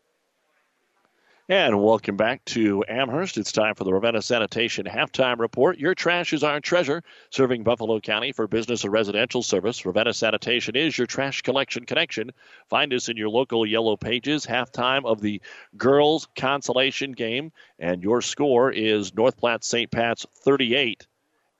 And 1.50 1.82
welcome 1.82 2.18
back 2.18 2.44
to 2.46 2.84
Amherst. 2.86 3.38
It's 3.38 3.52
time 3.52 3.74
for 3.74 3.84
the 3.84 3.94
Ravenna 3.94 4.20
Sanitation 4.20 4.84
Halftime 4.84 5.38
Report. 5.38 5.78
Your 5.78 5.94
trash 5.94 6.34
is 6.34 6.44
our 6.44 6.60
treasure, 6.60 7.02
serving 7.30 7.62
Buffalo 7.62 8.00
County 8.00 8.32
for 8.32 8.46
business 8.46 8.84
and 8.84 8.92
residential 8.92 9.42
service. 9.42 9.86
Ravenna 9.86 10.12
Sanitation 10.12 10.76
is 10.76 10.98
your 10.98 11.06
trash 11.06 11.40
collection 11.40 11.86
connection. 11.86 12.32
Find 12.68 12.92
us 12.92 13.08
in 13.08 13.16
your 13.16 13.30
local 13.30 13.64
Yellow 13.64 13.96
Pages. 13.96 14.44
Halftime 14.44 15.06
of 15.06 15.22
the 15.22 15.40
girls' 15.78 16.28
consolation 16.36 17.12
game, 17.12 17.50
and 17.78 18.02
your 18.02 18.20
score 18.20 18.70
is 18.70 19.14
North 19.14 19.38
Platte 19.38 19.64
St. 19.64 19.90
Pat's 19.90 20.26
38 20.44 21.06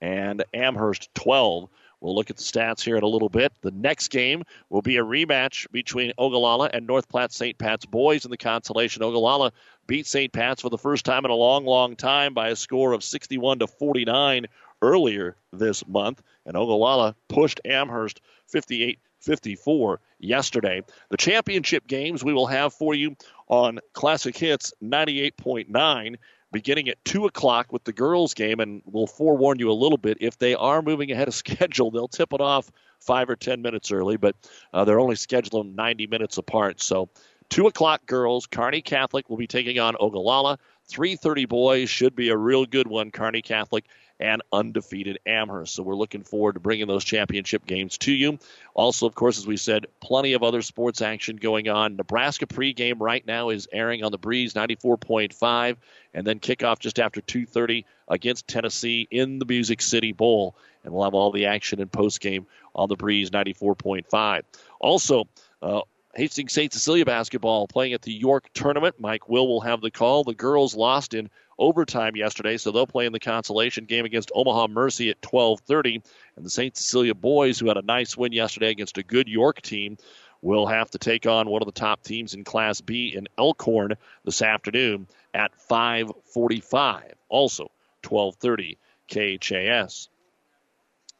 and 0.01 0.43
Amherst 0.53 1.09
12. 1.15 1.67
We'll 2.01 2.15
look 2.15 2.29
at 2.29 2.37
the 2.37 2.43
stats 2.43 2.81
here 2.81 2.95
in 2.95 3.03
a 3.03 3.07
little 3.07 3.29
bit. 3.29 3.51
The 3.61 3.71
next 3.71 4.09
game 4.09 4.43
will 4.69 4.81
be 4.81 4.97
a 4.97 5.03
rematch 5.03 5.69
between 5.71 6.13
Ogallala 6.17 6.69
and 6.73 6.87
North 6.87 7.09
Platte 7.09 7.33
St. 7.33 7.57
Pat's 7.57 7.85
boys 7.85 8.25
in 8.25 8.31
the 8.31 8.37
consolation. 8.37 9.03
Ogallala 9.03 9.51
beat 9.87 10.07
St. 10.07 10.31
Pat's 10.31 10.61
for 10.61 10.69
the 10.69 10.77
first 10.77 11.03
time 11.03 11.25
in 11.25 11.31
a 11.31 11.35
long, 11.35 11.65
long 11.65 11.95
time 11.95 12.33
by 12.33 12.49
a 12.49 12.55
score 12.55 12.93
of 12.93 13.03
61 13.03 13.59
to 13.59 13.67
49 13.67 14.45
earlier 14.81 15.35
this 15.51 15.85
month, 15.87 16.21
and 16.45 16.55
Ogallala 16.55 17.15
pushed 17.27 17.59
Amherst 17.65 18.21
58 18.47 18.99
54 19.19 19.99
yesterday. 20.19 20.81
The 21.09 21.17
championship 21.17 21.85
games 21.87 22.23
we 22.23 22.33
will 22.33 22.47
have 22.47 22.73
for 22.73 22.95
you 22.95 23.17
on 23.49 23.79
Classic 23.93 24.35
Hits 24.37 24.73
98.9 24.81 26.15
beginning 26.51 26.89
at 26.89 27.03
2 27.05 27.25
o'clock 27.25 27.71
with 27.71 27.83
the 27.83 27.93
girls' 27.93 28.33
game, 28.33 28.59
and 28.59 28.81
we'll 28.85 29.07
forewarn 29.07 29.59
you 29.59 29.71
a 29.71 29.73
little 29.73 29.97
bit. 29.97 30.17
If 30.21 30.37
they 30.37 30.55
are 30.55 30.81
moving 30.81 31.11
ahead 31.11 31.27
of 31.27 31.35
schedule, 31.35 31.91
they'll 31.91 32.07
tip 32.07 32.33
it 32.33 32.41
off 32.41 32.71
five 32.99 33.29
or 33.29 33.35
10 33.35 33.61
minutes 33.61 33.91
early, 33.91 34.17
but 34.17 34.35
uh, 34.73 34.85
they're 34.85 34.99
only 34.99 35.15
scheduled 35.15 35.75
90 35.75 36.07
minutes 36.07 36.37
apart. 36.37 36.81
So 36.81 37.09
2 37.49 37.67
o'clock 37.67 38.05
girls, 38.05 38.45
Kearney 38.45 38.81
Catholic 38.81 39.29
will 39.29 39.37
be 39.37 39.47
taking 39.47 39.79
on 39.79 39.95
Ogallala. 39.99 40.59
3.30 40.91 41.47
boys 41.47 41.89
should 41.89 42.15
be 42.15 42.29
a 42.29 42.37
real 42.37 42.65
good 42.65 42.87
one, 42.87 43.11
Kearney 43.11 43.41
Catholic 43.41 43.85
and 44.19 44.41
undefeated 44.51 45.19
Amherst. 45.25 45.73
So 45.73 45.83
we're 45.83 45.95
looking 45.95 46.23
forward 46.23 46.53
to 46.53 46.59
bringing 46.59 46.87
those 46.87 47.03
championship 47.03 47.65
games 47.65 47.97
to 47.99 48.11
you. 48.11 48.37
Also, 48.73 49.05
of 49.05 49.15
course, 49.15 49.37
as 49.37 49.47
we 49.47 49.57
said, 49.57 49.87
plenty 50.01 50.33
of 50.33 50.43
other 50.43 50.61
sports 50.61 51.01
action 51.01 51.37
going 51.37 51.69
on. 51.69 51.95
Nebraska 51.95 52.45
pregame 52.45 52.97
right 52.99 53.25
now 53.25 53.49
is 53.49 53.67
airing 53.71 54.03
on 54.03 54.11
the 54.11 54.17
Breeze 54.17 54.53
94.5, 54.53 55.77
and 56.13 56.27
then 56.27 56.39
kickoff 56.39 56.79
just 56.79 56.99
after 56.99 57.21
2:30 57.21 57.85
against 58.07 58.47
Tennessee 58.47 59.07
in 59.09 59.39
the 59.39 59.45
Music 59.45 59.81
City 59.81 60.11
Bowl, 60.11 60.55
and 60.83 60.93
we'll 60.93 61.03
have 61.03 61.13
all 61.13 61.31
the 61.31 61.45
action 61.45 61.79
and 61.81 61.91
postgame 61.91 62.45
on 62.75 62.89
the 62.89 62.97
Breeze 62.97 63.29
94.5. 63.29 64.43
Also. 64.79 65.27
Uh, 65.61 65.81
Hastings 66.15 66.53
St. 66.53 66.73
Cecilia 66.73 67.05
basketball 67.05 67.67
playing 67.67 67.93
at 67.93 68.01
the 68.01 68.11
York 68.11 68.49
tournament. 68.53 68.95
Mike 68.99 69.29
Will 69.29 69.47
will 69.47 69.61
have 69.61 69.79
the 69.79 69.91
call. 69.91 70.23
The 70.23 70.33
girls 70.33 70.75
lost 70.75 71.13
in 71.13 71.29
overtime 71.59 72.15
yesterday, 72.15 72.57
so 72.57 72.71
they'll 72.71 72.87
play 72.87 73.05
in 73.05 73.13
the 73.13 73.19
consolation 73.19 73.85
game 73.85 74.05
against 74.05 74.31
Omaha 74.33 74.67
Mercy 74.67 75.09
at 75.09 75.21
12:30. 75.21 76.01
And 76.35 76.45
the 76.45 76.49
St. 76.49 76.75
Cecilia 76.75 77.13
boys, 77.13 77.59
who 77.59 77.67
had 77.67 77.77
a 77.77 77.83
nice 77.83 78.17
win 78.17 78.31
yesterday 78.31 78.69
against 78.71 78.97
a 78.97 79.03
good 79.03 79.27
York 79.27 79.61
team, 79.61 79.97
will 80.41 80.65
have 80.65 80.89
to 80.91 80.97
take 80.97 81.27
on 81.27 81.49
one 81.49 81.61
of 81.61 81.65
the 81.65 81.71
top 81.73 82.01
teams 82.01 82.33
in 82.33 82.43
Class 82.43 82.81
B 82.81 83.13
in 83.13 83.27
Elkhorn 83.37 83.95
this 84.23 84.41
afternoon 84.41 85.07
at 85.33 85.51
5:45. 85.69 87.13
Also 87.27 87.69
12:30 88.01 88.77
KHAS. 89.07 90.09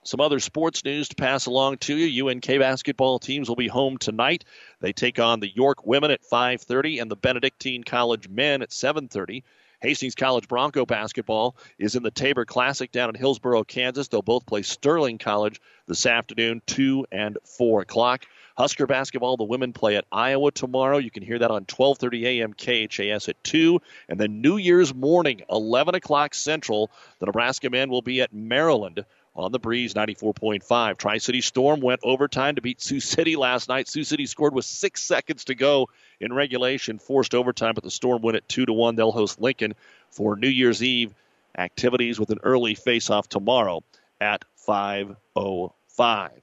Some 0.06 0.22
other 0.22 0.40
sports 0.40 0.84
news 0.86 1.10
to 1.10 1.16
pass 1.16 1.46
along 1.46 1.80
to 1.80 1.96
you. 1.96 2.30
UNK 2.30 2.48
basketball 2.48 3.20
teams 3.20 3.50
will 3.50 3.58
be 3.58 3.68
home 3.68 3.98
tonight. 3.98 4.46
They 4.80 4.94
take 4.94 5.20
on 5.20 5.42
the 5.42 5.54
York 5.54 5.86
women 5.86 6.10
at 6.10 6.24
5:30 6.24 7.00
and 7.00 7.12
the 7.12 7.18
Benedictine 7.18 7.84
College 7.84 8.30
men 8.30 8.62
at 8.62 8.72
7:30. 8.72 9.44
Hastings 9.82 10.16
College 10.16 10.50
Bronco 10.50 10.86
basketball 10.86 11.56
is 11.78 11.96
in 11.96 12.04
the 12.04 12.12
Tabor 12.12 12.44
Classic 12.44 12.92
down 12.92 13.10
in 13.10 13.16
Hillsboro, 13.16 13.64
Kansas. 13.64 14.10
They'll 14.10 14.22
both 14.22 14.46
play 14.46 14.62
Sterling 14.62 15.20
College 15.20 15.62
this 15.88 16.06
afternoon, 16.06 16.62
2 16.66 17.06
and 17.12 17.38
4 17.58 17.82
o'clock. 17.82 18.26
Husker 18.58 18.88
basketball, 18.88 19.38
the 19.38 19.46
women 19.46 19.72
play 19.72 19.96
at 19.96 20.04
Iowa 20.12 20.52
tomorrow. 20.52 20.98
You 20.98 21.10
can 21.10 21.24
hear 21.24 21.40
that 21.40 21.50
on 21.50 21.64
12:30 21.64 22.24
a.m. 22.26 22.54
KHAS 22.54 23.30
at 23.30 23.42
2. 23.46 23.80
And 24.10 24.20
then 24.20 24.42
New 24.42 24.58
Year's 24.58 24.94
morning, 24.94 25.44
11 25.50 25.96
o'clock 25.96 26.34
Central, 26.34 26.92
the 27.20 27.28
Nebraska 27.28 27.70
men 27.70 27.90
will 27.90 28.02
be 28.02 28.20
at 28.20 28.34
Maryland 28.34 29.06
on 29.36 29.52
the 29.52 29.60
breeze 29.60 29.94
94.5 29.94 30.98
tri-city 30.98 31.42
storm 31.42 31.80
went 31.80 32.02
overtime 32.04 32.56
to 32.56 32.62
beat 32.62 32.82
sioux 32.82 33.00
city 33.00 33.36
last 33.36 33.70
night. 33.70 33.88
Sioux 33.88 34.04
city 34.04 34.26
scored 34.26 34.54
with 34.54 34.66
six 34.66 35.02
seconds 35.02 35.46
to 35.46 35.56
go 35.56 35.90
in 36.20 36.34
regulation 36.34 37.00
forced 37.00 37.34
overtime 37.34 37.74
but 37.74 37.84
the 37.84 37.92
storm 37.92 38.22
win 38.22 38.36
at 38.36 38.48
2 38.50 38.66
to 38.66 38.74
1 38.74 38.96
they'll 38.96 39.12
host 39.12 39.40
lincoln 39.40 39.76
for 40.10 40.36
new 40.36 40.50
year's 40.50 40.84
eve. 40.84 41.14
Activities 41.58 42.20
with 42.20 42.30
an 42.30 42.40
early 42.44 42.76
face-off 42.76 43.28
tomorrow 43.28 43.84
at 44.22 44.46
505 44.56 46.42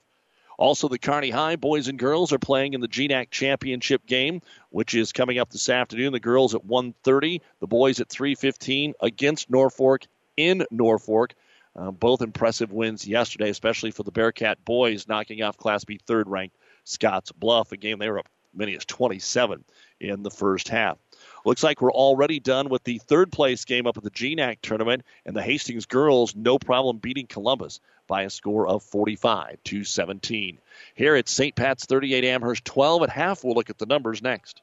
also, 0.59 0.89
the 0.89 0.99
Kearney 0.99 1.31
High 1.31 1.57
boys 1.57 1.89
and 1.89 1.99
girls 1.99 2.33
are 2.33 2.39
playing 2.39 2.73
in 2.73 2.81
the 2.81 2.89
GNAC 2.89 3.31
championship 3.31 4.07
game, 4.07 4.41
which 4.71 4.95
is 4.95 5.13
coming 5.13 5.39
up 5.39 5.51
this 5.51 5.69
afternoon. 5.69 6.13
The 6.13 6.21
girls 6.21 6.55
at 6.55 6.65
1:30, 6.65 7.43
the 7.61 7.67
boys 7.67 8.01
at 8.01 8.09
3:15 8.09 8.95
against 9.01 9.51
Norfolk 9.51 10.07
in 10.37 10.65
Norfolk. 10.71 11.35
Uh, 11.77 11.91
both 11.91 12.23
impressive 12.23 12.73
wins 12.73 13.07
yesterday, 13.07 13.51
especially 13.51 13.91
for 13.91 14.03
the 14.03 14.11
Bearcat 14.11 14.65
boys, 14.65 15.07
knocking 15.07 15.43
off 15.43 15.59
Class 15.59 15.85
B 15.85 15.99
third 16.07 16.29
ranked 16.29 16.57
Scotts 16.85 17.33
Bluff. 17.33 17.73
A 17.73 17.77
game 17.77 17.99
they 17.99 18.09
were 18.09 18.21
up 18.21 18.29
many 18.55 18.75
as 18.75 18.85
27 18.87 19.65
in 20.01 20.23
the 20.23 20.31
first 20.31 20.69
half. 20.69 20.99
Looks 21.45 21.63
like 21.63 21.81
we're 21.81 21.93
already 21.93 22.41
done 22.41 22.69
with 22.69 22.83
the 22.85 22.99
third 22.99 23.31
place 23.31 23.65
game 23.65 23.87
up 23.87 23.97
at 23.97 24.03
the 24.03 24.11
GNAC 24.11 24.59
tournament, 24.63 25.05
and 25.25 25.37
the 25.37 25.43
Hastings 25.43 25.87
girls 25.87 26.35
no 26.35 26.59
problem 26.59 26.99
beating 26.99 27.27
Columbus 27.27 27.81
by 28.07 28.23
a 28.23 28.31
score 28.31 28.67
of 28.67 28.83
45 28.83 29.63
to 29.65 29.85
17. 29.85 30.59
Here 30.95 31.17
at 31.17 31.29
St. 31.29 31.55
Pat's 31.55 31.85
38, 31.85 32.25
Amherst 32.25 32.65
12 32.65 33.03
at 33.05 33.11
half. 33.11 33.45
We'll 33.45 33.55
look 33.55 33.71
at 33.71 33.79
the 33.79 33.87
numbers 33.87 34.23
next. 34.23 34.63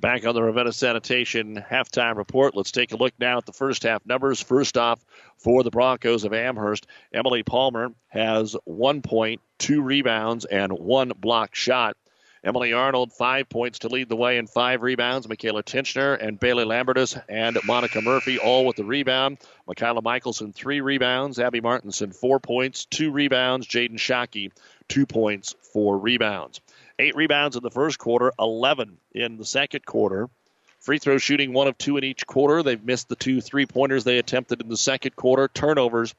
Back 0.00 0.24
on 0.24 0.34
the 0.34 0.42
Ravenna 0.42 0.72
Sanitation 0.72 1.56
halftime 1.56 2.16
report. 2.16 2.54
Let's 2.54 2.70
take 2.70 2.92
a 2.92 2.96
look 2.96 3.14
now 3.18 3.38
at 3.38 3.46
the 3.46 3.52
first 3.52 3.82
half 3.82 4.06
numbers. 4.06 4.40
First 4.40 4.78
off, 4.78 5.04
for 5.38 5.64
the 5.64 5.72
Broncos 5.72 6.22
of 6.22 6.32
Amherst, 6.32 6.86
Emily 7.12 7.42
Palmer 7.42 7.92
has 8.06 8.54
one 8.64 9.02
point, 9.02 9.40
two 9.58 9.82
rebounds, 9.82 10.44
and 10.44 10.72
one 10.72 11.10
block 11.18 11.56
shot. 11.56 11.96
Emily 12.44 12.72
Arnold, 12.72 13.12
five 13.12 13.48
points 13.48 13.80
to 13.80 13.88
lead 13.88 14.08
the 14.08 14.14
way 14.14 14.38
and 14.38 14.48
five 14.48 14.82
rebounds. 14.82 15.28
Michaela 15.28 15.64
Tinchner 15.64 16.14
and 16.14 16.38
Bailey 16.38 16.64
Lambertus 16.64 17.18
and 17.28 17.58
Monica 17.64 18.00
Murphy 18.00 18.38
all 18.38 18.64
with 18.66 18.76
the 18.76 18.84
rebound. 18.84 19.38
Michaela 19.66 20.00
Michelson, 20.00 20.52
three 20.52 20.80
rebounds. 20.80 21.40
Abby 21.40 21.60
Martinson, 21.60 22.12
four 22.12 22.38
points, 22.38 22.84
two 22.84 23.10
rebounds. 23.10 23.66
Jaden 23.66 23.98
Shockey, 23.98 24.52
two 24.86 25.06
points, 25.06 25.56
four 25.72 25.98
rebounds. 25.98 26.60
Eight 26.98 27.14
rebounds 27.14 27.56
in 27.56 27.62
the 27.62 27.70
first 27.70 27.98
quarter, 27.98 28.32
11 28.38 28.98
in 29.12 29.36
the 29.36 29.44
second 29.44 29.86
quarter. 29.86 30.28
Free 30.80 30.98
throw 30.98 31.18
shooting 31.18 31.52
one 31.52 31.68
of 31.68 31.78
two 31.78 31.96
in 31.96 32.04
each 32.04 32.26
quarter. 32.26 32.62
They've 32.62 32.82
missed 32.82 33.08
the 33.08 33.16
two 33.16 33.40
three 33.40 33.66
pointers 33.66 34.04
they 34.04 34.18
attempted 34.18 34.60
in 34.60 34.68
the 34.68 34.76
second 34.76 35.14
quarter. 35.16 35.48
Turnovers, 35.48 36.14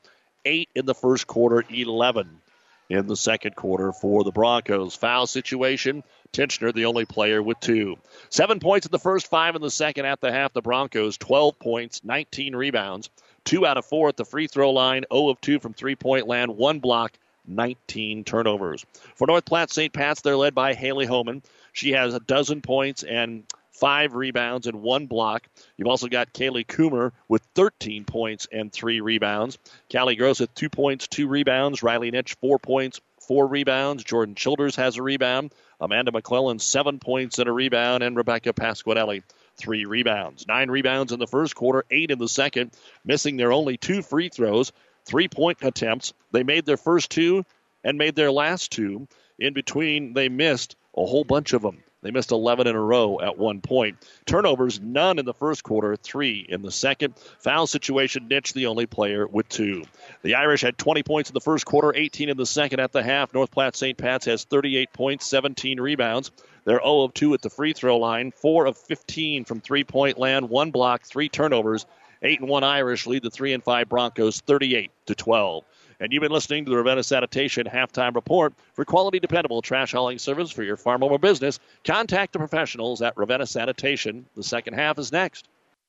eight 0.46 0.70
in 0.76 0.86
the 0.86 0.96
first 0.96 1.28
quarter, 1.28 1.64
11 1.70 2.42
in 2.90 3.08
the 3.08 3.16
second 3.16 3.56
quarter 3.56 3.92
for 3.92 4.24
the 4.24 4.32
Broncos. 4.32 4.96
Foul 4.96 5.28
situation. 5.28 6.04
Tinchner, 6.32 6.74
the 6.74 6.86
only 6.86 7.06
player 7.06 7.42
with 7.42 7.60
two. 7.60 7.98
Seven 8.30 8.60
points 8.60 8.86
in 8.86 8.92
the 8.92 9.00
first, 9.00 9.28
five 9.28 9.56
in 9.56 9.62
the 9.62 9.72
second 9.72 10.06
at 10.06 10.22
the 10.22 10.32
half. 10.32 10.54
The 10.54 10.62
Broncos, 10.62 11.18
12 11.18 11.58
points, 11.60 12.04
19 12.04 12.56
rebounds, 12.56 13.10
two 13.44 13.66
out 13.66 13.78
of 13.78 13.86
four 13.86 14.10
at 14.10 14.18
the 14.18 14.26
free 14.26 14.48
throw 14.48 14.72
line, 14.72 15.06
0 15.12 15.30
of 15.30 15.42
2 15.42 15.60
from 15.60 15.74
three 15.74 15.96
point 15.96 16.28
land, 16.28 16.56
one 16.56 16.80
block, 16.80 17.18
19 17.50 18.24
turnovers. 18.24 18.86
For 19.16 19.28
North 19.28 19.46
Platte 19.46 19.72
St. 19.72 19.92
Pat's, 19.92 20.22
they're 20.22 20.38
led 20.38 20.56
by 20.56 20.74
Haley 20.74 21.06
Homan. 21.06 21.44
She 21.74 21.92
has 21.92 22.14
a 22.14 22.20
dozen 22.20 22.62
points 22.62 23.04
and 23.04 23.44
five 23.80 24.14
rebounds 24.14 24.68
and 24.68 24.82
one 24.82 25.08
block. 25.08 25.48
You've 25.78 25.88
also 25.88 26.08
got 26.08 26.34
Kaylee 26.34 26.68
Coomer 26.68 27.12
with 27.28 27.42
13 27.56 28.04
points 28.04 28.48
and 28.52 28.72
three 28.72 29.00
rebounds. 29.00 29.58
Callie 29.92 30.16
Gross 30.16 30.42
with 30.42 30.54
two 30.54 30.70
points, 30.70 31.08
two 31.08 31.28
rebounds. 31.28 31.82
Riley 31.82 32.12
Nitch, 32.12 32.36
four 32.42 32.60
points, 32.60 33.00
four 33.22 33.48
rebounds. 33.48 34.04
Jordan 34.04 34.36
Childers 34.36 34.76
has 34.76 34.98
a 34.98 35.04
rebound. 35.04 35.54
Amanda 35.80 36.12
McClellan, 36.12 36.60
seven 36.60 37.00
points 37.00 37.40
and 37.40 37.48
a 37.48 37.54
rebound. 37.54 38.04
And 38.04 38.18
Rebecca 38.18 38.52
Pasquinelli, 38.52 39.24
three 39.56 39.86
rebounds. 39.86 40.46
Nine 40.48 40.70
rebounds 40.70 41.14
in 41.14 41.20
the 41.20 41.28
first 41.28 41.56
quarter, 41.56 41.86
eight 41.90 42.12
in 42.12 42.20
the 42.20 42.28
second, 42.28 42.72
missing 43.06 43.38
their 43.38 43.54
only 43.54 43.78
two 43.78 44.02
free 44.02 44.30
throws, 44.30 44.72
three 45.06 45.28
point 45.28 45.60
attempts. 45.62 46.14
They 46.32 46.44
made 46.44 46.66
their 46.66 46.78
first 46.78 47.10
two 47.12 47.46
and 47.84 47.98
made 47.98 48.16
their 48.16 48.32
last 48.32 48.72
two. 48.72 49.08
In 49.38 49.54
between, 49.54 50.14
they 50.14 50.30
missed 50.30 50.76
a 50.96 51.06
whole 51.06 51.24
bunch 51.24 51.54
of 51.54 51.62
them. 51.62 51.84
They 52.02 52.12
missed 52.12 52.32
11 52.32 52.68
in 52.68 52.76
a 52.76 52.82
row 52.82 53.20
at 53.20 53.38
one 53.38 53.60
point. 53.60 53.98
Turnovers, 54.26 54.80
none 54.80 55.20
in 55.20 55.26
the 55.26 55.34
first 55.34 55.64
quarter, 55.64 55.98
three 55.98 56.46
in 56.48 56.62
the 56.62 56.72
second. 56.72 57.16
Foul 57.40 57.68
situation, 57.68 58.30
Nitch, 58.30 58.54
the 58.54 58.68
only 58.68 58.86
player 58.86 59.28
with 59.28 59.50
two. 59.50 59.84
The 60.22 60.36
Irish 60.36 60.62
had 60.62 60.78
20 60.78 61.04
points 61.04 61.30
in 61.30 61.34
the 61.34 61.42
first 61.42 61.66
quarter, 61.66 61.94
18 61.94 62.30
in 62.30 62.38
the 62.38 62.46
second 62.46 62.80
at 62.80 62.94
the 62.94 63.04
half. 63.04 63.34
North 63.34 63.52
Platte 63.52 63.76
St. 63.76 63.98
Pat's 63.98 64.26
has 64.26 64.46
38 64.46 64.94
points, 64.94 65.26
17 65.28 65.82
rebounds. 65.82 66.32
They're 66.64 66.80
0 66.80 67.02
of 67.02 67.14
2 67.14 67.34
at 67.34 67.42
the 67.42 67.50
free 67.50 67.74
throw 67.74 67.98
line, 67.98 68.32
4 68.32 68.68
of 68.68 68.78
15 68.78 69.44
from 69.44 69.60
three 69.60 69.84
point 69.84 70.18
land, 70.18 70.50
one 70.50 70.72
block, 70.72 71.04
three 71.04 71.28
turnovers. 71.28 71.86
8 72.22 72.42
and 72.42 72.50
1 72.50 72.64
Irish 72.64 73.08
lead 73.08 73.24
the 73.24 73.30
3 73.30 73.54
and 73.54 73.64
5 73.64 73.90
Broncos 73.90 74.42
38 74.42 74.92
to 75.06 75.16
12. 75.16 75.64
And 76.02 76.14
you've 76.14 76.22
been 76.22 76.32
listening 76.32 76.66
to 76.66 76.72
the 76.72 76.78
Ravenna 76.78 77.04
Sanitation 77.04 77.68
halftime 77.68 78.16
report. 78.16 78.54
For 78.74 78.86
quality, 78.86 79.20
dependable 79.20 79.62
trash 79.62 79.92
hauling 79.92 80.18
service 80.18 80.52
for 80.52 80.64
your 80.64 80.78
farm 80.78 81.04
or 81.04 81.20
business, 81.20 81.60
contact 81.84 82.34
the 82.34 82.40
professionals 82.40 83.02
at 83.02 83.18
Ravenna 83.18 83.46
Sanitation. 83.46 84.26
The 84.36 84.44
second 84.44 84.76
half 84.76 84.98
is 84.98 85.12
next. 85.12 85.48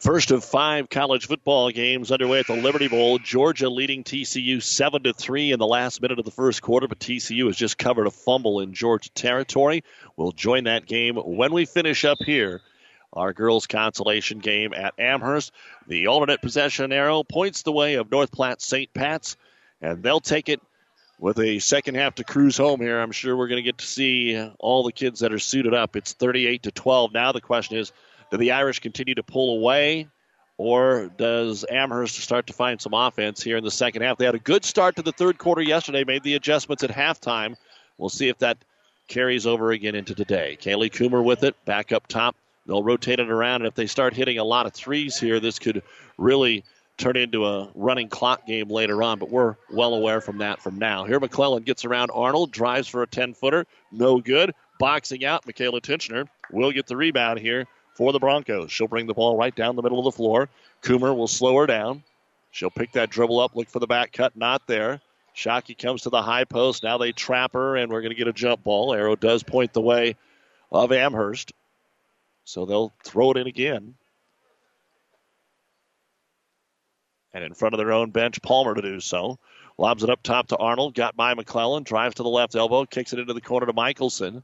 First 0.00 0.30
of 0.30 0.42
five 0.42 0.88
college 0.88 1.26
football 1.26 1.70
games 1.70 2.10
underway 2.10 2.38
at 2.38 2.46
the 2.46 2.56
Liberty 2.56 2.88
Bowl. 2.88 3.18
Georgia 3.18 3.68
leading 3.68 4.02
TCU 4.02 4.62
seven 4.62 5.02
to 5.02 5.12
three 5.12 5.52
in 5.52 5.58
the 5.58 5.66
last 5.66 6.00
minute 6.00 6.18
of 6.18 6.24
the 6.24 6.30
first 6.30 6.62
quarter, 6.62 6.88
but 6.88 6.98
TCU 6.98 7.44
has 7.48 7.56
just 7.56 7.76
covered 7.76 8.06
a 8.06 8.10
fumble 8.10 8.60
in 8.60 8.72
Georgia 8.72 9.10
territory. 9.10 9.84
We'll 10.16 10.32
join 10.32 10.64
that 10.64 10.86
game 10.86 11.16
when 11.16 11.52
we 11.52 11.66
finish 11.66 12.06
up 12.06 12.16
here. 12.24 12.62
Our 13.12 13.34
girls' 13.34 13.66
consolation 13.66 14.38
game 14.38 14.72
at 14.72 14.94
Amherst. 14.98 15.52
The 15.86 16.06
alternate 16.06 16.40
possession 16.40 16.92
arrow 16.92 17.22
points 17.22 17.60
the 17.60 17.72
way 17.72 17.96
of 17.96 18.10
North 18.10 18.32
Platte 18.32 18.62
St. 18.62 18.94
Pat's, 18.94 19.36
and 19.82 20.02
they'll 20.02 20.20
take 20.20 20.48
it 20.48 20.62
with 21.18 21.38
a 21.38 21.58
second 21.58 21.96
half 21.96 22.14
to 22.14 22.24
cruise 22.24 22.56
home 22.56 22.80
here. 22.80 22.98
I'm 22.98 23.12
sure 23.12 23.36
we're 23.36 23.48
going 23.48 23.62
to 23.62 23.62
get 23.62 23.76
to 23.76 23.86
see 23.86 24.50
all 24.58 24.82
the 24.82 24.92
kids 24.92 25.20
that 25.20 25.34
are 25.34 25.38
suited 25.38 25.74
up. 25.74 25.94
It's 25.94 26.14
38 26.14 26.62
to 26.62 26.70
12. 26.70 27.12
Now 27.12 27.32
the 27.32 27.42
question 27.42 27.76
is, 27.76 27.92
do 28.30 28.36
the 28.36 28.52
Irish 28.52 28.80
continue 28.80 29.14
to 29.14 29.22
pull 29.22 29.58
away, 29.58 30.08
or 30.56 31.10
does 31.16 31.64
Amherst 31.68 32.16
start 32.16 32.46
to 32.48 32.52
find 32.52 32.80
some 32.80 32.94
offense 32.94 33.42
here 33.42 33.56
in 33.56 33.64
the 33.64 33.70
second 33.70 34.02
half? 34.02 34.18
They 34.18 34.26
had 34.26 34.34
a 34.34 34.38
good 34.38 34.64
start 34.64 34.96
to 34.96 35.02
the 35.02 35.12
third 35.12 35.38
quarter 35.38 35.62
yesterday, 35.62 36.04
made 36.04 36.22
the 36.22 36.34
adjustments 36.34 36.84
at 36.84 36.90
halftime. 36.90 37.56
We'll 37.98 38.08
see 38.08 38.28
if 38.28 38.38
that 38.38 38.58
carries 39.08 39.46
over 39.46 39.72
again 39.72 39.94
into 39.94 40.14
today. 40.14 40.56
Kaylee 40.60 40.92
Coomer 40.92 41.24
with 41.24 41.44
it, 41.44 41.56
back 41.64 41.92
up 41.92 42.06
top. 42.06 42.36
They'll 42.66 42.84
rotate 42.84 43.18
it 43.18 43.30
around, 43.30 43.62
and 43.62 43.66
if 43.66 43.74
they 43.74 43.86
start 43.86 44.14
hitting 44.14 44.38
a 44.38 44.44
lot 44.44 44.66
of 44.66 44.72
threes 44.72 45.18
here, 45.18 45.40
this 45.40 45.58
could 45.58 45.82
really 46.18 46.64
turn 46.98 47.16
into 47.16 47.46
a 47.46 47.70
running 47.74 48.08
clock 48.08 48.46
game 48.46 48.68
later 48.68 49.02
on, 49.02 49.18
but 49.18 49.30
we're 49.30 49.56
well 49.70 49.94
aware 49.94 50.20
from 50.20 50.38
that 50.38 50.60
from 50.60 50.78
now. 50.78 51.04
Here 51.04 51.18
McClellan 51.18 51.62
gets 51.62 51.84
around 51.84 52.10
Arnold, 52.12 52.52
drives 52.52 52.86
for 52.86 53.02
a 53.02 53.06
10 53.06 53.34
footer, 53.34 53.66
no 53.90 54.20
good. 54.20 54.54
Boxing 54.78 55.24
out, 55.24 55.46
Michaela 55.46 55.80
Tinchner 55.80 56.26
will 56.52 56.70
get 56.70 56.86
the 56.86 56.96
rebound 56.96 57.38
here 57.38 57.66
for 57.94 58.12
the 58.12 58.18
Broncos. 58.18 58.70
She'll 58.70 58.88
bring 58.88 59.06
the 59.06 59.14
ball 59.14 59.36
right 59.36 59.54
down 59.54 59.76
the 59.76 59.82
middle 59.82 59.98
of 59.98 60.04
the 60.04 60.16
floor. 60.16 60.48
Coomer 60.82 61.16
will 61.16 61.28
slow 61.28 61.56
her 61.56 61.66
down. 61.66 62.02
She'll 62.50 62.70
pick 62.70 62.92
that 62.92 63.10
dribble 63.10 63.38
up, 63.38 63.54
look 63.54 63.68
for 63.68 63.78
the 63.78 63.86
back 63.86 64.12
cut, 64.12 64.36
not 64.36 64.66
there. 64.66 65.00
Shockey 65.36 65.78
comes 65.78 66.02
to 66.02 66.10
the 66.10 66.22
high 66.22 66.44
post. 66.44 66.82
Now 66.82 66.98
they 66.98 67.12
trap 67.12 67.52
her, 67.52 67.76
and 67.76 67.90
we're 67.90 68.00
going 68.00 68.10
to 68.10 68.18
get 68.18 68.28
a 68.28 68.32
jump 68.32 68.64
ball. 68.64 68.92
Arrow 68.92 69.16
does 69.16 69.42
point 69.42 69.72
the 69.72 69.80
way 69.80 70.16
of 70.72 70.92
Amherst. 70.92 71.52
So 72.44 72.66
they'll 72.66 72.92
throw 73.04 73.30
it 73.30 73.36
in 73.36 73.46
again. 73.46 73.94
And 77.32 77.44
in 77.44 77.54
front 77.54 77.74
of 77.74 77.78
their 77.78 77.92
own 77.92 78.10
bench, 78.10 78.42
Palmer 78.42 78.74
to 78.74 78.82
do 78.82 78.98
so. 78.98 79.38
Lobs 79.78 80.02
it 80.02 80.10
up 80.10 80.22
top 80.22 80.48
to 80.48 80.56
Arnold. 80.56 80.94
Got 80.94 81.16
by 81.16 81.34
McClellan. 81.34 81.84
Drives 81.84 82.16
to 82.16 82.24
the 82.24 82.28
left 82.28 82.56
elbow. 82.56 82.84
Kicks 82.84 83.12
it 83.12 83.20
into 83.20 83.34
the 83.34 83.40
corner 83.40 83.66
to 83.66 83.72
Michelson. 83.72 84.42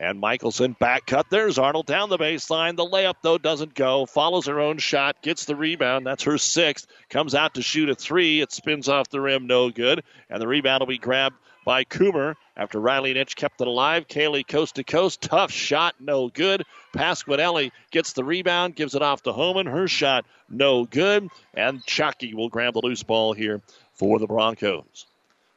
And 0.00 0.20
Michelson 0.20 0.76
back 0.78 1.06
cut. 1.06 1.26
There's 1.28 1.58
Arnold 1.58 1.86
down 1.86 2.08
the 2.08 2.18
baseline. 2.18 2.76
The 2.76 2.84
layup, 2.84 3.16
though, 3.22 3.38
doesn't 3.38 3.74
go. 3.74 4.06
Follows 4.06 4.46
her 4.46 4.60
own 4.60 4.78
shot. 4.78 5.22
Gets 5.22 5.44
the 5.44 5.56
rebound. 5.56 6.06
That's 6.06 6.22
her 6.22 6.38
sixth. 6.38 6.86
Comes 7.10 7.34
out 7.34 7.54
to 7.54 7.62
shoot 7.62 7.88
a 7.88 7.96
three. 7.96 8.40
It 8.40 8.52
spins 8.52 8.88
off 8.88 9.08
the 9.08 9.20
rim. 9.20 9.48
No 9.48 9.70
good. 9.70 10.04
And 10.30 10.40
the 10.40 10.46
rebound 10.46 10.80
will 10.80 10.86
be 10.86 10.98
grabbed 10.98 11.36
by 11.64 11.82
Coomer 11.82 12.36
after 12.56 12.80
Riley 12.80 13.12
Nitch 13.12 13.34
kept 13.34 13.60
it 13.60 13.66
alive. 13.66 14.06
Kaylee 14.06 14.46
coast 14.46 14.76
to 14.76 14.84
coast. 14.84 15.20
Tough 15.20 15.50
shot. 15.50 15.96
No 15.98 16.28
good. 16.28 16.62
Pasquinelli 16.94 17.72
gets 17.90 18.12
the 18.12 18.22
rebound. 18.22 18.76
Gives 18.76 18.94
it 18.94 19.02
off 19.02 19.24
to 19.24 19.32
Homan. 19.32 19.66
Her 19.66 19.88
shot. 19.88 20.26
No 20.48 20.84
good. 20.84 21.28
And 21.54 21.84
Shockey 21.84 22.34
will 22.34 22.48
grab 22.48 22.74
the 22.74 22.82
loose 22.82 23.02
ball 23.02 23.32
here 23.32 23.62
for 23.94 24.20
the 24.20 24.28
Broncos. 24.28 25.06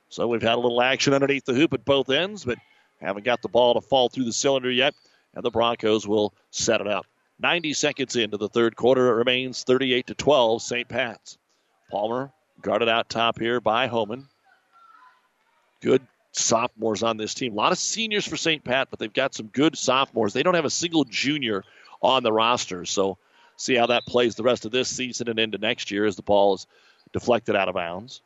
So 0.09 0.27
we've 0.27 0.41
had 0.41 0.55
a 0.55 0.59
little 0.59 0.81
action 0.81 1.13
underneath 1.13 1.45
the 1.45 1.53
hoop 1.53 1.73
at 1.73 1.85
both 1.85 2.09
ends, 2.09 2.43
but 2.43 2.57
haven't 3.01 3.25
got 3.25 3.41
the 3.41 3.49
ball 3.49 3.73
to 3.73 3.81
fall 3.81 4.09
through 4.09 4.25
the 4.25 4.33
cylinder 4.33 4.71
yet, 4.71 4.93
and 5.33 5.43
the 5.43 5.51
Broncos 5.51 6.07
will 6.07 6.33
set 6.51 6.81
it 6.81 6.87
up. 6.87 7.05
90 7.39 7.73
seconds 7.73 8.15
into 8.15 8.37
the 8.37 8.49
third 8.49 8.75
quarter, 8.75 9.09
it 9.09 9.15
remains 9.15 9.63
38 9.63 10.07
to 10.07 10.13
12, 10.13 10.61
St. 10.61 10.87
Pat's. 10.87 11.37
Palmer 11.89 12.31
guarded 12.61 12.87
out 12.87 13.09
top 13.09 13.39
here 13.39 13.59
by 13.59 13.87
Homan. 13.87 14.27
Good 15.81 16.05
sophomores 16.31 17.03
on 17.03 17.17
this 17.17 17.33
team. 17.33 17.53
A 17.53 17.55
lot 17.55 17.71
of 17.71 17.77
seniors 17.77 18.27
for 18.27 18.37
St. 18.37 18.63
Pat, 18.63 18.89
but 18.89 18.99
they've 18.99 19.11
got 19.11 19.33
some 19.33 19.47
good 19.47 19.77
sophomores. 19.77 20.33
They 20.33 20.43
don't 20.43 20.53
have 20.53 20.65
a 20.65 20.69
single 20.69 21.03
junior 21.03 21.63
on 22.01 22.23
the 22.23 22.31
roster, 22.31 22.85
so 22.85 23.17
see 23.57 23.75
how 23.75 23.87
that 23.87 24.05
plays 24.05 24.35
the 24.35 24.43
rest 24.43 24.65
of 24.65 24.71
this 24.71 24.89
season 24.89 25.27
and 25.27 25.39
into 25.39 25.57
next 25.57 25.91
year 25.91 26.05
as 26.05 26.15
the 26.15 26.21
ball 26.21 26.53
is 26.55 26.67
deflected 27.11 27.55
out 27.55 27.67
of 27.67 27.75
bounds. 27.75 28.21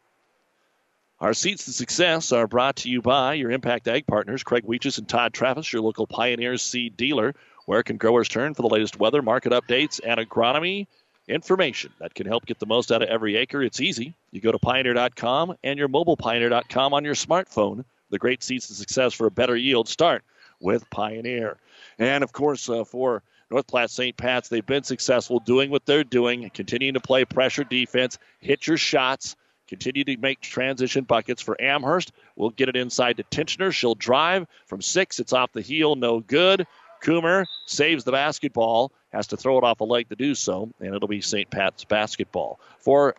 Our 1.20 1.34
seats 1.34 1.66
to 1.66 1.72
success 1.72 2.32
are 2.34 2.48
brought 2.48 2.78
to 2.78 2.90
you 2.90 3.02
by 3.02 3.36
your 3.36 3.52
Impact 3.52 3.88
Ag 3.88 4.06
partners, 4.06 4.44
Craig 4.44 4.66
Weeches 4.66 4.98
and 4.98 5.08
Todd 5.08 5.34
Travis, 5.34 5.72
your 5.72 5.82
local 5.82 6.08
Pioneer 6.08 6.58
seed 6.58 6.98
dealer. 6.98 7.34
Where 7.66 7.84
can 7.84 7.98
growers 7.98 8.28
turn 8.28 8.54
for 8.54 8.62
the 8.62 8.68
latest 8.68 9.00
weather, 9.00 9.22
market 9.22 9.52
updates, 9.54 10.00
and 10.04 10.20
agronomy? 10.20 10.88
information 11.28 11.92
that 12.00 12.14
can 12.14 12.28
help 12.28 12.46
get 12.46 12.60
the 12.60 12.66
most 12.66 12.92
out 12.92 13.02
of 13.02 13.10
every 13.10 13.36
acre. 13.36 13.62
It's 13.64 13.82
easy. 13.82 14.14
You 14.32 14.42
go 14.42 14.52
to 14.52 14.60
pioneer.com 14.60 15.58
and 15.64 15.80
your 15.80 15.88
mobile 15.88 16.18
pioneer.com 16.18 16.94
on 16.94 17.04
your 17.04 17.16
smartphone. 17.16 17.84
The 18.12 18.20
great 18.20 18.44
seeds 18.44 18.68
to 18.68 18.74
success 18.74 19.14
for 19.14 19.28
a 19.28 19.32
better 19.32 19.56
yield 19.56 19.90
start 19.90 20.24
with 20.60 20.90
Pioneer. 20.90 21.58
And 21.98 22.24
of 22.24 22.32
course, 22.32 22.70
uh, 22.70 22.84
for 22.84 23.24
North 23.50 23.68
Platte 23.68 23.90
St. 23.90 24.16
Pat's, 24.16 24.50
they've 24.50 24.66
been 24.66 24.84
successful 24.84 25.40
doing 25.40 25.72
what 25.72 25.86
they're 25.86 26.04
doing, 26.04 26.50
continuing 26.54 26.94
to 26.94 27.00
play 27.00 27.26
pressure 27.26 27.64
defense, 27.64 28.18
hit 28.40 28.68
your 28.68 28.78
shots, 28.78 29.36
continue 29.68 30.04
to 30.04 30.18
make 30.18 30.42
transition 30.42 31.04
buckets 31.04 31.42
for 31.42 31.60
Amherst. 31.62 32.12
We'll 32.36 32.52
get 32.52 32.70
it 32.70 32.76
inside 32.76 33.18
to 33.18 33.24
Tinchner. 33.24 33.72
She'll 33.72 33.96
drive 33.96 34.48
from 34.66 34.82
six. 34.82 35.20
It's 35.20 35.34
off 35.34 35.52
the 35.52 35.62
heel, 35.62 35.96
no 35.96 36.20
good. 36.20 36.68
Coomer 37.04 37.46
saves 37.66 38.04
the 38.04 38.12
basketball, 38.12 38.92
has 39.12 39.28
to 39.28 39.38
throw 39.38 39.58
it 39.58 39.64
off 39.64 39.82
a 39.82 39.84
leg 39.84 40.10
to 40.10 40.16
do 40.16 40.34
so, 40.34 40.72
and 40.80 40.96
it'll 40.96 41.08
be 41.08 41.22
St. 41.22 41.50
Pat's 41.50 41.84
basketball. 41.84 42.60
For 42.80 43.16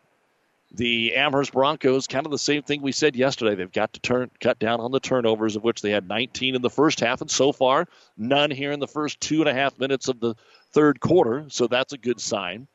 the 0.72 1.14
Amherst 1.14 1.52
Broncos, 1.52 2.06
kind 2.06 2.26
of 2.26 2.32
the 2.32 2.38
same 2.38 2.62
thing 2.62 2.82
we 2.82 2.92
said 2.92 3.14
yesterday. 3.14 3.54
They've 3.54 3.70
got 3.70 3.92
to 3.92 4.00
turn 4.00 4.30
cut 4.40 4.58
down 4.58 4.80
on 4.80 4.90
the 4.90 5.00
turnovers, 5.00 5.56
of 5.56 5.62
which 5.62 5.82
they 5.82 5.90
had 5.90 6.08
19 6.08 6.54
in 6.54 6.62
the 6.62 6.70
first 6.70 7.00
half, 7.00 7.20
and 7.20 7.30
so 7.30 7.52
far 7.52 7.86
none 8.16 8.50
here 8.50 8.72
in 8.72 8.80
the 8.80 8.88
first 8.88 9.20
two 9.20 9.40
and 9.40 9.48
a 9.48 9.54
half 9.54 9.78
minutes 9.78 10.08
of 10.08 10.20
the 10.20 10.34
third 10.72 11.00
quarter. 11.00 11.46
So 11.48 11.66
that's 11.66 11.92
a 11.92 11.98
good 11.98 12.20
sign. 12.20 12.66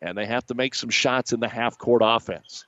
And 0.00 0.16
they 0.16 0.26
have 0.26 0.46
to 0.46 0.54
make 0.54 0.74
some 0.74 0.90
shots 0.90 1.32
in 1.32 1.40
the 1.40 1.48
half 1.48 1.78
court 1.78 2.02
offense. 2.04 2.64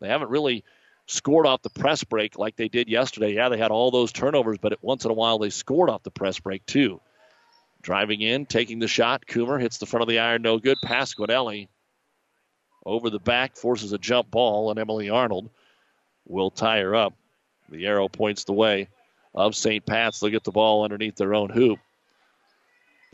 They 0.00 0.08
haven't 0.08 0.30
really 0.30 0.64
scored 1.06 1.46
off 1.46 1.62
the 1.62 1.70
press 1.70 2.04
break 2.04 2.38
like 2.38 2.56
they 2.56 2.68
did 2.68 2.88
yesterday. 2.88 3.34
Yeah, 3.34 3.48
they 3.48 3.58
had 3.58 3.72
all 3.72 3.90
those 3.90 4.12
turnovers, 4.12 4.58
but 4.58 4.78
once 4.82 5.04
in 5.04 5.10
a 5.10 5.14
while 5.14 5.38
they 5.38 5.50
scored 5.50 5.90
off 5.90 6.02
the 6.04 6.10
press 6.10 6.38
break 6.38 6.64
too. 6.66 7.00
Driving 7.82 8.20
in, 8.20 8.46
taking 8.46 8.78
the 8.78 8.88
shot. 8.88 9.26
Coomer 9.26 9.60
hits 9.60 9.78
the 9.78 9.86
front 9.86 10.02
of 10.02 10.08
the 10.08 10.18
iron, 10.18 10.42
no 10.42 10.58
good. 10.58 10.76
Pasquinelli 10.84 11.68
over 12.84 13.10
the 13.10 13.18
back, 13.18 13.56
forces 13.56 13.92
a 13.92 13.98
jump 13.98 14.30
ball, 14.30 14.70
and 14.70 14.78
Emily 14.78 15.10
Arnold 15.10 15.50
will 16.26 16.50
tie 16.50 16.80
her 16.80 16.94
up. 16.94 17.14
The 17.68 17.86
arrow 17.86 18.08
points 18.08 18.44
the 18.44 18.52
way 18.52 18.88
of 19.34 19.54
St. 19.54 19.84
Pat's. 19.84 20.20
They'll 20.20 20.30
get 20.30 20.44
the 20.44 20.50
ball 20.50 20.84
underneath 20.84 21.16
their 21.16 21.34
own 21.34 21.50
hoop. 21.50 21.78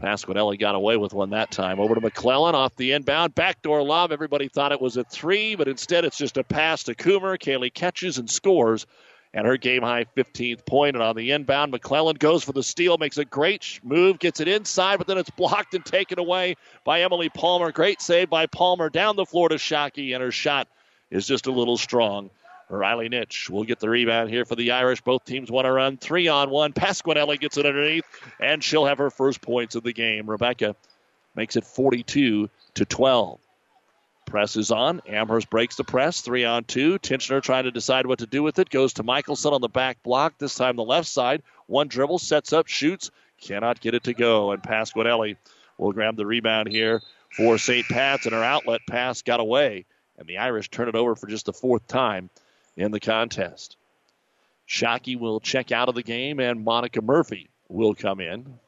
Pasquinelli 0.01 0.59
got 0.59 0.75
away 0.75 0.97
with 0.97 1.15
one 1.15 1.31
that 1.31 1.51
time. 1.51 1.81
Over 1.81 1.95
to 1.95 2.01
McClellan 2.01 2.55
off 2.55 2.77
the 2.77 2.93
inbound. 2.93 3.35
Backdoor 3.35 3.83
lob. 3.83 4.13
Everybody 4.13 4.49
thought 4.49 4.73
it 4.73 4.81
was 4.81 4.97
a 4.97 5.05
three, 5.05 5.55
but 5.55 5.69
instead 5.69 6.05
it's 6.05 6.19
just 6.19 6.37
a 6.37 6.45
pass 6.45 6.85
to 6.85 6.95
Coomer. 6.95 7.39
Kaylee 7.39 7.73
catches 7.73 8.19
and 8.19 8.31
scores. 8.31 8.87
And 9.33 9.47
her 9.47 9.57
game 9.57 9.83
high 9.83 10.05
15th 10.17 10.65
point. 10.67 10.97
And 10.97 11.03
on 11.03 11.17
the 11.17 11.33
inbound, 11.33 11.73
McClellan 11.73 12.17
goes 12.17 12.45
for 12.45 12.53
the 12.53 12.63
steal, 12.63 12.99
makes 12.99 13.19
a 13.19 13.25
great 13.25 13.81
move, 13.83 14.19
gets 14.19 14.41
it 14.41 14.49
inside, 14.49 14.99
but 14.99 15.07
then 15.07 15.19
it's 15.19 15.31
blocked 15.31 15.75
and 15.75 15.85
taken 15.85 16.19
away 16.19 16.57
by 16.85 17.03
Emily 17.03 17.29
Palmer. 17.29 17.73
Great 17.73 18.01
save 18.01 18.31
by 18.31 18.47
Palmer 18.47 18.91
down 18.91 19.17
the 19.17 19.27
floor 19.27 19.49
to 19.49 19.57
Shockey, 19.57 20.15
and 20.15 20.23
her 20.23 20.31
shot 20.31 20.69
is 21.11 21.27
just 21.27 21.47
a 21.47 21.53
little 21.53 21.77
strong. 21.77 22.31
Riley 22.69 23.09
Nitch 23.09 23.49
will 23.49 23.65
get 23.65 23.79
the 23.79 23.89
rebound 23.89 24.29
here 24.29 24.45
for 24.45 24.57
the 24.57 24.73
Irish. 24.73 25.01
Both 25.01 25.25
teams 25.25 25.51
want 25.51 25.67
to 25.67 25.73
run 25.73 25.97
three 25.97 26.29
on 26.29 26.51
one. 26.51 26.73
Pasquinelli 26.73 27.39
gets 27.39 27.57
it 27.57 27.67
underneath, 27.67 28.05
and 28.41 28.63
she'll 28.63 28.87
have 28.87 28.99
her 28.99 29.11
first 29.11 29.41
points 29.41 29.77
of 29.77 29.85
the 29.85 29.93
game. 29.93 30.29
Rebecca 30.29 30.75
makes 31.37 31.57
it 31.57 31.65
42 31.65 32.51
to 32.75 32.85
12. 32.85 33.39
Press 34.25 34.57
is 34.57 34.73
on. 34.73 35.01
Amherst 35.07 35.49
breaks 35.49 35.77
the 35.77 35.85
press. 35.85 36.21
Three 36.21 36.45
on 36.45 36.65
two. 36.65 36.99
Tinchner 36.99 37.41
trying 37.41 37.65
to 37.65 37.71
decide 37.71 38.07
what 38.07 38.19
to 38.19 38.27
do 38.27 38.43
with 38.43 38.59
it. 38.59 38.69
Goes 38.69 38.95
to 38.95 39.05
Michelson 39.05 39.55
on 39.55 39.61
the 39.61 39.69
back 39.69 40.03
block. 40.03 40.35
This 40.39 40.57
time 40.57 40.75
the 40.75 40.83
left 40.83 41.07
side. 41.07 41.43
One 41.69 41.87
dribble, 41.87 42.19
sets 42.19 42.53
up, 42.53 42.67
shoots. 42.67 43.13
Cannot 43.41 43.81
get 43.81 43.95
it 43.95 44.05
to 44.05 44.15
go. 44.15 44.51
And 44.51 44.61
Pasquinelli 44.61 45.37
will 45.79 45.93
grab 45.93 46.17
the 46.17 46.27
rebound 46.27 46.69
here 46.69 47.03
for 47.37 47.59
St. 47.59 47.87
Pat's, 47.87 48.27
and 48.27 48.35
her 48.35 48.43
outlet 48.43 48.81
pass 48.89 49.23
got 49.23 49.39
away. 49.39 49.85
And 50.19 50.27
the 50.27 50.39
Irish 50.39 50.71
turn 50.71 50.89
it 50.89 50.97
over 50.97 51.15
for 51.15 51.29
just 51.29 51.47
the 51.47 51.53
fourth 51.53 51.87
time 51.87 52.31
in 52.77 52.91
the 52.91 53.01
contest. 53.01 53.77
Shockey 54.69 55.19
will 55.19 55.41
check 55.41 55.73
out 55.73 55.89
of 55.89 55.95
the 55.95 56.03
game, 56.03 56.41
and 56.41 56.65
Monica 56.65 57.01
Murphy 57.01 57.49
will 57.69 57.95
come 57.95 58.21
in. 58.21 58.59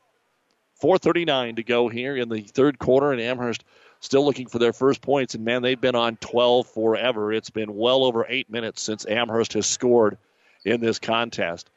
4.39 0.82 1.56
to 1.56 1.62
go 1.64 1.88
here 1.88 2.16
in 2.16 2.28
the 2.28 2.42
third 2.42 2.78
quarter, 2.78 3.12
and 3.12 3.20
Amherst 3.20 3.64
still 4.00 4.24
looking 4.24 4.46
for 4.46 4.58
their 4.58 4.72
first 4.72 5.00
points. 5.00 5.34
And 5.34 5.44
man, 5.44 5.62
they've 5.62 5.80
been 5.80 5.96
on 5.96 6.16
12 6.16 6.68
forever. 6.68 7.32
It's 7.32 7.50
been 7.50 7.74
well 7.74 8.04
over 8.04 8.24
eight 8.28 8.48
minutes 8.48 8.80
since 8.82 9.06
Amherst 9.06 9.54
has 9.54 9.66
scored 9.66 10.18
in 10.64 10.80
this 10.80 11.00
contest. 11.00 11.68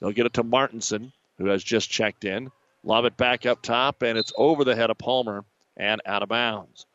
They'll 0.00 0.12
get 0.12 0.26
it 0.26 0.34
to 0.34 0.42
Martinson, 0.42 1.12
who 1.38 1.46
has 1.46 1.64
just 1.64 1.90
checked 1.90 2.24
in. 2.24 2.50
Lob 2.84 3.04
it 3.04 3.16
back 3.16 3.46
up 3.46 3.62
top, 3.62 4.02
and 4.02 4.18
it's 4.18 4.32
over 4.36 4.64
the 4.64 4.74
head 4.74 4.90
of 4.90 4.98
Palmer 4.98 5.44
and 5.76 6.02
out 6.04 6.22
of 6.22 6.28
bounds. 6.28 6.86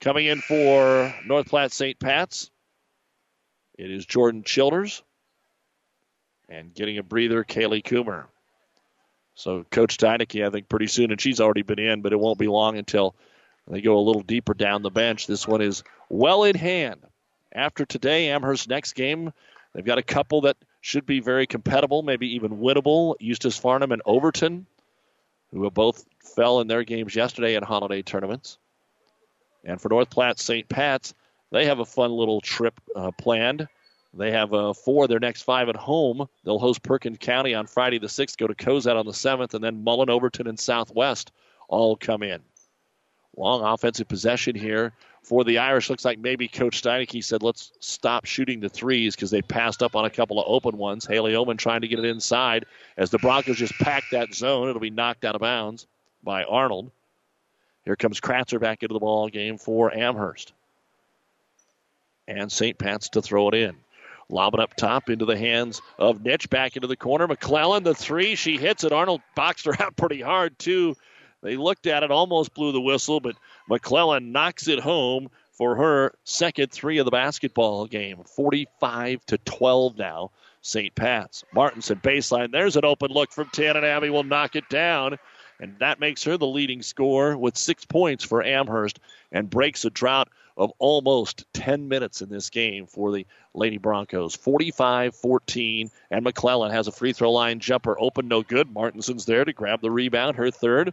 Coming 0.00 0.26
in 0.26 0.40
for 0.40 1.14
North 1.26 1.48
Platte 1.48 1.72
St. 1.72 1.98
Pat's, 1.98 2.50
it 3.78 3.90
is 3.90 4.06
Jordan 4.06 4.42
Childers. 4.42 5.02
And 6.48 6.74
getting 6.74 6.98
a 6.98 7.02
breather, 7.02 7.44
Kaylee 7.44 7.82
Coomer. 7.82 8.24
So 9.34 9.64
Coach 9.70 9.96
Steinecke, 9.96 10.46
I 10.46 10.50
think, 10.50 10.68
pretty 10.68 10.86
soon, 10.86 11.10
and 11.10 11.20
she's 11.20 11.40
already 11.40 11.62
been 11.62 11.78
in, 11.78 12.02
but 12.02 12.12
it 12.12 12.20
won't 12.20 12.38
be 12.38 12.48
long 12.48 12.76
until 12.76 13.14
they 13.66 13.80
go 13.80 13.98
a 13.98 14.00
little 14.00 14.22
deeper 14.22 14.54
down 14.54 14.82
the 14.82 14.90
bench. 14.90 15.26
This 15.26 15.48
one 15.48 15.62
is 15.62 15.82
well 16.10 16.44
in 16.44 16.56
hand. 16.56 17.00
After 17.54 17.84
today, 17.86 18.30
Amherst's 18.30 18.68
next 18.68 18.92
game, 18.94 19.32
they've 19.72 19.84
got 19.84 19.98
a 19.98 20.02
couple 20.02 20.42
that 20.42 20.56
should 20.80 21.06
be 21.06 21.20
very 21.20 21.46
compatible, 21.46 22.02
maybe 22.02 22.34
even 22.34 22.58
winnable. 22.58 23.14
Eustis 23.20 23.58
Farnam 23.58 23.92
and 23.92 24.02
Overton, 24.04 24.66
who 25.52 25.70
both 25.70 26.04
fell 26.20 26.60
in 26.60 26.66
their 26.66 26.82
games 26.82 27.14
yesterday 27.14 27.54
in 27.54 27.62
holiday 27.62 28.02
tournaments. 28.02 28.58
And 29.64 29.80
for 29.80 29.88
North 29.88 30.10
Platte 30.10 30.40
St. 30.40 30.68
Pat's, 30.68 31.14
they 31.52 31.66
have 31.66 31.78
a 31.78 31.84
fun 31.84 32.10
little 32.10 32.40
trip 32.40 32.80
uh, 32.96 33.12
planned. 33.12 33.68
They 34.14 34.30
have 34.32 34.52
uh, 34.52 34.72
four 34.72 35.04
of 35.04 35.10
their 35.10 35.20
next 35.20 35.42
five 35.42 35.68
at 35.68 35.76
home. 35.76 36.26
They'll 36.44 36.58
host 36.58 36.82
Perkins 36.82 37.18
County 37.20 37.54
on 37.54 37.66
Friday 37.66 37.98
the 37.98 38.08
6th, 38.08 38.36
go 38.36 38.46
to 38.46 38.54
Cozad 38.54 38.98
on 38.98 39.06
the 39.06 39.12
7th, 39.12 39.54
and 39.54 39.62
then 39.62 39.84
Mullen, 39.84 40.10
Overton, 40.10 40.46
and 40.46 40.58
Southwest 40.58 41.30
all 41.68 41.96
come 41.96 42.22
in. 42.22 42.40
Long 43.36 43.62
offensive 43.62 44.08
possession 44.08 44.54
here 44.54 44.92
for 45.22 45.44
the 45.44 45.58
Irish. 45.58 45.88
Looks 45.88 46.04
like 46.04 46.18
maybe 46.18 46.48
Coach 46.48 46.82
Steinecke 46.82 47.24
said, 47.24 47.42
let's 47.42 47.72
stop 47.80 48.26
shooting 48.26 48.60
the 48.60 48.68
threes 48.68 49.14
because 49.14 49.30
they 49.30 49.40
passed 49.40 49.82
up 49.82 49.96
on 49.96 50.04
a 50.04 50.10
couple 50.10 50.38
of 50.38 50.44
open 50.48 50.76
ones. 50.76 51.06
Haley 51.06 51.34
Homan 51.34 51.56
trying 51.56 51.80
to 51.82 51.88
get 51.88 51.98
it 51.98 52.04
inside 52.04 52.66
as 52.98 53.10
the 53.10 53.18
Broncos 53.18 53.56
just 53.56 53.74
pack 53.74 54.04
that 54.12 54.34
zone. 54.34 54.68
It'll 54.68 54.80
be 54.80 54.90
knocked 54.90 55.24
out 55.24 55.34
of 55.34 55.40
bounds 55.40 55.86
by 56.22 56.44
Arnold. 56.44 56.90
Here 57.84 57.96
comes 57.96 58.20
Kratzer 58.20 58.60
back 58.60 58.82
into 58.82 58.92
the 58.92 59.00
ball 59.00 59.28
game 59.28 59.56
for 59.56 59.94
Amherst. 59.94 60.52
And 62.28 62.50
St. 62.50 62.78
Pat's 62.78 63.10
to 63.10 63.22
throw 63.22 63.48
it 63.48 63.54
in. 63.54 63.76
Lob 64.28 64.54
it 64.54 64.60
up 64.60 64.74
top 64.74 65.10
into 65.10 65.24
the 65.24 65.36
hands 65.36 65.82
of 65.98 66.20
Nitch. 66.20 66.48
Back 66.48 66.76
into 66.76 66.88
the 66.88 66.96
corner. 66.96 67.26
McClellan, 67.26 67.82
the 67.82 67.94
three. 67.94 68.34
She 68.34 68.56
hits 68.56 68.84
it. 68.84 68.92
Arnold 68.92 69.20
boxed 69.34 69.66
her 69.66 69.74
out 69.82 69.96
pretty 69.96 70.20
hard, 70.20 70.58
too. 70.58 70.96
They 71.42 71.56
looked 71.56 71.86
at 71.86 72.04
it, 72.04 72.10
almost 72.10 72.54
blew 72.54 72.70
the 72.72 72.80
whistle, 72.80 73.18
but 73.18 73.36
McClellan 73.68 74.30
knocks 74.30 74.68
it 74.68 74.78
home 74.78 75.28
for 75.50 75.76
her 75.76 76.14
second 76.24 76.70
three 76.70 76.98
of 76.98 77.04
the 77.04 77.10
basketball 77.10 77.86
game. 77.86 78.22
45 78.36 79.26
to 79.26 79.38
12 79.38 79.98
now. 79.98 80.30
St. 80.62 80.94
Pat's. 80.94 81.44
Martinson 81.52 81.98
baseline. 81.98 82.52
There's 82.52 82.76
an 82.76 82.84
open 82.84 83.10
look 83.10 83.32
from 83.32 83.48
10, 83.52 83.76
and 83.76 83.84
Abby 83.84 84.10
will 84.10 84.22
knock 84.22 84.54
it 84.54 84.68
down. 84.68 85.18
And 85.62 85.78
that 85.78 86.00
makes 86.00 86.24
her 86.24 86.36
the 86.36 86.44
leading 86.44 86.82
scorer 86.82 87.38
with 87.38 87.56
six 87.56 87.84
points 87.84 88.24
for 88.24 88.42
Amherst 88.42 88.98
and 89.30 89.48
breaks 89.48 89.84
a 89.84 89.90
drought 89.90 90.28
of 90.56 90.72
almost 90.80 91.44
10 91.54 91.86
minutes 91.86 92.20
in 92.20 92.28
this 92.28 92.50
game 92.50 92.88
for 92.88 93.12
the 93.12 93.28
Lady 93.54 93.78
Broncos. 93.78 94.34
45 94.34 95.14
14. 95.14 95.88
And 96.10 96.24
McClellan 96.24 96.72
has 96.72 96.88
a 96.88 96.92
free 96.92 97.12
throw 97.12 97.30
line 97.30 97.60
jumper 97.60 97.96
open, 97.96 98.26
no 98.26 98.42
good. 98.42 98.74
Martinson's 98.74 99.24
there 99.24 99.44
to 99.44 99.52
grab 99.52 99.80
the 99.80 99.90
rebound, 99.92 100.36
her 100.36 100.50
third. 100.50 100.92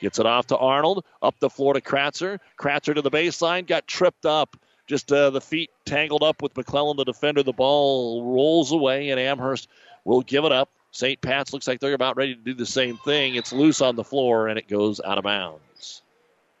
Gets 0.00 0.20
it 0.20 0.26
off 0.26 0.46
to 0.46 0.56
Arnold. 0.58 1.04
Up 1.20 1.34
the 1.40 1.50
floor 1.50 1.74
to 1.74 1.80
Kratzer. 1.80 2.38
Kratzer 2.56 2.94
to 2.94 3.02
the 3.02 3.10
baseline. 3.10 3.66
Got 3.66 3.88
tripped 3.88 4.26
up. 4.26 4.56
Just 4.86 5.10
uh, 5.10 5.30
the 5.30 5.40
feet 5.40 5.70
tangled 5.86 6.22
up 6.22 6.40
with 6.40 6.56
McClellan, 6.56 6.96
the 6.96 7.04
defender. 7.04 7.42
The 7.42 7.52
ball 7.52 8.32
rolls 8.32 8.70
away, 8.70 9.10
and 9.10 9.18
Amherst 9.18 9.66
will 10.04 10.20
give 10.22 10.44
it 10.44 10.52
up. 10.52 10.70
St. 10.94 11.20
Pat's 11.20 11.52
looks 11.52 11.66
like 11.66 11.80
they're 11.80 11.92
about 11.92 12.16
ready 12.16 12.36
to 12.36 12.40
do 12.40 12.54
the 12.54 12.64
same 12.64 12.98
thing. 12.98 13.34
It's 13.34 13.52
loose 13.52 13.80
on 13.80 13.96
the 13.96 14.04
floor, 14.04 14.46
and 14.46 14.56
it 14.56 14.68
goes 14.68 15.00
out 15.00 15.18
of 15.18 15.24
bounds. 15.24 16.02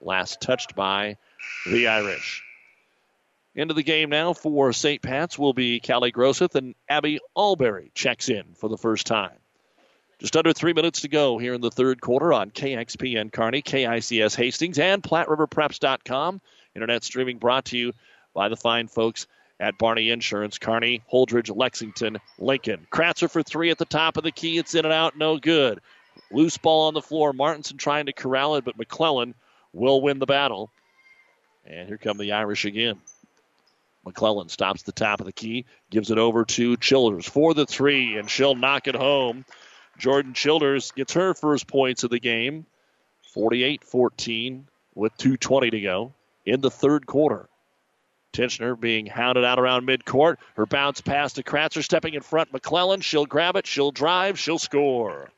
Last 0.00 0.40
touched 0.40 0.74
by 0.74 1.18
the 1.70 1.86
Irish. 1.86 2.42
Into 3.54 3.74
the 3.74 3.84
game 3.84 4.10
now 4.10 4.32
for 4.32 4.72
St. 4.72 5.00
Pat's 5.00 5.38
will 5.38 5.52
be 5.52 5.78
Callie 5.78 6.10
Groseth 6.10 6.56
and 6.56 6.74
Abby 6.88 7.20
Alberry 7.38 7.92
checks 7.94 8.28
in 8.28 8.42
for 8.56 8.68
the 8.68 8.76
first 8.76 9.06
time. 9.06 9.38
Just 10.18 10.36
under 10.36 10.52
three 10.52 10.72
minutes 10.72 11.02
to 11.02 11.08
go 11.08 11.38
here 11.38 11.54
in 11.54 11.60
the 11.60 11.70
third 11.70 12.00
quarter 12.00 12.32
on 12.32 12.50
KXPN 12.50 13.32
Kearney, 13.32 13.62
KICS 13.62 14.34
Hastings, 14.34 14.80
and 14.80 15.00
PlatteRiverPreps.com. 15.00 16.40
Internet 16.74 17.04
streaming 17.04 17.38
brought 17.38 17.66
to 17.66 17.78
you 17.78 17.92
by 18.34 18.48
the 18.48 18.56
fine 18.56 18.88
folks 18.88 19.28
at 19.60 19.78
Barney 19.78 20.10
Insurance, 20.10 20.58
Kearney, 20.58 21.02
Holdrege, 21.12 21.54
Lexington, 21.54 22.18
Lincoln. 22.38 22.86
Kratzer 22.90 23.30
for 23.30 23.42
three 23.42 23.70
at 23.70 23.78
the 23.78 23.84
top 23.84 24.16
of 24.16 24.24
the 24.24 24.32
key. 24.32 24.58
It's 24.58 24.74
in 24.74 24.84
and 24.84 24.92
out, 24.92 25.16
no 25.16 25.38
good. 25.38 25.80
Loose 26.30 26.58
ball 26.58 26.88
on 26.88 26.94
the 26.94 27.02
floor. 27.02 27.32
Martinson 27.32 27.76
trying 27.76 28.06
to 28.06 28.12
corral 28.12 28.56
it, 28.56 28.64
but 28.64 28.78
McClellan 28.78 29.34
will 29.72 30.00
win 30.00 30.18
the 30.18 30.26
battle. 30.26 30.70
And 31.64 31.88
here 31.88 31.98
come 31.98 32.18
the 32.18 32.32
Irish 32.32 32.64
again. 32.64 33.00
McClellan 34.04 34.48
stops 34.48 34.82
the 34.82 34.92
top 34.92 35.20
of 35.20 35.26
the 35.26 35.32
key, 35.32 35.64
gives 35.90 36.10
it 36.10 36.18
over 36.18 36.44
to 36.44 36.76
Childers 36.76 37.26
for 37.26 37.54
the 37.54 37.64
three, 37.64 38.16
and 38.16 38.28
she'll 38.28 38.54
knock 38.54 38.86
it 38.86 38.94
home. 38.94 39.46
Jordan 39.96 40.34
Childers 40.34 40.92
gets 40.92 41.14
her 41.14 41.32
first 41.34 41.66
points 41.66 42.04
of 42.04 42.10
the 42.10 42.18
game, 42.18 42.66
48 43.32 43.82
14, 43.84 44.66
with 44.94 45.16
2.20 45.16 45.70
to 45.70 45.80
go 45.80 46.12
in 46.44 46.60
the 46.60 46.70
third 46.70 47.06
quarter. 47.06 47.48
Tinchner 48.34 48.78
being 48.78 49.06
hounded 49.06 49.44
out 49.44 49.58
around 49.58 49.86
midcourt. 49.86 50.36
Her 50.56 50.66
bounce 50.66 51.00
pass 51.00 51.34
to 51.34 51.42
Kratzer 51.42 51.82
stepping 51.82 52.14
in 52.14 52.20
front. 52.20 52.52
McClellan, 52.52 53.00
she'll 53.00 53.26
grab 53.26 53.56
it, 53.56 53.66
she'll 53.66 53.92
drive, 53.92 54.38
she'll 54.38 54.58
score. 54.58 55.30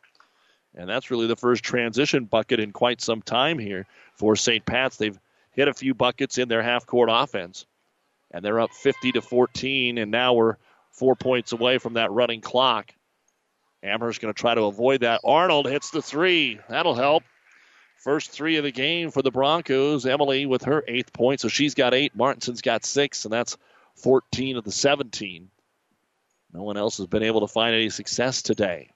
And 0.74 0.88
that's 0.88 1.10
really 1.10 1.26
the 1.26 1.36
first 1.36 1.62
transition 1.62 2.24
bucket 2.24 2.58
in 2.58 2.72
quite 2.72 3.00
some 3.00 3.22
time 3.22 3.58
here 3.58 3.86
for 4.14 4.34
St. 4.34 4.64
Pat's. 4.64 4.96
They've 4.96 5.18
hit 5.52 5.68
a 5.68 5.74
few 5.74 5.94
buckets 5.94 6.38
in 6.38 6.48
their 6.48 6.62
half 6.62 6.86
court 6.86 7.08
offense. 7.12 7.66
And 8.30 8.44
they're 8.44 8.60
up 8.60 8.72
50 8.72 9.12
to 9.12 9.22
14, 9.22 9.98
and 9.98 10.10
now 10.10 10.34
we're 10.34 10.56
four 10.90 11.14
points 11.14 11.52
away 11.52 11.78
from 11.78 11.94
that 11.94 12.10
running 12.10 12.40
clock. 12.40 12.92
Amherst 13.82 14.20
going 14.20 14.34
to 14.34 14.38
try 14.38 14.54
to 14.54 14.62
avoid 14.62 15.02
that. 15.02 15.20
Arnold 15.24 15.66
hits 15.66 15.90
the 15.90 16.02
three. 16.02 16.58
That'll 16.68 16.94
help. 16.94 17.22
First 18.06 18.30
three 18.30 18.56
of 18.56 18.62
the 18.62 18.70
game 18.70 19.10
for 19.10 19.20
the 19.20 19.32
Broncos. 19.32 20.06
Emily 20.06 20.46
with 20.46 20.62
her 20.62 20.84
eighth 20.86 21.12
point, 21.12 21.40
so 21.40 21.48
she's 21.48 21.74
got 21.74 21.92
eight. 21.92 22.14
Martinson's 22.14 22.62
got 22.62 22.84
six, 22.84 23.24
and 23.24 23.32
that's 23.32 23.58
14 23.96 24.56
of 24.56 24.62
the 24.62 24.70
17. 24.70 25.50
No 26.54 26.62
one 26.62 26.76
else 26.76 26.98
has 26.98 27.08
been 27.08 27.24
able 27.24 27.40
to 27.40 27.48
find 27.48 27.74
any 27.74 27.90
success 27.90 28.42
today. 28.42 28.90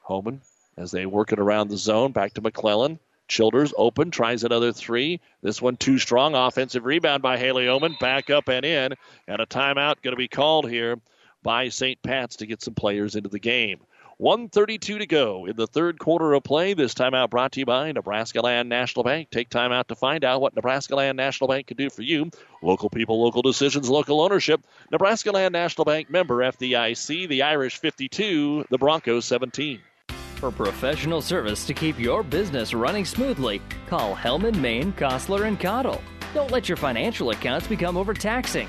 Homan, 0.00 0.40
as 0.78 0.90
they 0.90 1.04
work 1.04 1.32
it 1.32 1.38
around 1.38 1.68
the 1.68 1.76
zone, 1.76 2.12
back 2.12 2.32
to 2.32 2.40
McClellan. 2.40 2.98
Childers 3.28 3.74
open, 3.76 4.10
tries 4.10 4.42
another 4.42 4.72
three. 4.72 5.20
This 5.42 5.60
one 5.60 5.76
too 5.76 5.98
strong. 5.98 6.34
Offensive 6.34 6.86
rebound 6.86 7.22
by 7.22 7.36
Haley 7.36 7.66
Homan. 7.66 7.94
Back 8.00 8.30
up 8.30 8.48
and 8.48 8.64
in. 8.64 8.94
And 9.28 9.42
a 9.42 9.46
timeout 9.46 10.00
going 10.00 10.12
to 10.12 10.16
be 10.16 10.28
called 10.28 10.70
here 10.70 10.96
by 11.42 11.68
St. 11.68 12.02
Pat's 12.02 12.36
to 12.36 12.46
get 12.46 12.62
some 12.62 12.72
players 12.74 13.16
into 13.16 13.28
the 13.28 13.38
game. 13.38 13.80
132 14.18 15.00
to 15.00 15.06
go 15.06 15.44
in 15.44 15.56
the 15.56 15.66
third 15.66 15.98
quarter 15.98 16.32
of 16.32 16.42
play. 16.42 16.72
This 16.72 16.94
timeout 16.94 17.28
brought 17.28 17.52
to 17.52 17.60
you 17.60 17.66
by 17.66 17.92
Nebraska 17.92 18.40
Land 18.40 18.66
National 18.66 19.04
Bank. 19.04 19.28
Take 19.30 19.50
time 19.50 19.72
out 19.72 19.88
to 19.88 19.94
find 19.94 20.24
out 20.24 20.40
what 20.40 20.56
Nebraska 20.56 20.96
Land 20.96 21.18
National 21.18 21.48
Bank 21.48 21.66
can 21.66 21.76
do 21.76 21.90
for 21.90 22.00
you. 22.00 22.30
Local 22.62 22.88
people, 22.88 23.22
local 23.22 23.42
decisions, 23.42 23.90
local 23.90 24.22
ownership. 24.22 24.62
Nebraska 24.90 25.32
Land 25.32 25.52
National 25.52 25.84
Bank 25.84 26.08
member 26.08 26.36
FDIC. 26.36 27.28
The 27.28 27.42
Irish 27.42 27.76
52, 27.76 28.64
the 28.70 28.78
Broncos 28.78 29.26
17. 29.26 29.80
For 30.36 30.50
professional 30.50 31.20
service 31.20 31.66
to 31.66 31.74
keep 31.74 31.98
your 31.98 32.22
business 32.22 32.72
running 32.72 33.04
smoothly, 33.04 33.60
call 33.86 34.16
Hellman, 34.16 34.58
Maine, 34.58 34.94
Kostler, 34.94 35.46
and 35.46 35.60
Cottle. 35.60 36.00
Don't 36.32 36.50
let 36.50 36.70
your 36.70 36.76
financial 36.76 37.30
accounts 37.30 37.66
become 37.66 37.98
overtaxing. 37.98 38.68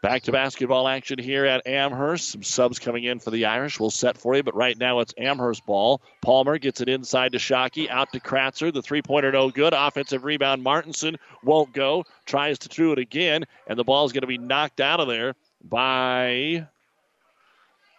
Back 0.00 0.22
to 0.24 0.32
basketball 0.32 0.86
action 0.86 1.18
here 1.18 1.44
at 1.44 1.66
Amherst. 1.66 2.30
Some 2.30 2.44
subs 2.44 2.78
coming 2.78 3.02
in 3.02 3.18
for 3.18 3.32
the 3.32 3.46
Irish. 3.46 3.80
We'll 3.80 3.90
set 3.90 4.16
for 4.16 4.36
you, 4.36 4.44
but 4.44 4.54
right 4.54 4.78
now 4.78 5.00
it's 5.00 5.12
Amherst 5.18 5.66
ball. 5.66 6.00
Palmer 6.22 6.56
gets 6.58 6.80
it 6.80 6.88
inside 6.88 7.32
to 7.32 7.38
Shockey, 7.38 7.90
out 7.90 8.12
to 8.12 8.20
Kratzer. 8.20 8.72
The 8.72 8.80
three 8.80 9.02
pointer 9.02 9.32
no 9.32 9.50
good. 9.50 9.74
Offensive 9.74 10.24
rebound. 10.24 10.62
Martinson 10.62 11.16
won't 11.42 11.72
go. 11.72 12.04
Tries 12.26 12.60
to 12.60 12.68
do 12.68 12.92
it 12.92 13.00
again, 13.00 13.44
and 13.66 13.76
the 13.76 13.82
ball 13.82 14.04
is 14.04 14.12
going 14.12 14.20
to 14.20 14.28
be 14.28 14.38
knocked 14.38 14.80
out 14.80 15.00
of 15.00 15.08
there 15.08 15.34
by 15.64 16.68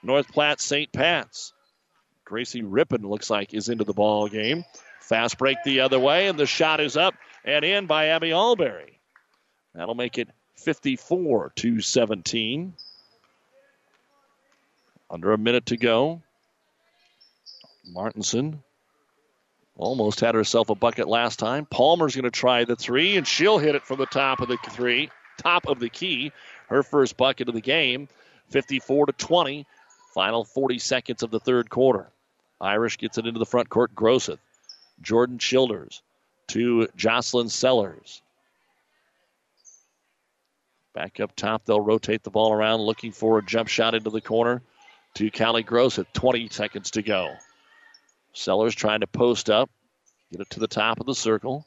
North 0.02 0.32
Platte 0.32 0.62
St. 0.62 0.90
Pat's. 0.94 1.52
Gracie 2.24 2.64
Rippon 2.64 3.02
looks 3.02 3.30
like 3.30 3.54
is 3.54 3.68
into 3.68 3.84
the 3.84 3.94
ball 3.94 4.30
game. 4.30 4.64
Fast 5.02 5.38
break 5.38 5.58
the 5.66 5.82
other 5.82 6.00
way, 6.00 6.28
and 6.28 6.40
the 6.40 6.46
shot 6.46 6.80
is 6.80 6.96
up 6.96 7.16
and 7.44 7.66
in 7.66 7.88
by 7.88 8.08
Abby 8.08 8.32
Alberry. 8.32 9.02
That'll 9.76 9.96
make 9.96 10.18
it 10.18 10.30
54 10.60 11.54
to 11.56 11.82
17. 11.82 12.74
Under 15.10 15.34
a 15.34 15.38
minute 15.38 15.68
to 15.68 15.78
go. 15.78 16.22
Martinson 17.86 18.62
almost 19.76 20.20
had 20.20 20.36
herself 20.36 20.70
a 20.70 20.76
bucket 20.76 21.08
last 21.08 21.40
time. 21.40 21.66
Palmer's 21.66 22.16
going 22.16 22.26
to 22.26 22.32
try 22.32 22.66
the 22.66 22.76
three, 22.76 23.18
and 23.18 23.26
she'll 23.26 23.58
hit 23.58 23.76
it 23.76 23.84
from 23.84 23.98
the 23.98 24.06
top 24.06 24.42
of 24.42 24.48
the 24.48 24.58
three, 24.72 25.10
top 25.38 25.68
of 25.68 25.80
the 25.80 25.90
key. 25.90 26.32
Her 26.68 26.84
first 26.84 27.18
bucket 27.18 27.48
of 27.48 27.56
the 27.56 27.62
game, 27.62 28.08
54 28.50 29.08
to 29.08 29.14
20. 29.14 29.66
Final 30.14 30.44
40 30.44 30.80
seconds 30.80 31.24
of 31.24 31.32
the 31.32 31.40
third 31.40 31.70
quarter. 31.70 32.10
Irish 32.60 32.98
gets 32.98 33.18
it 33.18 33.26
into 33.26 33.40
the 33.40 33.46
front 33.46 33.70
court. 33.70 33.96
Groseth, 33.96 34.40
Jordan 35.02 35.38
Childers 35.38 36.02
to 36.48 36.88
Jocelyn 36.96 37.48
Sellers. 37.50 38.22
Back 40.94 41.20
up 41.20 41.36
top, 41.36 41.66
they'll 41.66 41.82
rotate 41.82 42.24
the 42.24 42.32
ball 42.32 42.52
around, 42.52 42.82
looking 42.82 43.12
for 43.12 43.38
a 43.38 43.46
jump 43.46 43.70
shot 43.70 43.94
into 43.94 44.10
the 44.10 44.22
corner 44.22 44.62
to 45.16 45.30
Callie 45.32 45.64
Gross 45.64 46.00
at 46.00 46.14
20 46.14 46.50
seconds 46.50 46.92
to 46.92 47.02
go. 47.02 47.36
Sellers 48.34 48.76
trying 48.76 49.02
to 49.02 49.08
post 49.08 49.50
up, 49.50 49.70
get 50.32 50.42
it 50.42 50.50
to 50.52 50.60
the 50.60 50.68
top 50.68 51.00
of 51.00 51.06
the 51.06 51.16
circle. 51.16 51.66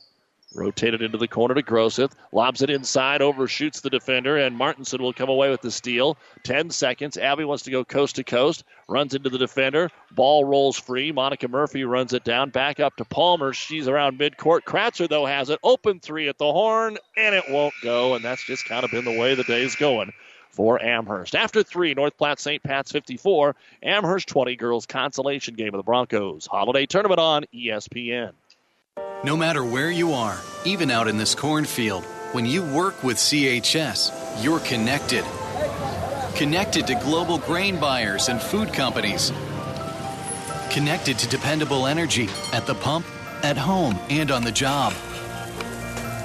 Rotate 0.55 0.95
it 0.95 1.03
into 1.03 1.19
the 1.19 1.29
corner 1.29 1.55
to 1.55 1.63
Groseth. 1.63 2.15
Lobs 2.31 2.63
it 2.63 2.71
inside, 2.71 3.23
overshoots 3.23 3.81
the 3.81 3.91
defender, 3.91 4.37
and 4.37 4.57
Martinson 4.57 5.03
will 5.03 5.13
come 5.13 5.29
away 5.29 5.51
with 5.51 5.63
the 5.63 5.71
steal. 5.71 6.17
10 6.43 6.71
seconds. 6.71 7.17
Abby 7.17 7.45
wants 7.45 7.65
to 7.65 7.71
go 7.71 7.85
coast 7.85 8.17
to 8.17 8.25
coast. 8.25 8.65
Runs 8.89 9.15
into 9.15 9.31
the 9.31 9.39
defender. 9.39 9.91
Ball 10.11 10.45
rolls 10.45 10.79
free. 10.79 11.13
Monica 11.13 11.49
Murphy 11.49 11.85
runs 11.85 12.13
it 12.13 12.25
down. 12.25 12.51
Back 12.51 12.81
up 12.81 12.97
to 12.97 13.05
Palmer. 13.05 13.53
She's 13.53 13.89
around 13.89 14.19
midcourt. 14.19 14.63
Kratzer, 14.63 15.09
though, 15.09 15.27
has 15.27 15.49
it. 15.51 15.59
Open 15.63 16.01
three 16.01 16.29
at 16.29 16.39
the 16.39 16.53
horn, 16.53 16.99
and 17.17 17.35
it 17.35 17.45
won't 17.49 17.75
go. 17.83 18.15
And 18.15 18.25
that's 18.25 18.45
just 18.45 18.65
kind 18.67 18.85
of 18.85 18.91
been 18.91 19.05
the 19.05 19.19
way 19.19 19.35
the 19.35 19.45
day's 19.45 19.77
going 19.77 20.13
for 20.51 20.83
Amherst. 20.83 21.35
After 21.35 21.63
three, 21.63 21.95
North 21.95 22.17
Platte 22.17 22.39
St. 22.39 22.63
Pat's 22.63 22.93
54, 22.93 23.57
Amherst 23.83 24.29
20 24.29 24.55
girls 24.57 24.87
consolation 24.87 25.55
game 25.55 25.73
of 25.75 25.79
the 25.79 25.83
Broncos. 25.83 26.47
Holiday 26.47 26.85
tournament 26.85 27.21
on 27.21 27.45
ESPN. 27.55 28.33
No 29.25 29.37
matter 29.37 29.65
where 29.65 29.91
you 29.91 30.15
are, 30.15 30.37
even 30.65 30.91
out 30.91 31.07
in 31.07 31.17
this 31.17 31.33
cornfield, 31.33 32.05
when 32.33 32.45
you 32.45 32.61
work 32.61 33.05
with 33.05 33.19
CHS, 33.19 34.43
you're 34.43 34.59
connected. 34.59 35.25
Connected 36.35 36.89
to 36.89 36.97
global 36.97 37.39
grain 37.39 37.79
buyers 37.79 38.29
and 38.29 38.43
food 38.43 38.73
companies. 38.73 39.31
Connected 40.71 41.21
to 41.21 41.29
dependable 41.29 41.87
energy 41.87 42.29
at 42.53 42.67
the 42.67 42.75
pump, 42.75 43.07
at 43.45 43.57
home, 43.57 43.97
and 44.11 44.33
on 44.33 44.43
the 44.43 44.51
job. 44.51 44.93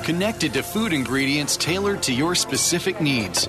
Connected 0.03 0.51
to 0.53 0.63
food 0.63 0.91
ingredients 0.91 1.55
tailored 1.55 2.01
to 2.01 2.13
your 2.13 2.33
specific 2.33 2.99
needs. 2.99 3.45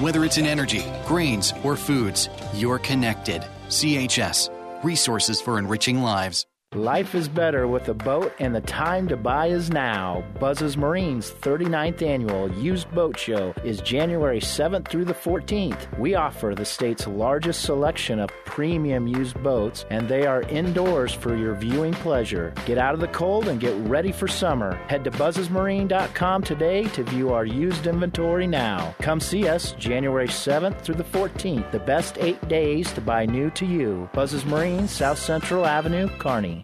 Whether 0.00 0.24
it's 0.24 0.36
in 0.38 0.46
energy, 0.46 0.84
grains, 1.06 1.54
or 1.62 1.76
foods, 1.76 2.28
you're 2.52 2.80
connected. 2.80 3.44
CHS, 3.68 4.50
resources 4.84 5.40
for 5.40 5.58
enriching 5.58 6.02
lives. 6.02 6.46
Life 6.74 7.14
is 7.14 7.28
better 7.28 7.68
with 7.68 7.90
a 7.90 7.94
boat, 7.94 8.32
and 8.38 8.54
the 8.54 8.62
time 8.62 9.06
to 9.08 9.16
buy 9.18 9.48
is 9.48 9.68
now. 9.68 10.24
Buzz's 10.40 10.74
Marine's 10.74 11.30
39th 11.30 12.00
annual 12.00 12.50
used 12.52 12.90
boat 12.92 13.18
show 13.18 13.52
is 13.62 13.82
January 13.82 14.40
7th 14.40 14.88
through 14.88 15.04
the 15.04 15.12
14th. 15.12 15.98
We 15.98 16.14
offer 16.14 16.54
the 16.56 16.64
state's 16.64 17.06
largest 17.06 17.60
selection 17.60 18.18
of 18.18 18.30
premium 18.46 19.06
used 19.06 19.40
boats, 19.42 19.84
and 19.90 20.08
they 20.08 20.24
are 20.24 20.42
indoors 20.44 21.12
for 21.12 21.36
your 21.36 21.54
viewing 21.54 21.92
pleasure. 21.92 22.54
Get 22.64 22.78
out 22.78 22.94
of 22.94 23.00
the 23.00 23.08
cold 23.08 23.48
and 23.48 23.60
get 23.60 23.76
ready 23.86 24.10
for 24.10 24.26
summer. 24.26 24.76
Head 24.88 25.04
to 25.04 25.10
buzzesmarine.com 25.10 26.42
today 26.42 26.84
to 26.84 27.02
view 27.04 27.34
our 27.34 27.44
used 27.44 27.86
inventory 27.86 28.46
now. 28.46 28.94
Come 29.02 29.20
see 29.20 29.46
us 29.46 29.72
January 29.72 30.28
7th 30.28 30.80
through 30.80 30.94
the 30.94 31.04
14th, 31.04 31.70
the 31.70 31.80
best 31.80 32.16
eight 32.18 32.48
days 32.48 32.90
to 32.94 33.02
buy 33.02 33.26
new 33.26 33.50
to 33.50 33.66
you. 33.66 34.08
Buzz's 34.14 34.46
Marine, 34.46 34.88
South 34.88 35.18
Central 35.18 35.66
Avenue, 35.66 36.08
Kearney. 36.18 36.61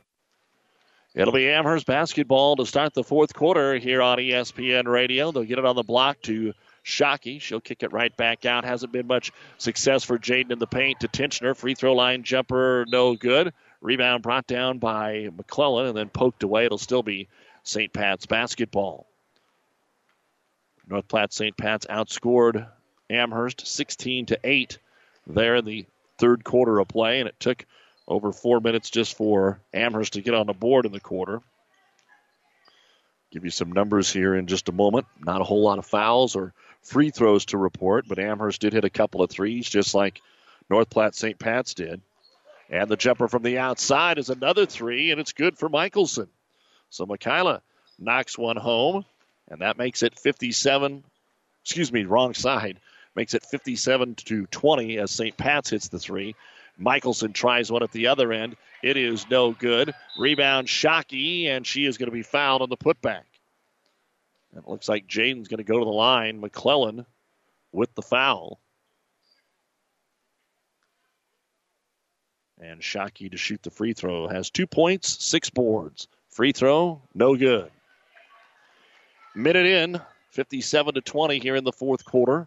It'll 1.14 1.32
be 1.32 1.48
Amherst 1.48 1.86
basketball 1.86 2.56
to 2.56 2.66
start 2.66 2.92
the 2.92 3.02
fourth 3.02 3.32
quarter 3.32 3.76
here 3.78 4.02
on 4.02 4.18
ESPN 4.18 4.86
Radio. 4.86 5.32
They'll 5.32 5.44
get 5.44 5.59
it 5.59 5.64
on 5.64 5.74
the 5.74 5.82
block 5.82 6.20
to 6.22 6.52
Shockey. 6.84 7.40
She'll 7.40 7.61
kick 7.61 7.82
it 7.82 7.92
right 7.92 8.14
back 8.16 8.44
out. 8.44 8.64
Hasn't 8.64 8.92
been 8.92 9.06
much 9.06 9.32
success 9.56 10.04
for 10.04 10.18
Jaden 10.18 10.52
in 10.52 10.59
the 10.59 10.66
paint 10.66 11.00
to 11.00 11.09
Tinchner. 11.09 11.56
Free 11.56 11.74
throw 11.74 11.94
line 11.94 12.22
jumper, 12.22 12.84
no 12.88 13.16
good. 13.16 13.52
Rebound 13.80 14.22
brought 14.22 14.46
down 14.46 14.78
by 14.78 15.30
McClellan 15.36 15.86
and 15.86 15.96
then 15.96 16.09
poked 16.09 16.42
away. 16.42 16.66
It'll 16.66 16.78
still 16.78 17.02
be 17.02 17.28
St. 17.62 17.92
Pat's 17.92 18.26
basketball. 18.26 19.06
North 20.88 21.09
Platte 21.09 21.32
St. 21.32 21.56
Pat's 21.56 21.86
outscored 21.86 22.68
Amherst 23.11 23.66
16 23.66 24.26
to 24.26 24.38
8 24.44 24.78
there 25.26 25.56
in 25.56 25.64
the 25.64 25.86
third 26.18 26.44
quarter 26.44 26.78
of 26.78 26.88
play, 26.88 27.20
and 27.20 27.28
it 27.28 27.38
took 27.38 27.64
over 28.09 28.32
four 28.32 28.61
minutes 28.61 28.88
just 28.90 29.16
for 29.16 29.61
Amherst 29.72 30.14
to 30.14 30.22
get 30.22 30.34
on 30.34 30.46
the 30.46 30.54
board 30.54 30.86
in 30.86 30.92
the 30.92 31.00
quarter. 31.00 31.42
Give 33.30 33.44
you 33.44 33.50
some 33.50 33.72
numbers 33.72 34.11
here 34.11 34.34
in 34.34 34.46
just 34.46 34.70
a 34.70 34.72
moment. 34.72 35.06
Not 35.20 35.42
a 35.42 35.44
whole 35.44 35.62
lot 35.62 35.78
of 35.78 35.84
fouls 35.84 36.34
or 36.34 36.54
free 36.80 37.11
throws 37.11 37.44
to 37.46 37.59
report, 37.59 38.06
but 38.09 38.18
Amherst 38.18 38.62
did 38.62 38.72
hit 38.72 38.84
a 38.84 38.90
couple 38.90 39.22
of 39.22 39.30
threes, 39.30 39.68
just 39.68 39.94
like 39.94 40.22
North 40.70 40.88
Platte 40.88 41.14
St. 41.14 41.38
Pat's 41.38 41.74
did. 41.74 42.00
And 42.70 42.88
the 42.88 42.96
jumper 42.96 43.28
from 43.28 43.42
the 43.42 43.59
outside 43.59 44.18
is 44.18 44.30
another 44.30 44.64
three, 44.64 45.11
and 45.11 45.20
it's 45.20 45.32
good 45.32 45.59
for 45.59 45.68
Michelson. 45.68 46.28
So 46.88 47.04
Michaela 47.04 47.61
knocks 47.98 48.38
one 48.38 48.56
home, 48.56 49.04
and 49.48 49.61
that 49.61 49.76
makes 49.76 50.02
it 50.02 50.18
57. 50.18 51.04
Excuse 51.62 51.92
me, 51.92 52.04
wrong 52.04 52.32
side. 52.32 52.78
Makes 53.14 53.34
it 53.34 53.44
57 53.44 54.14
to 54.14 54.46
20 54.46 54.98
as 54.98 55.11
St. 55.11 55.36
Pat's 55.36 55.70
hits 55.70 55.88
the 55.88 55.98
three. 55.98 56.34
Michelson 56.79 57.33
tries 57.33 57.70
one 57.70 57.83
at 57.83 57.91
the 57.91 58.07
other 58.07 58.33
end. 58.33 58.57
It 58.83 58.97
is 58.97 59.29
no 59.29 59.53
good. 59.53 59.93
Rebound 60.18 60.68
Shockey, 60.68 61.47
and 61.47 61.66
she 61.66 61.85
is 61.85 61.99
going 61.99 62.07
to 62.07 62.12
be 62.12 62.22
fouled 62.22 62.62
on 62.62 62.70
the 62.70 62.76
putback. 62.76 63.24
it 64.57 64.66
looks 64.68 64.89
like 64.89 65.09
Jaden's 65.09 65.49
going 65.49 65.59
to 65.59 65.64
go 65.64 65.79
to 65.79 65.85
the 65.85 65.91
line. 65.91 66.41
McClellan 66.41 67.05
with 67.72 67.93
the 67.95 68.03
foul. 68.03 68.61
And 72.61 72.81
Shockey 72.81 73.31
to 73.31 73.37
shoot 73.37 73.62
the 73.62 73.70
free 73.70 73.93
throw. 73.93 74.29
Has 74.29 74.51
two 74.51 74.66
points, 74.66 75.24
six 75.24 75.51
boards. 75.51 76.09
Free 76.31 76.53
throw, 76.53 77.03
no 77.14 77.37
good. 77.37 77.70
Minute 79.35 79.66
in, 79.66 80.01
57 80.31 80.95
to 80.95 81.01
20 81.01 81.39
here 81.39 81.57
in 81.57 81.64
the 81.64 81.72
fourth 81.72 82.05
quarter. 82.05 82.47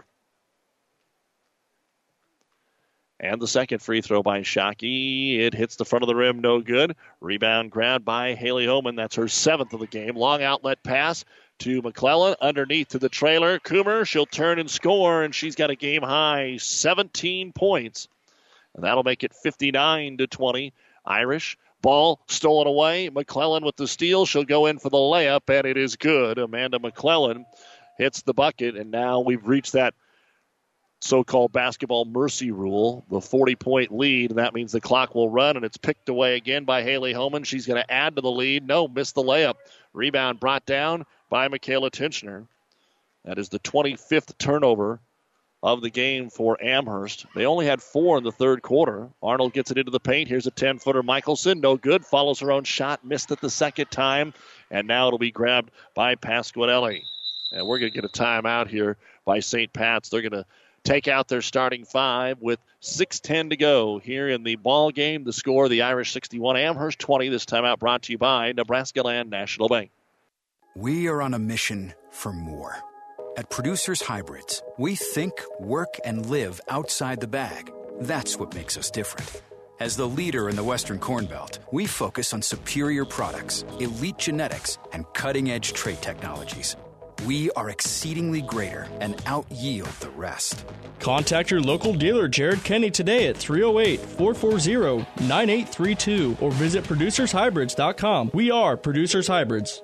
And 3.22 3.40
the 3.40 3.48
second 3.48 3.84
free 3.84 4.02
throw 4.02 4.24
by 4.24 4.42
Shockey. 4.42 5.40
It 5.40 5.54
hits 5.54 5.76
the 5.76 5.86
front 5.86 6.02
of 6.02 6.08
the 6.08 6.16
rim, 6.16 6.40
no 6.40 6.60
good. 6.60 6.96
Rebound 7.20 7.70
grabbed 7.70 8.04
by 8.04 8.34
Haley 8.34 8.66
Homan. 8.66 8.96
That's 8.96 9.16
her 9.16 9.28
seventh 9.28 9.74
of 9.74 9.80
the 9.80 9.86
game. 9.86 10.16
Long 10.16 10.42
outlet 10.42 10.82
pass 10.82 11.24
to 11.60 11.84
McClellan 11.84 12.36
underneath 12.42 12.90
to 12.90 13.00
the 13.00 13.10
trailer. 13.10 13.60
Coomer, 13.60 14.08
she'll 14.08 14.26
turn 14.26 14.58
and 14.58 14.72
score, 14.72 15.22
and 15.22 15.36
she's 15.36 15.54
got 15.54 15.70
a 15.70 15.76
game 15.76 16.02
high 16.02 16.58
17 16.58 17.54
points. 17.54 18.08
And 18.74 18.84
that'll 18.84 19.04
make 19.04 19.24
it 19.24 19.36
59 19.36 20.18
to 20.18 20.26
20. 20.26 20.74
Irish 21.06 21.60
ball 21.84 22.20
stolen 22.28 22.66
away. 22.66 23.10
McClellan 23.10 23.64
with 23.64 23.76
the 23.76 23.88
steal. 23.88 24.26
She'll 24.26 24.46
go 24.46 24.66
in 24.66 24.80
for 24.80 24.90
the 24.90 24.98
layup, 24.98 25.48
and 25.48 25.68
it 25.68 25.78
is 25.78 25.96
good. 25.96 26.40
Amanda 26.40 26.80
McClellan 26.80 27.46
hits 28.00 28.24
the 28.24 28.34
bucket, 28.34 28.78
and 28.78 28.90
now 28.90 29.20
we've 29.20 29.46
reached 29.46 29.74
that 29.74 29.94
so-called 31.04 31.52
basketball 31.52 32.06
mercy 32.06 32.52
rule, 32.52 33.04
the 33.10 33.20
40-point 33.20 33.92
lead, 33.92 34.32
and 34.32 34.40
that 34.40 34.54
means 34.54 34.72
the 34.72 34.80
clock 34.80 35.16
will 35.16 35.30
run, 35.30 35.56
and 35.56 35.66
it's 35.66 35.78
picked 35.78 36.10
away 36.10 36.36
again 36.36 36.64
by 36.64 36.84
Haley 36.84 37.14
Homan. 37.14 37.44
She's 37.44 37.66
going 37.66 37.82
to 37.82 37.92
add 37.92 38.16
to 38.16 38.22
the 38.22 38.32
lead. 38.32 38.68
No, 38.68 38.88
missed 38.88 39.16
the 39.16 39.24
layup. 39.24 39.56
Rebound 39.94 40.40
brought 40.40 40.66
down 40.66 41.06
by 41.30 41.48
Michaela 41.48 41.92
Tinchner. 41.92 42.46
That 43.26 43.38
is 43.38 43.50
the 43.50 43.60
25th 43.60 44.38
turnover 44.38 45.00
of 45.64 45.82
the 45.82 45.90
game 45.90 46.30
for 46.30 46.58
Amherst. 46.64 47.26
They 47.36 47.46
only 47.46 47.68
had 47.68 47.82
four 47.82 48.18
in 48.18 48.24
the 48.24 48.32
third 48.32 48.62
quarter. 48.62 49.10
Arnold 49.22 49.54
gets 49.54 49.70
it 49.70 49.78
into 49.78 49.92
the 49.92 50.00
paint. 50.00 50.28
Here's 50.28 50.48
a 50.48 50.52
10 50.52 50.80
footer. 50.80 51.04
Michelson, 51.04 51.62
no 51.62 51.78
good. 51.78 52.04
Follows 52.04 52.40
her 52.40 52.52
own 52.52 52.64
shot. 52.64 53.06
Missed 53.06 53.32
it 53.32 53.42
the 53.42 53.50
second 53.50 53.92
time. 53.92 54.34
And 54.72 54.88
now 54.88 55.08
it'll 55.08 55.20
be 55.20 55.32
grabbed 55.32 55.70
by 55.94 56.16
Pasquinelli. 56.16 57.02
And 57.52 57.68
we're 57.68 57.80
going 57.80 57.92
to 57.92 58.02
get 58.02 58.06
a 58.06 58.14
timeout 58.14 58.68
here 58.68 58.98
by 59.26 59.40
St. 59.40 59.72
Pat's. 59.72 60.10
They're 60.10 60.22
going 60.22 60.32
to 60.32 60.46
take 60.84 61.08
out 61.08 61.28
their 61.28 61.42
starting 61.42 61.86
five 61.86 62.42
with 62.42 62.60
6.10 62.82 63.52
to 63.52 63.58
go 63.58 64.00
here 64.00 64.30
in 64.30 64.44
the 64.44 64.56
ball 64.56 64.92
game. 64.92 65.24
The 65.24 65.34
score 65.34 65.70
the 65.70 65.84
Irish 65.84 66.12
61, 66.12 66.58
Amherst 66.58 67.00
20. 67.00 67.30
This 67.30 67.46
timeout 67.46 67.80
brought 67.80 68.04
to 68.04 68.12
you 68.12 68.18
by 68.18 68.52
Nebraska 68.54 69.02
Land 69.02 69.30
National 69.30 69.70
Bank. 69.70 69.92
We 70.76 71.08
are 71.08 71.22
on 71.22 71.34
a 71.34 71.40
mission 71.40 71.94
for 72.10 72.32
more. 72.32 72.78
At 73.38 73.50
Producers 73.50 74.02
Hybrids, 74.02 74.62
we 74.78 74.96
think, 74.96 75.34
work, 75.60 75.98
and 76.04 76.26
live 76.26 76.60
outside 76.70 77.20
the 77.20 77.28
bag. 77.28 77.72
That's 78.00 78.38
what 78.38 78.56
makes 78.56 78.78
us 78.78 78.90
different. 78.92 79.42
As 79.80 79.98
the 79.98 80.08
leader 80.08 80.50
in 80.50 80.56
the 80.56 80.64
Western 80.64 81.00
Corn 81.00 81.26
Belt, 81.26 81.60
we 81.72 81.88
focus 81.88 82.34
on 82.34 82.42
superior 82.42 83.04
products, 83.04 83.64
elite 83.80 84.18
genetics, 84.18 84.78
and 84.92 85.06
cutting 85.14 85.50
edge 85.50 85.74
trait 85.74 86.02
technologies. 86.02 86.76
We 87.26 87.52
are 87.52 87.70
exceedingly 87.70 88.42
greater 88.42 88.88
and 89.00 89.22
out 89.26 89.46
yield 89.52 89.90
the 90.00 90.10
rest. 90.12 90.66
Contact 91.00 91.52
your 91.52 91.62
local 91.62 91.94
dealer, 91.94 92.28
Jared 92.28 92.64
Kenny, 92.64 92.90
today 92.90 93.28
at 93.28 93.38
308 93.38 94.00
440 94.00 95.06
9832 95.28 96.38
or 96.42 96.52
visit 96.52 96.84
producershybrids.com. 96.84 98.32
We 98.34 98.50
are 98.52 98.76
Producers 98.78 99.28
Hybrids. 99.28 99.84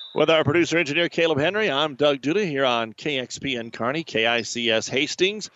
With 0.13 0.29
our 0.29 0.43
producer 0.43 0.77
engineer 0.77 1.07
Caleb 1.07 1.39
Henry, 1.39 1.71
I'm 1.71 1.95
Doug 1.95 2.19
Duda 2.19 2.45
here 2.45 2.65
on 2.65 2.91
KXPN 2.91 3.71
Kearney, 3.71 4.03
KICS 4.03 4.89
Hastings. 4.89 5.49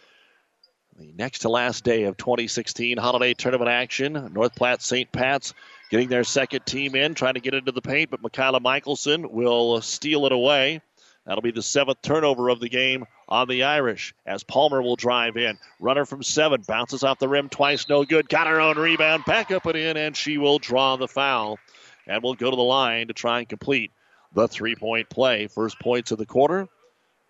The 0.98 1.12
next 1.12 1.40
to 1.40 1.50
last 1.50 1.84
day 1.84 2.04
of 2.04 2.16
2016 2.16 2.98
holiday 2.98 3.34
tournament 3.34 3.70
action. 3.70 4.30
North 4.32 4.56
Platte 4.56 4.82
St. 4.82 5.12
Pat's 5.12 5.54
getting 5.92 6.08
their 6.08 6.24
second 6.24 6.66
team 6.66 6.96
in, 6.96 7.16
trying 7.16 7.34
to 7.34 7.42
get 7.42 7.54
into 7.54 7.74
the 7.74 7.82
paint, 7.82 8.10
but 8.12 8.22
Michaela 8.22 8.62
Michelson 8.62 9.30
will 9.30 9.82
steal 9.82 10.26
it 10.26 10.32
away. 10.32 10.82
That'll 11.26 11.42
be 11.42 11.52
the 11.52 11.62
seventh 11.62 12.02
turnover 12.02 12.48
of 12.48 12.62
the 12.62 12.70
game 12.70 13.06
on 13.28 13.50
the 13.50 13.64
Irish 13.64 14.16
as 14.26 14.44
Palmer 14.44 14.82
will 14.82 14.96
drive 14.96 15.36
in. 15.36 15.58
Runner 15.82 16.06
from 16.06 16.24
seven, 16.24 16.62
bounces 16.66 17.04
off 17.04 17.20
the 17.20 17.28
rim 17.28 17.50
twice, 17.50 17.90
no 17.90 18.06
good. 18.06 18.30
Got 18.30 18.48
her 18.48 18.62
own 18.62 18.78
rebound, 18.78 19.26
back 19.26 19.52
up 19.52 19.66
and 19.66 19.78
in, 19.78 19.98
and 19.98 20.16
she 20.16 20.38
will 20.38 20.60
draw 20.60 20.96
the 20.96 21.10
foul. 21.10 21.60
And 22.08 22.24
will 22.24 22.36
go 22.36 22.50
to 22.50 22.56
the 22.56 22.62
line 22.62 23.08
to 23.08 23.14
try 23.14 23.40
and 23.40 23.50
complete 23.50 23.92
the 24.36 24.48
three 24.48 24.76
point 24.76 25.10
play. 25.10 25.48
First 25.48 25.80
points 25.80 26.12
of 26.12 26.20
the 26.20 26.26
quarter 26.26 26.68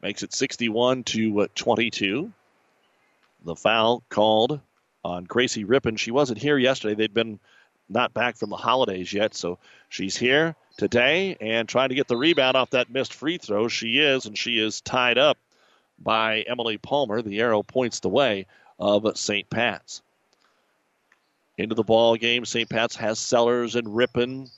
makes 0.02 0.24
it 0.24 0.34
61 0.34 1.04
to 1.06 1.42
uh, 1.42 1.48
22. 1.56 2.32
The 3.46 3.56
foul 3.56 4.04
called 4.10 4.60
on 5.04 5.24
Gracie 5.24 5.64
Rippon. 5.64 5.96
She 5.96 6.12
wasn't 6.12 6.40
here 6.40 6.58
yesterday. 6.58 6.96
They'd 6.96 7.14
been 7.14 7.40
not 7.88 8.14
back 8.14 8.36
from 8.36 8.50
the 8.50 8.58
holidays 8.58 9.14
yet, 9.14 9.36
so 9.36 9.60
she's 9.88 10.18
here 10.18 10.56
today 10.78 11.38
and 11.40 11.70
trying 11.70 11.90
to 11.90 11.96
get 11.96 12.08
the 12.08 12.18
rebound 12.18 12.58
off 12.58 12.72
that 12.72 12.90
missed 12.90 13.14
free 13.14 13.38
throw. 13.38 13.68
She 13.68 14.00
is, 14.00 14.26
and 14.26 14.36
she 14.36 14.60
is 14.60 14.82
tied 14.82 15.20
up 15.20 15.38
by 16.00 16.42
Emily 16.42 16.80
Palmer. 16.80 17.22
The 17.22 17.40
arrow 17.40 17.62
points 17.62 18.00
the 18.00 18.10
way 18.10 18.48
of 18.80 19.18
St. 19.18 19.48
Pat's. 19.50 20.02
Into 21.58 21.76
the 21.76 21.84
ball 21.84 22.18
game, 22.18 22.44
St. 22.44 22.70
Pat's 22.70 22.96
has 22.98 23.20
Sellers 23.20 23.76
and 23.76 23.96
Rippon. 23.96 24.50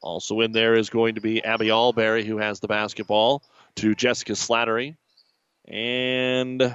Also 0.00 0.40
in 0.40 0.52
there 0.52 0.74
is 0.74 0.90
going 0.90 1.16
to 1.16 1.20
be 1.20 1.44
Abby 1.44 1.70
Alberry, 1.70 2.24
who 2.24 2.38
has 2.38 2.60
the 2.60 2.68
basketball, 2.68 3.42
to 3.76 3.94
Jessica 3.94 4.32
Slattery. 4.32 4.96
And 5.66 6.74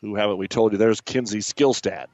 who 0.00 0.14
haven't 0.14 0.38
we 0.38 0.48
told 0.48 0.72
you? 0.72 0.78
There's 0.78 1.00
Kinsey 1.00 1.38
Skillstad. 1.38 2.06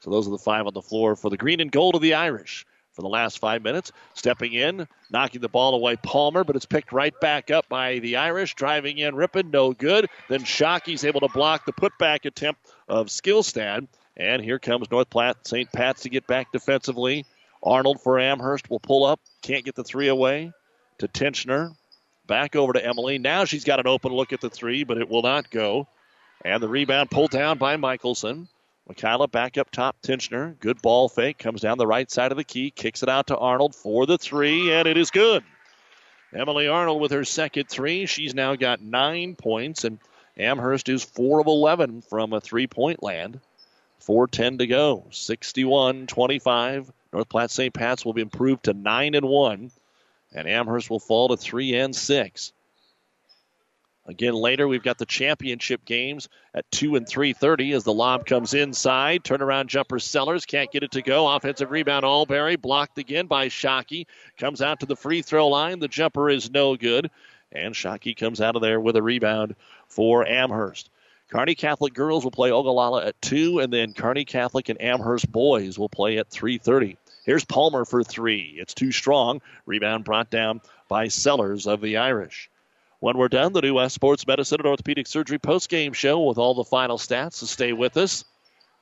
So 0.00 0.10
those 0.10 0.26
are 0.26 0.30
the 0.30 0.38
five 0.38 0.66
on 0.66 0.74
the 0.74 0.82
floor 0.82 1.16
for 1.16 1.30
the 1.30 1.36
green 1.36 1.60
and 1.60 1.70
gold 1.70 1.94
of 1.94 2.02
the 2.02 2.14
Irish 2.14 2.66
for 2.92 3.02
the 3.02 3.08
last 3.08 3.38
five 3.38 3.62
minutes. 3.62 3.92
Stepping 4.14 4.54
in, 4.54 4.88
knocking 5.10 5.40
the 5.40 5.48
ball 5.48 5.74
away, 5.74 5.96
Palmer, 5.96 6.44
but 6.44 6.56
it's 6.56 6.66
picked 6.66 6.92
right 6.92 7.14
back 7.20 7.50
up 7.50 7.68
by 7.68 7.98
the 8.00 8.16
Irish. 8.16 8.54
Driving 8.54 8.98
in, 8.98 9.14
ripping, 9.14 9.50
no 9.50 9.72
good. 9.72 10.08
Then 10.28 10.44
Shockey's 10.44 11.04
able 11.04 11.20
to 11.20 11.28
block 11.28 11.64
the 11.64 11.72
putback 11.72 12.24
attempt 12.24 12.60
of 12.88 13.06
Skillstad. 13.06 13.86
And 14.16 14.42
here 14.42 14.58
comes 14.58 14.90
North 14.90 15.10
Platte 15.10 15.46
St. 15.46 15.70
Pat's 15.72 16.02
to 16.02 16.08
get 16.08 16.26
back 16.26 16.50
defensively. 16.50 17.24
Arnold 17.62 18.00
for 18.00 18.18
Amherst 18.18 18.70
will 18.70 18.80
pull 18.80 19.04
up, 19.04 19.20
can't 19.42 19.64
get 19.64 19.74
the 19.74 19.84
three 19.84 20.08
away 20.08 20.52
to 20.98 21.08
Tinchner. 21.08 21.74
Back 22.26 22.56
over 22.56 22.74
to 22.74 22.84
Emily. 22.84 23.18
Now 23.18 23.46
she's 23.46 23.64
got 23.64 23.80
an 23.80 23.86
open 23.86 24.12
look 24.12 24.32
at 24.32 24.40
the 24.40 24.50
three, 24.50 24.84
but 24.84 24.98
it 24.98 25.08
will 25.08 25.22
not 25.22 25.50
go. 25.50 25.88
And 26.44 26.62
the 26.62 26.68
rebound 26.68 27.10
pulled 27.10 27.30
down 27.30 27.58
by 27.58 27.76
Michelson. 27.76 28.48
Michaela 28.86 29.28
back 29.28 29.58
up 29.58 29.70
top. 29.70 30.00
Tinchner. 30.02 30.58
Good 30.60 30.80
ball 30.82 31.08
fake. 31.08 31.38
Comes 31.38 31.60
down 31.60 31.78
the 31.78 31.86
right 31.86 32.10
side 32.10 32.30
of 32.30 32.38
the 32.38 32.44
key. 32.44 32.70
Kicks 32.70 33.02
it 33.02 33.08
out 33.08 33.28
to 33.28 33.36
Arnold 33.36 33.74
for 33.74 34.06
the 34.06 34.18
three, 34.18 34.72
and 34.72 34.86
it 34.86 34.96
is 34.96 35.10
good. 35.10 35.42
Emily 36.34 36.68
Arnold 36.68 37.00
with 37.00 37.12
her 37.12 37.24
second 37.24 37.68
three. 37.68 38.06
She's 38.06 38.34
now 38.34 38.54
got 38.56 38.80
nine 38.80 39.34
points, 39.34 39.84
and 39.84 39.98
Amherst 40.36 40.88
is 40.88 41.02
4 41.02 41.40
of 41.40 41.46
11 41.46 42.02
from 42.02 42.32
a 42.32 42.40
three 42.40 42.66
point 42.66 43.02
land. 43.02 43.40
410 44.00 44.58
to 44.58 44.66
go. 44.66 45.04
61 45.10 46.06
25. 46.06 46.92
North 47.12 47.28
Platte 47.28 47.50
St. 47.50 47.72
Pat's 47.72 48.04
will 48.04 48.12
be 48.12 48.22
improved 48.22 48.64
to 48.64 48.74
9 48.74 49.14
and 49.14 49.26
1, 49.26 49.70
and 50.34 50.48
Amherst 50.48 50.90
will 50.90 51.00
fall 51.00 51.28
to 51.28 51.36
3 51.36 51.74
and 51.74 51.96
6. 51.96 52.52
Again, 54.08 54.32
later 54.32 54.66
we've 54.66 54.82
got 54.82 54.96
the 54.96 55.04
championship 55.04 55.84
games 55.84 56.30
at 56.54 56.70
2 56.70 56.96
and 56.96 57.06
3.30 57.06 57.76
as 57.76 57.84
the 57.84 57.92
lob 57.92 58.24
comes 58.24 58.54
inside. 58.54 59.22
Turnaround 59.22 59.66
jumper 59.66 59.98
Sellers 59.98 60.46
can't 60.46 60.72
get 60.72 60.82
it 60.82 60.92
to 60.92 61.02
go. 61.02 61.28
Offensive 61.28 61.70
rebound 61.70 62.06
Allberry 62.06 62.56
blocked 62.56 62.96
again 62.96 63.26
by 63.26 63.48
Shockey. 63.48 64.06
Comes 64.38 64.62
out 64.62 64.80
to 64.80 64.86
the 64.86 64.96
free 64.96 65.20
throw 65.20 65.48
line. 65.48 65.78
The 65.78 65.88
jumper 65.88 66.30
is 66.30 66.50
no 66.50 66.74
good. 66.74 67.10
And 67.52 67.74
Shockey 67.74 68.16
comes 68.16 68.40
out 68.40 68.56
of 68.56 68.62
there 68.62 68.80
with 68.80 68.96
a 68.96 69.02
rebound 69.02 69.54
for 69.88 70.26
Amherst. 70.26 70.88
Kearney 71.28 71.54
Catholic 71.54 71.92
girls 71.92 72.24
will 72.24 72.30
play 72.30 72.50
Ogallala 72.50 73.04
at 73.04 73.20
2, 73.20 73.60
and 73.60 73.70
then 73.72 73.92
Kearney 73.92 74.24
Catholic 74.24 74.70
and 74.70 74.80
Amherst 74.80 75.30
boys 75.30 75.78
will 75.78 75.90
play 75.90 76.16
at 76.16 76.30
3.30. 76.30 76.96
Here's 77.24 77.44
Palmer 77.44 77.84
for 77.84 78.02
three. 78.02 78.56
It's 78.58 78.72
too 78.72 78.90
strong. 78.90 79.42
Rebound 79.66 80.04
brought 80.04 80.30
down 80.30 80.62
by 80.88 81.08
Sellers 81.08 81.66
of 81.66 81.82
the 81.82 81.98
Irish. 81.98 82.48
When 83.00 83.18
we're 83.18 83.28
done, 83.28 83.52
the 83.52 83.60
New 83.60 83.74
West 83.74 83.94
Sports 83.94 84.26
Medicine 84.26 84.60
and 84.60 84.66
Orthopedic 84.66 85.06
Surgery 85.06 85.38
post-game 85.38 85.92
show 85.92 86.22
with 86.22 86.38
all 86.38 86.54
the 86.54 86.64
final 86.64 86.96
stats. 86.96 87.34
So 87.34 87.46
stay 87.46 87.74
with 87.74 87.98
us. 87.98 88.24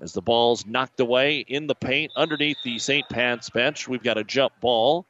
As 0.01 0.13
the 0.13 0.23
ball's 0.23 0.65
knocked 0.65 1.01
away 1.01 1.41
in 1.41 1.67
the 1.67 1.75
paint 1.75 2.13
underneath 2.15 2.59
the 2.63 2.79
St. 2.79 3.09
Pat's 3.09 3.51
bench, 3.51 3.89
we've 3.89 4.03
got 4.03 4.19
a 4.19 4.25
jump 4.25 4.53
ball. 4.61 5.05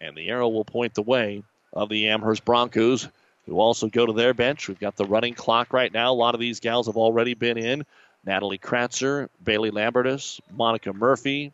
And 0.00 0.16
the 0.16 0.28
arrow 0.28 0.48
will 0.48 0.64
point 0.64 0.94
the 0.94 1.02
way 1.02 1.44
of 1.72 1.88
the 1.88 2.08
Amherst 2.08 2.44
Broncos, 2.44 3.08
who 3.48 3.58
also 3.58 3.88
go 3.88 4.04
to 4.04 4.12
their 4.12 4.34
bench. 4.34 4.68
We've 4.68 4.78
got 4.78 4.96
the 4.96 5.06
running 5.06 5.34
clock 5.34 5.72
right 5.72 5.92
now. 5.92 6.12
A 6.12 6.14
lot 6.14 6.34
of 6.34 6.40
these 6.40 6.60
gals 6.60 6.86
have 6.86 6.98
already 6.98 7.34
been 7.34 7.56
in. 7.56 7.86
Natalie 8.24 8.58
Kratzer, 8.58 9.28
Bailey 9.42 9.70
Lambertus, 9.70 10.40
Monica 10.52 10.92
Murphy. 10.92 11.52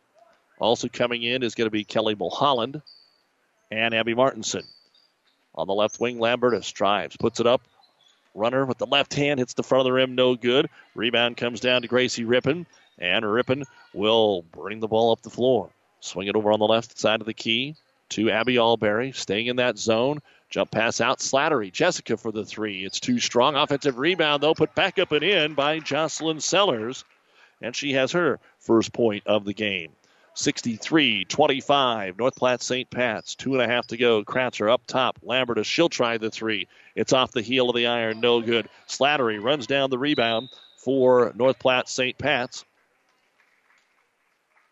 Also 0.59 0.89
coming 0.89 1.23
in 1.23 1.41
is 1.41 1.55
going 1.55 1.67
to 1.67 1.71
be 1.71 1.85
Kelly 1.85 2.15
Mulholland 2.15 2.81
and 3.71 3.93
Abby 3.93 4.13
Martinson. 4.13 4.63
On 5.55 5.67
the 5.67 5.73
left 5.73 5.99
wing, 5.99 6.19
Lambertus 6.19 6.69
drives, 6.71 7.15
puts 7.15 7.39
it 7.39 7.47
up. 7.47 7.61
Runner 8.33 8.65
with 8.65 8.77
the 8.77 8.87
left 8.87 9.13
hand 9.13 9.39
hits 9.39 9.53
the 9.53 9.63
front 9.63 9.81
of 9.81 9.85
the 9.85 9.93
rim, 9.93 10.15
no 10.15 10.35
good. 10.35 10.69
Rebound 10.95 11.37
comes 11.37 11.61
down 11.61 11.83
to 11.83 11.87
Gracie 11.87 12.25
Rippon, 12.25 12.65
and 12.99 13.31
Rippon 13.31 13.63
will 13.93 14.41
bring 14.41 14.81
the 14.81 14.89
ball 14.89 15.13
up 15.13 15.21
the 15.21 15.29
floor. 15.29 15.69
Swing 16.01 16.27
it 16.27 16.35
over 16.35 16.51
on 16.51 16.59
the 16.59 16.67
left 16.67 16.99
side 16.99 17.21
of 17.21 17.27
the 17.27 17.33
key 17.33 17.75
to 18.09 18.29
Abby 18.31 18.57
Allberry, 18.57 19.13
staying 19.13 19.47
in 19.47 19.55
that 19.55 19.77
zone. 19.77 20.21
Jump 20.49 20.71
pass 20.71 21.01
out, 21.01 21.19
Slattery. 21.19 21.71
Jessica 21.71 22.17
for 22.17 22.31
the 22.31 22.45
three. 22.45 22.85
It's 22.85 22.99
too 22.99 23.19
strong. 23.19 23.55
Offensive 23.55 23.97
rebound, 23.97 24.43
though, 24.43 24.53
put 24.53 24.75
back 24.75 24.99
up 24.99 25.11
and 25.11 25.23
in 25.23 25.53
by 25.53 25.79
Jocelyn 25.79 26.39
Sellers. 26.39 27.03
And 27.61 27.75
she 27.75 27.93
has 27.93 28.11
her 28.11 28.39
first 28.59 28.93
point 28.93 29.23
of 29.25 29.45
the 29.45 29.53
game. 29.53 29.91
63 30.35 31.25
25. 31.25 32.17
North 32.17 32.35
Platte 32.35 32.61
St. 32.61 32.89
Pat's. 32.89 33.35
Two 33.35 33.53
and 33.53 33.61
a 33.61 33.67
half 33.67 33.87
to 33.87 33.97
go. 33.97 34.23
Kratzer 34.23 34.71
up 34.71 34.85
top. 34.85 35.17
Lambertus, 35.23 35.65
she'll 35.65 35.89
try 35.89 36.17
the 36.17 36.29
three. 36.29 36.67
It's 36.93 37.13
off 37.13 37.31
the 37.31 37.41
heel 37.41 37.69
of 37.69 37.75
the 37.75 37.87
iron. 37.87 38.19
No 38.19 38.41
good. 38.41 38.69
Slattery 38.87 39.41
runs 39.41 39.65
down 39.65 39.89
the 39.89 39.97
rebound 39.97 40.49
for 40.77 41.31
North 41.35 41.57
Platte 41.57 41.89
St. 41.89 42.17
Pat's. 42.17 42.65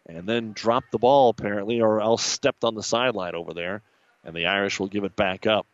And 0.06 0.28
then 0.28 0.52
dropped 0.52 0.92
the 0.92 1.00
ball, 1.00 1.30
apparently, 1.30 1.82
or 1.82 2.02
else 2.02 2.24
stepped 2.24 2.66
on 2.66 2.76
the 2.76 2.84
sideline 2.84 3.36
over 3.36 3.54
there. 3.54 3.82
And 4.24 4.36
the 4.36 4.46
Irish 4.46 4.80
will 4.80 4.88
give 4.88 5.04
it 5.04 5.16
back 5.16 5.46
up. 5.46 5.68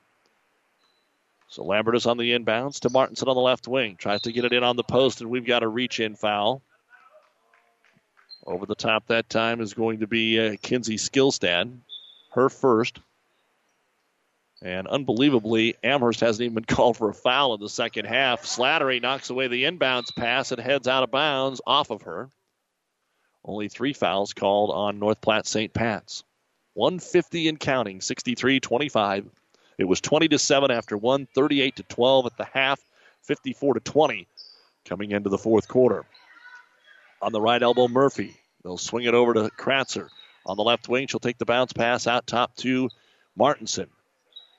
So 1.50 1.64
Lambertus 1.64 2.06
on 2.06 2.18
the 2.18 2.32
inbounds 2.32 2.82
to 2.82 2.90
Martinson 2.90 3.28
on 3.28 3.36
the 3.36 3.42
left 3.42 3.68
wing. 3.68 3.96
Tries 3.96 4.22
to 4.22 4.32
get 4.32 4.46
it 4.46 4.54
in 4.54 4.64
on 4.64 4.76
the 4.76 4.84
post, 4.84 5.22
and 5.22 5.30
we've 5.30 5.46
got 5.46 5.64
a 5.64 5.68
reach 5.68 6.00
in 6.00 6.16
foul. 6.16 6.62
Over 8.46 8.66
the 8.66 8.76
top 8.76 9.08
that 9.08 9.30
time 9.30 9.60
is 9.60 9.74
going 9.74 10.00
to 10.00 10.08
be 10.08 10.40
uh, 10.40 10.56
Kinsey 10.62 10.98
Skillstad, 10.98 11.80
her 12.32 12.50
first. 12.50 13.00
And 14.62 14.88
unbelievably, 14.88 15.76
Amherst 15.84 16.20
hasn't 16.20 16.44
even 16.44 16.56
been 16.56 16.64
called 16.76 16.98
for 16.98 17.10
a 17.10 17.14
foul 17.14 17.56
in 17.56 17.62
the 17.62 17.70
second 17.70 18.06
half. 18.06 18.44
Slattery 18.44 19.02
knocks 19.02 19.30
away 19.30 19.48
the 19.48 19.64
inbounds 19.64 20.16
pass 20.16 20.52
and 20.52 20.62
heads 20.62 20.88
out 20.88 21.04
of 21.04 21.12
bounds 21.12 21.62
off 21.66 21.90
of 21.90 22.04
her. 22.04 22.30
Only 23.44 23.70
three 23.70 23.94
fouls 23.94 24.34
called 24.34 24.70
on 24.70 25.00
North 25.00 25.22
Platte 25.22 25.48
St. 25.48 25.74
Pat's. 25.74 26.24
150 26.80 27.50
and 27.50 27.60
counting, 27.60 28.00
63 28.00 28.62
25. 28.62 29.30
It 29.78 29.84
was 29.84 30.00
20 30.00 30.30
to 30.30 30.40
7 30.40 30.72
after 30.72 30.96
one, 30.96 31.28
38 31.36 31.76
to 31.76 31.84
12 31.84 32.26
at 32.28 32.38
the 32.38 32.46
half, 32.46 32.80
54 33.24 33.74
to 33.74 33.80
20 33.82 34.28
coming 34.86 35.12
into 35.12 35.30
the 35.30 35.38
fourth 35.38 35.68
quarter. 35.68 36.06
On 37.22 37.34
the 37.34 37.42
right 37.42 37.62
elbow, 37.62 37.90
Murphy. 37.90 38.34
They'll 38.64 38.78
swing 38.78 39.04
it 39.04 39.14
over 39.14 39.34
to 39.34 39.50
Kratzer. 39.58 40.08
On 40.46 40.56
the 40.56 40.64
left 40.64 40.88
wing, 40.88 41.08
she'll 41.08 41.20
take 41.20 41.38
the 41.38 41.44
bounce 41.44 41.74
pass 41.74 42.08
out 42.08 42.26
top 42.26 42.56
to 42.58 42.90
Martinson. 43.36 43.90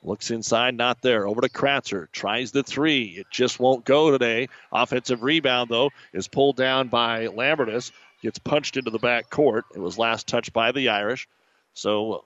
Looks 0.03 0.31
inside, 0.31 0.77
not 0.77 1.01
there. 1.01 1.27
Over 1.27 1.41
to 1.41 1.49
Kratzer. 1.49 2.13
Tries 2.13 2.53
the 2.53 2.63
three. 2.63 3.15
It 3.17 3.29
just 3.31 3.59
won't 3.59 3.87
go 3.87 4.11
today. 4.11 4.49
Offensive 4.71 5.23
rebound, 5.23 5.71
though, 5.71 5.89
is 6.13 6.29
pulled 6.29 6.57
down 6.57 6.89
by 6.89 7.29
Lambertus. 7.29 7.93
Gets 8.21 8.39
punched 8.41 8.77
into 8.77 8.91
the 8.91 8.99
back 8.99 9.31
court. 9.31 9.65
It 9.75 9.81
was 9.81 9.97
last 9.97 10.27
touched 10.27 10.53
by 10.53 10.73
the 10.73 10.91
Irish. 10.91 11.27
So 11.81 12.25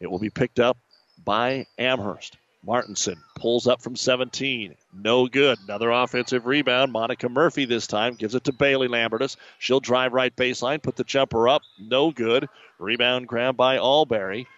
it 0.00 0.10
will 0.10 0.18
be 0.18 0.30
picked 0.30 0.58
up 0.58 0.76
by 1.24 1.66
Amherst. 1.78 2.36
Martinson 2.64 3.22
pulls 3.36 3.68
up 3.68 3.80
from 3.80 3.94
17. 3.94 4.74
No 4.92 5.28
good. 5.28 5.56
Another 5.64 5.92
offensive 5.92 6.46
rebound. 6.46 6.90
Monica 6.90 7.28
Murphy 7.28 7.64
this 7.64 7.86
time 7.86 8.14
gives 8.14 8.34
it 8.34 8.42
to 8.44 8.52
Bailey 8.52 8.88
Lambertus. 8.88 9.36
She'll 9.60 9.78
drive 9.78 10.12
right 10.12 10.34
baseline, 10.34 10.82
put 10.82 10.96
the 10.96 11.04
jumper 11.04 11.48
up. 11.48 11.62
No 11.78 12.10
good. 12.10 12.48
Rebound 12.80 13.28
grabbed 13.28 13.56
by 13.56 13.78
Allberry. 13.78 14.48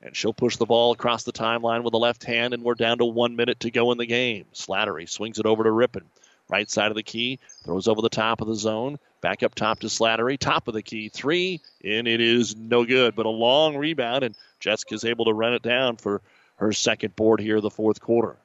And 0.00 0.14
she'll 0.14 0.32
push 0.32 0.56
the 0.56 0.66
ball 0.66 0.92
across 0.92 1.24
the 1.24 1.32
timeline 1.32 1.82
with 1.82 1.92
the 1.92 1.98
left 1.98 2.22
hand, 2.22 2.54
and 2.54 2.62
we're 2.62 2.74
down 2.74 2.98
to 2.98 3.04
one 3.04 3.34
minute 3.34 3.58
to 3.60 3.70
go 3.72 3.90
in 3.90 3.98
the 3.98 4.06
game. 4.06 4.44
Slattery 4.54 5.08
swings 5.08 5.40
it 5.40 5.46
over 5.46 5.64
to 5.64 5.72
Rippon. 5.72 6.04
Right 6.48 6.70
side 6.70 6.90
of 6.90 6.96
the 6.96 7.02
key, 7.02 7.40
throws 7.64 7.88
over 7.88 8.02
the 8.02 8.10
top 8.10 8.42
of 8.42 8.46
the 8.46 8.54
zone. 8.54 8.98
Back 9.24 9.42
up 9.42 9.54
top 9.54 9.80
to 9.80 9.86
Slattery. 9.86 10.38
Top 10.38 10.68
of 10.68 10.74
the 10.74 10.82
key, 10.82 11.08
three, 11.08 11.62
and 11.82 12.06
it 12.06 12.20
is 12.20 12.54
no 12.56 12.84
good. 12.84 13.16
But 13.16 13.24
a 13.24 13.30
long 13.30 13.74
rebound, 13.74 14.22
and 14.22 14.34
Jessica's 14.60 15.02
able 15.02 15.24
to 15.24 15.32
run 15.32 15.54
it 15.54 15.62
down 15.62 15.96
for 15.96 16.20
her 16.56 16.74
second 16.74 17.16
board 17.16 17.40
here 17.40 17.62
the 17.62 17.70
fourth 17.70 18.02
quarter. 18.02 18.36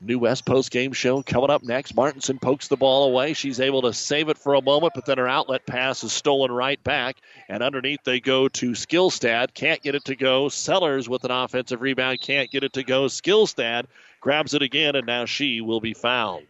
New 0.00 0.18
West 0.18 0.46
post 0.46 0.70
game 0.70 0.94
show 0.94 1.22
coming 1.22 1.50
up 1.50 1.62
next. 1.62 1.94
Martinson 1.94 2.38
pokes 2.38 2.68
the 2.68 2.78
ball 2.78 3.08
away. 3.08 3.34
She's 3.34 3.60
able 3.60 3.82
to 3.82 3.92
save 3.92 4.30
it 4.30 4.38
for 4.38 4.54
a 4.54 4.62
moment, 4.62 4.94
but 4.94 5.04
then 5.04 5.18
her 5.18 5.28
outlet 5.28 5.66
pass 5.66 6.02
is 6.02 6.14
stolen 6.14 6.50
right 6.50 6.82
back. 6.82 7.18
And 7.50 7.62
underneath 7.62 8.02
they 8.02 8.20
go 8.20 8.48
to 8.48 8.70
Skillstad. 8.70 9.52
Can't 9.52 9.82
get 9.82 9.94
it 9.94 10.06
to 10.06 10.16
go. 10.16 10.48
Sellers 10.48 11.06
with 11.06 11.22
an 11.24 11.30
offensive 11.30 11.82
rebound. 11.82 12.22
Can't 12.22 12.50
get 12.50 12.64
it 12.64 12.72
to 12.72 12.82
go. 12.82 13.08
Skillstad 13.08 13.88
grabs 14.22 14.54
it 14.54 14.62
again, 14.62 14.96
and 14.96 15.06
now 15.06 15.26
she 15.26 15.60
will 15.60 15.82
be 15.82 15.92
fouled. 15.92 16.44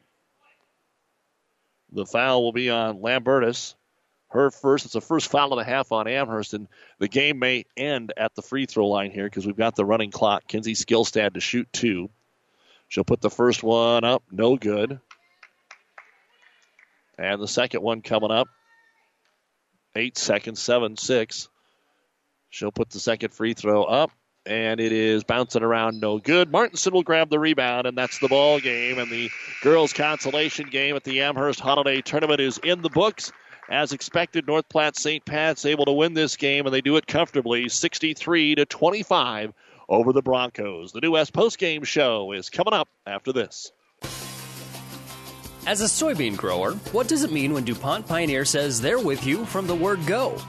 The 1.93 2.07
foul 2.07 2.43
will 2.43 2.53
be 2.53 2.70
on 2.70 3.01
Lambertus 3.01 3.74
her 4.28 4.51
first. 4.51 4.84
It's 4.84 4.95
a 4.95 5.01
first 5.01 5.30
foul 5.30 5.53
and 5.53 5.61
a 5.61 5.64
half 5.64 5.93
on 5.93 6.09
Amherst, 6.09 6.55
and 6.55 6.68
the 6.99 7.09
game 7.09 7.39
may 7.39 7.64
end 7.76 8.12
at 8.16 8.34
the 8.34 8.43
free 8.43 8.66
throw 8.66 8.89
line 8.89 9.11
here 9.11 9.24
because 9.24 9.47
we've 9.47 9.57
got 9.57 9.76
the 9.76 9.84
running 9.84 10.11
clock. 10.11 10.47
Kinsey 10.47 10.74
Skillstad 10.74 11.34
to 11.34 11.41
shoot 11.41 11.68
two. 11.72 12.11
She'll 12.89 13.05
put 13.05 13.20
the 13.20 13.30
first 13.30 13.62
one 13.62 14.05
up, 14.05 14.22
no 14.30 14.57
good. 14.57 15.01
And 17.18 17.41
the 17.41 17.49
second 17.49 17.82
one 17.82 18.03
coming 18.03 18.30
up, 18.30 18.49
eight 19.95 20.18
seconds, 20.18 20.62
seven, 20.62 20.97
six. 20.97 21.49
She'll 22.51 22.72
put 22.72 22.91
the 22.91 23.01
second 23.01 23.32
free 23.32 23.55
throw 23.55 23.84
up, 23.84 24.11
and 24.47 24.80
it 24.80 24.92
is 24.92 25.24
bouncing 25.24 25.62
around, 25.62 26.01
no 26.01 26.18
good. 26.18 26.51
Martinson 26.51 26.92
will 26.92 27.03
grab 27.03 27.28
the 27.28 27.38
rebound, 27.38 27.86
and 27.86 27.97
that's 27.97 28.18
the 28.18 28.28
ball 28.28 28.61
game. 28.61 28.99
And 28.99 29.11
the 29.11 29.30
girls' 29.62 29.92
consolation 29.92 30.68
game 30.68 30.97
at 30.97 31.05
the 31.05 31.22
Amherst 31.22 31.61
Holiday 31.61 32.01
Tournament 32.01 32.40
is 32.40 32.59
in 32.59 32.82
the 32.82 32.90
books. 32.90 33.32
As 33.68 33.92
expected, 33.92 34.47
North 34.47 34.68
Platte 34.68 34.97
St. 34.97 35.24
Pat's 35.24 35.66
able 35.66 35.86
to 35.86 35.92
win 35.92 36.14
this 36.14 36.36
game, 36.36 36.66
and 36.66 36.74
they 36.74 36.80
do 36.80 36.97
it 36.97 37.07
comfortably, 37.07 37.68
63 37.68 38.55
to 38.55 38.64
25 38.64 39.53
over 39.88 40.12
the 40.12 40.22
Broncos. 40.22 40.92
The 40.92 41.01
New 41.01 41.12
West 41.12 41.32
postgame 41.32 41.84
show 41.84 42.32
is 42.32 42.49
coming 42.49 42.74
up 42.74 42.88
after 43.07 43.32
this. 43.32 43.72
As 45.66 45.80
a 45.80 45.86
soybean 45.86 46.36
grower, 46.36 46.74
what 46.92 47.09
does 47.09 47.24
it 47.24 47.32
mean 47.32 47.53
when 47.53 47.64
DuPont 47.64 48.07
Pioneer 48.07 48.44
says 48.44 48.80
they're 48.80 49.01
with 49.01 49.26
you 49.26 49.44
from 49.47 49.66
the 49.66 49.74
word 49.74 49.99
go? 50.07 50.40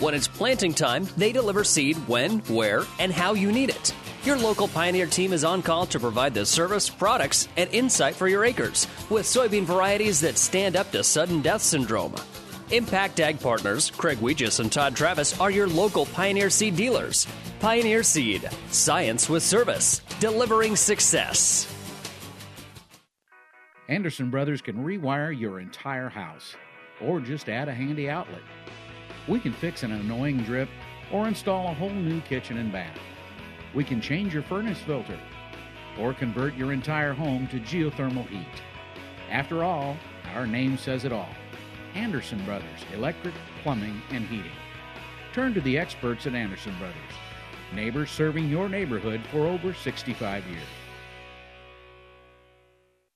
When 0.00 0.12
it's 0.12 0.26
planting 0.26 0.74
time, 0.74 1.06
they 1.16 1.30
deliver 1.30 1.62
seed 1.62 1.96
when, 2.08 2.40
where, 2.40 2.82
and 2.98 3.12
how 3.12 3.34
you 3.34 3.52
need 3.52 3.70
it. 3.70 3.94
Your 4.24 4.36
local 4.36 4.66
Pioneer 4.66 5.06
team 5.06 5.32
is 5.32 5.44
on 5.44 5.62
call 5.62 5.86
to 5.86 6.00
provide 6.00 6.34
the 6.34 6.44
service, 6.44 6.90
products, 6.90 7.46
and 7.56 7.70
insight 7.72 8.16
for 8.16 8.26
your 8.26 8.44
acres 8.44 8.88
with 9.08 9.24
soybean 9.24 9.62
varieties 9.62 10.20
that 10.20 10.36
stand 10.36 10.74
up 10.74 10.90
to 10.90 11.04
sudden 11.04 11.42
death 11.42 11.62
syndrome. 11.62 12.14
Impact 12.72 13.20
Ag 13.20 13.38
Partners, 13.38 13.92
Craig 13.92 14.18
Weegis 14.18 14.58
and 14.58 14.72
Todd 14.72 14.96
Travis 14.96 15.38
are 15.38 15.50
your 15.50 15.68
local 15.68 16.06
Pioneer 16.06 16.50
Seed 16.50 16.74
dealers. 16.74 17.28
Pioneer 17.60 18.02
Seed, 18.02 18.50
science 18.70 19.28
with 19.28 19.44
service, 19.44 20.00
delivering 20.18 20.74
success. 20.74 21.72
Anderson 23.88 24.28
Brothers 24.30 24.60
can 24.60 24.84
rewire 24.84 25.38
your 25.38 25.60
entire 25.60 26.08
house 26.08 26.56
or 27.00 27.20
just 27.20 27.48
add 27.48 27.68
a 27.68 27.74
handy 27.74 28.10
outlet. 28.10 28.42
We 29.26 29.40
can 29.40 29.52
fix 29.52 29.82
an 29.82 29.92
annoying 29.92 30.38
drip 30.38 30.68
or 31.10 31.26
install 31.26 31.68
a 31.68 31.74
whole 31.74 31.90
new 31.90 32.20
kitchen 32.22 32.58
and 32.58 32.70
bath. 32.70 32.98
We 33.74 33.84
can 33.84 34.00
change 34.00 34.34
your 34.34 34.42
furnace 34.42 34.78
filter 34.80 35.18
or 35.98 36.12
convert 36.12 36.54
your 36.54 36.72
entire 36.72 37.12
home 37.12 37.46
to 37.48 37.60
geothermal 37.60 38.28
heat. 38.28 38.62
After 39.30 39.64
all, 39.64 39.96
our 40.34 40.46
name 40.46 40.76
says 40.76 41.04
it 41.04 41.12
all 41.12 41.30
Anderson 41.94 42.44
Brothers 42.44 42.84
Electric, 42.92 43.34
Plumbing, 43.62 44.00
and 44.10 44.26
Heating. 44.26 44.50
Turn 45.32 45.54
to 45.54 45.60
the 45.60 45.78
experts 45.78 46.26
at 46.26 46.34
Anderson 46.34 46.76
Brothers, 46.78 46.94
neighbors 47.72 48.10
serving 48.10 48.48
your 48.48 48.68
neighborhood 48.68 49.20
for 49.30 49.46
over 49.46 49.72
65 49.72 50.44
years. 50.46 50.62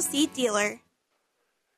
Seed 0.00 0.32
dealer. 0.32 0.80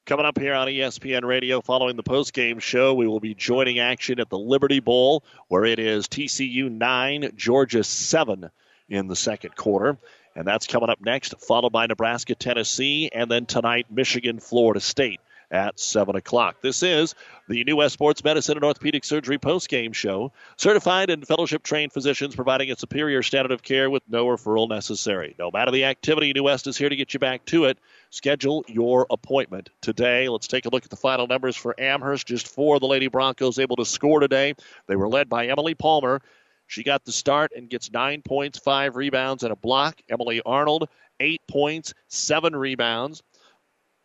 Coming 0.07 0.27
up 0.27 0.39
here 0.39 0.55
on 0.55 0.67
ESPN 0.67 1.25
Radio 1.25 1.61
following 1.61 1.97
the 1.97 2.03
post-game 2.03 2.59
show, 2.59 2.95
we 2.95 3.07
will 3.07 3.21
be 3.21 3.35
joining 3.35 3.79
action 3.79 4.19
at 4.19 4.29
the 4.29 4.39
Liberty 4.39 4.81
Bowl, 4.81 5.23
where 5.49 5.65
it 5.65 5.79
is 5.79 6.09
TCU 6.09 6.71
9, 6.71 7.31
Georgia 7.37 7.85
7 7.85 8.51
in 8.89 9.07
the 9.07 9.15
second 9.15 9.55
quarter. 9.55 9.99
And 10.35 10.47
that's 10.47 10.67
coming 10.67 10.91
up 10.91 11.01
next, 11.01 11.35
followed 11.41 11.71
by 11.71 11.87
Nebraska, 11.87 12.35
Tennessee, 12.35 13.11
and 13.13 13.31
then 13.31 13.47
tonight, 13.47 13.87
Michigan, 13.91 14.41
Florida 14.41 14.81
State 14.81 15.21
at 15.51 15.79
7 15.81 16.15
o'clock. 16.17 16.57
This 16.63 16.83
is 16.83 17.15
the 17.49 17.65
New 17.65 17.77
West 17.77 17.95
Sports 17.95 18.23
Medicine 18.23 18.57
and 18.57 18.65
Orthopedic 18.65 19.05
Surgery 19.05 19.39
post-game 19.39 19.93
show. 19.93 20.33
Certified 20.57 21.11
and 21.11 21.27
fellowship 21.27 21.63
trained 21.63 21.93
physicians 21.93 22.37
providing 22.37 22.71
a 22.71 22.77
superior 22.77 23.23
standard 23.23 23.51
of 23.53 23.63
care 23.63 23.91
with 23.91 24.03
no 24.09 24.27
referral 24.27 24.69
necessary. 24.69 25.35
No 25.39 25.51
matter 25.51 25.73
the 25.73 25.85
activity, 25.85 26.33
New 26.33 26.45
West 26.45 26.67
is 26.67 26.77
here 26.77 26.89
to 26.89 26.97
get 26.97 27.13
you 27.15 27.21
back 27.21 27.45
to 27.47 27.65
it. 27.65 27.79
Schedule 28.11 28.65
your 28.67 29.07
appointment 29.09 29.71
today. 29.81 30.29
Let's 30.29 30.49
take 30.49 30.67
a 30.67 30.69
look 30.69 30.85
at 30.85 30.91
the 30.91 30.97
final 30.97 31.29
numbers 31.29 31.57
for 31.57 31.79
Amherst. 31.79 32.27
Just 32.27 32.49
four 32.49 32.81
the 32.81 32.87
Lady 32.87 33.07
Broncos 33.07 33.61
able 33.61 33.77
to 33.77 33.85
score 33.85 34.19
today. 34.19 34.55
They 34.89 34.97
were 34.97 35.09
led 35.09 35.29
by 35.29 35.47
Emily 35.47 35.77
Palmer. 35.77 36.21
She 36.67 36.83
got 36.83 37.05
the 37.05 37.13
start 37.13 37.53
and 37.55 37.71
gets 37.71 37.91
nine 37.93 38.23
points, 38.23 38.59
five 38.59 38.97
rebounds, 38.97 39.45
and 39.45 39.53
a 39.53 39.57
block. 39.57 40.01
Emily 40.09 40.43
Arnold, 40.45 40.89
eight 41.21 41.43
points, 41.49 41.95
seven 42.09 42.55
rebounds. 42.55 43.23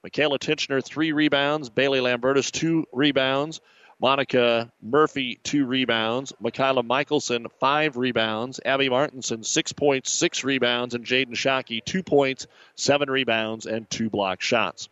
Michaela 0.03 0.38
Tinchner, 0.38 0.84
three 0.86 1.12
rebounds. 1.12 1.70
Bailey 1.70 1.99
Lambertus, 1.99 2.51
two 2.51 2.86
rebounds. 2.93 3.60
Monica 4.00 4.72
Murphy, 4.82 5.39
two 5.43 5.66
rebounds. 5.66 6.34
Michaela 6.39 6.84
Michelson, 6.84 7.48
five 7.60 7.96
rebounds. 7.96 8.60
Abby 8.66 8.89
Martinson, 8.89 9.43
six 9.43 9.72
points, 9.72 10.12
six 10.12 10.43
rebounds. 10.43 10.96
And 10.96 11.06
Jaden 11.06 11.34
Shockey, 11.34 11.84
two 11.84 12.04
points, 12.04 12.48
seven 12.76 13.10
rebounds, 13.10 13.66
and 13.66 13.89
two 13.89 14.10
block 14.10 14.41
shots. 14.41 14.89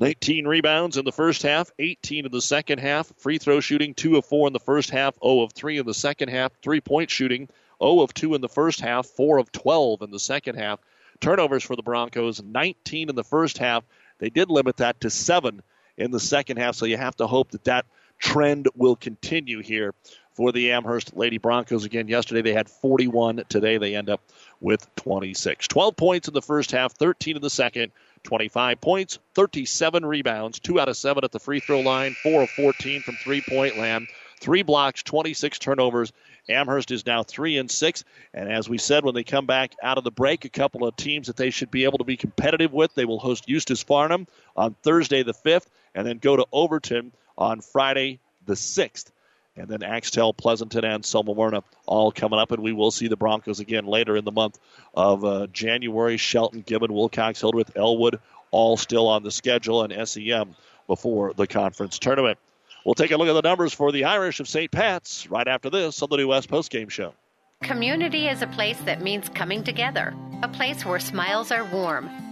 19 0.00 0.46
rebounds 0.46 0.96
in 0.96 1.04
the 1.04 1.12
first 1.12 1.42
half, 1.42 1.70
18 1.78 2.26
in 2.26 2.32
the 2.32 2.40
second 2.42 2.80
half. 2.80 3.12
Free 3.16 3.38
throw 3.38 3.60
shooting, 3.60 3.94
2 3.94 4.16
of 4.16 4.24
4 4.24 4.48
in 4.48 4.52
the 4.52 4.58
first 4.58 4.90
half, 4.90 5.14
0 5.22 5.42
of 5.42 5.52
3 5.52 5.78
in 5.78 5.86
the 5.86 5.94
second 5.94 6.30
half. 6.30 6.52
Three 6.62 6.80
point 6.80 7.10
shooting, 7.10 7.48
0 7.80 8.00
of 8.00 8.12
2 8.12 8.34
in 8.34 8.40
the 8.40 8.48
first 8.48 8.80
half, 8.80 9.06
4 9.06 9.38
of 9.38 9.52
12 9.52 10.02
in 10.02 10.10
the 10.10 10.18
second 10.18 10.56
half. 10.56 10.80
Turnovers 11.20 11.62
for 11.62 11.76
the 11.76 11.82
Broncos, 11.82 12.42
19 12.42 13.08
in 13.08 13.14
the 13.14 13.24
first 13.24 13.58
half. 13.58 13.84
They 14.18 14.30
did 14.30 14.50
limit 14.50 14.78
that 14.78 15.00
to 15.00 15.10
7 15.10 15.62
in 15.96 16.10
the 16.10 16.20
second 16.20 16.56
half, 16.56 16.74
so 16.74 16.86
you 16.86 16.96
have 16.96 17.16
to 17.16 17.26
hope 17.28 17.52
that 17.52 17.64
that 17.64 17.86
trend 18.24 18.68
will 18.74 18.96
continue 18.96 19.60
here 19.60 19.94
for 20.32 20.50
the 20.50 20.72
Amherst 20.72 21.14
Lady 21.14 21.36
Broncos. 21.36 21.84
Again, 21.84 22.08
yesterday 22.08 22.40
they 22.40 22.54
had 22.54 22.70
41. 22.70 23.44
Today 23.48 23.76
they 23.76 23.94
end 23.94 24.08
up 24.08 24.22
with 24.60 24.92
26. 24.96 25.68
12 25.68 25.94
points 25.94 26.26
in 26.26 26.34
the 26.34 26.42
first 26.42 26.72
half, 26.72 26.94
13 26.94 27.36
in 27.36 27.42
the 27.42 27.50
second. 27.50 27.92
25 28.24 28.80
points, 28.80 29.18
37 29.34 30.06
rebounds, 30.06 30.58
2 30.58 30.80
out 30.80 30.88
of 30.88 30.96
7 30.96 31.22
at 31.22 31.32
the 31.32 31.38
free 31.38 31.60
throw 31.60 31.80
line, 31.80 32.16
4 32.22 32.42
of 32.42 32.50
14 32.50 33.02
from 33.02 33.16
three 33.16 33.42
point 33.46 33.76
land, 33.76 34.08
3 34.40 34.62
blocks, 34.62 35.02
26 35.02 35.58
turnovers. 35.58 36.10
Amherst 36.48 36.90
is 36.90 37.04
now 37.04 37.22
3 37.22 37.58
and 37.58 37.70
6. 37.70 38.04
And 38.32 38.50
as 38.50 38.70
we 38.70 38.78
said, 38.78 39.04
when 39.04 39.14
they 39.14 39.24
come 39.24 39.44
back 39.44 39.74
out 39.82 39.98
of 39.98 40.04
the 40.04 40.10
break, 40.10 40.46
a 40.46 40.48
couple 40.48 40.86
of 40.86 40.96
teams 40.96 41.26
that 41.26 41.36
they 41.36 41.50
should 41.50 41.70
be 41.70 41.84
able 41.84 41.98
to 41.98 42.04
be 42.04 42.16
competitive 42.16 42.72
with. 42.72 42.94
They 42.94 43.04
will 43.04 43.18
host 43.18 43.46
Eustis 43.46 43.84
Farnam 43.84 44.26
on 44.56 44.74
Thursday 44.82 45.22
the 45.22 45.34
5th 45.34 45.66
and 45.94 46.06
then 46.06 46.16
go 46.16 46.36
to 46.36 46.46
Overton 46.50 47.12
on 47.36 47.60
Friday 47.60 48.20
the 48.46 48.54
6th. 48.54 49.10
And 49.56 49.68
then 49.68 49.84
Axtell, 49.84 50.34
Pleasanton, 50.34 50.84
and 50.84 51.04
Selma 51.04 51.62
all 51.86 52.10
coming 52.10 52.40
up. 52.40 52.50
And 52.50 52.62
we 52.62 52.72
will 52.72 52.90
see 52.90 53.06
the 53.06 53.16
Broncos 53.16 53.60
again 53.60 53.86
later 53.86 54.16
in 54.16 54.24
the 54.24 54.32
month 54.32 54.58
of 54.94 55.24
uh, 55.24 55.46
January. 55.52 56.16
Shelton, 56.16 56.62
Gibbon, 56.62 56.92
Wilcox, 56.92 57.40
Hildreth, 57.40 57.76
Elwood, 57.76 58.18
all 58.50 58.76
still 58.76 59.06
on 59.06 59.22
the 59.22 59.30
schedule, 59.30 59.82
and 59.82 60.08
SEM 60.08 60.56
before 60.88 61.32
the 61.34 61.46
conference 61.46 62.00
tournament. 62.00 62.38
We'll 62.84 62.94
take 62.94 63.12
a 63.12 63.16
look 63.16 63.28
at 63.28 63.32
the 63.32 63.48
numbers 63.48 63.72
for 63.72 63.92
the 63.92 64.04
Irish 64.04 64.40
of 64.40 64.48
St. 64.48 64.70
Pat's 64.70 65.30
right 65.30 65.48
after 65.48 65.70
this 65.70 66.02
on 66.02 66.10
the 66.10 66.16
New 66.16 66.28
West 66.28 66.50
Postgame 66.50 66.90
Show. 66.90 67.14
Community 67.62 68.28
is 68.28 68.42
a 68.42 68.46
place 68.48 68.78
that 68.80 69.00
means 69.00 69.28
coming 69.30 69.64
together, 69.64 70.14
a 70.42 70.48
place 70.48 70.84
where 70.84 70.98
smiles 70.98 71.50
are 71.50 71.64
warm, 71.64 72.10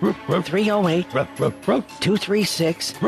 308 0.00 1.10
236 1.10 3.02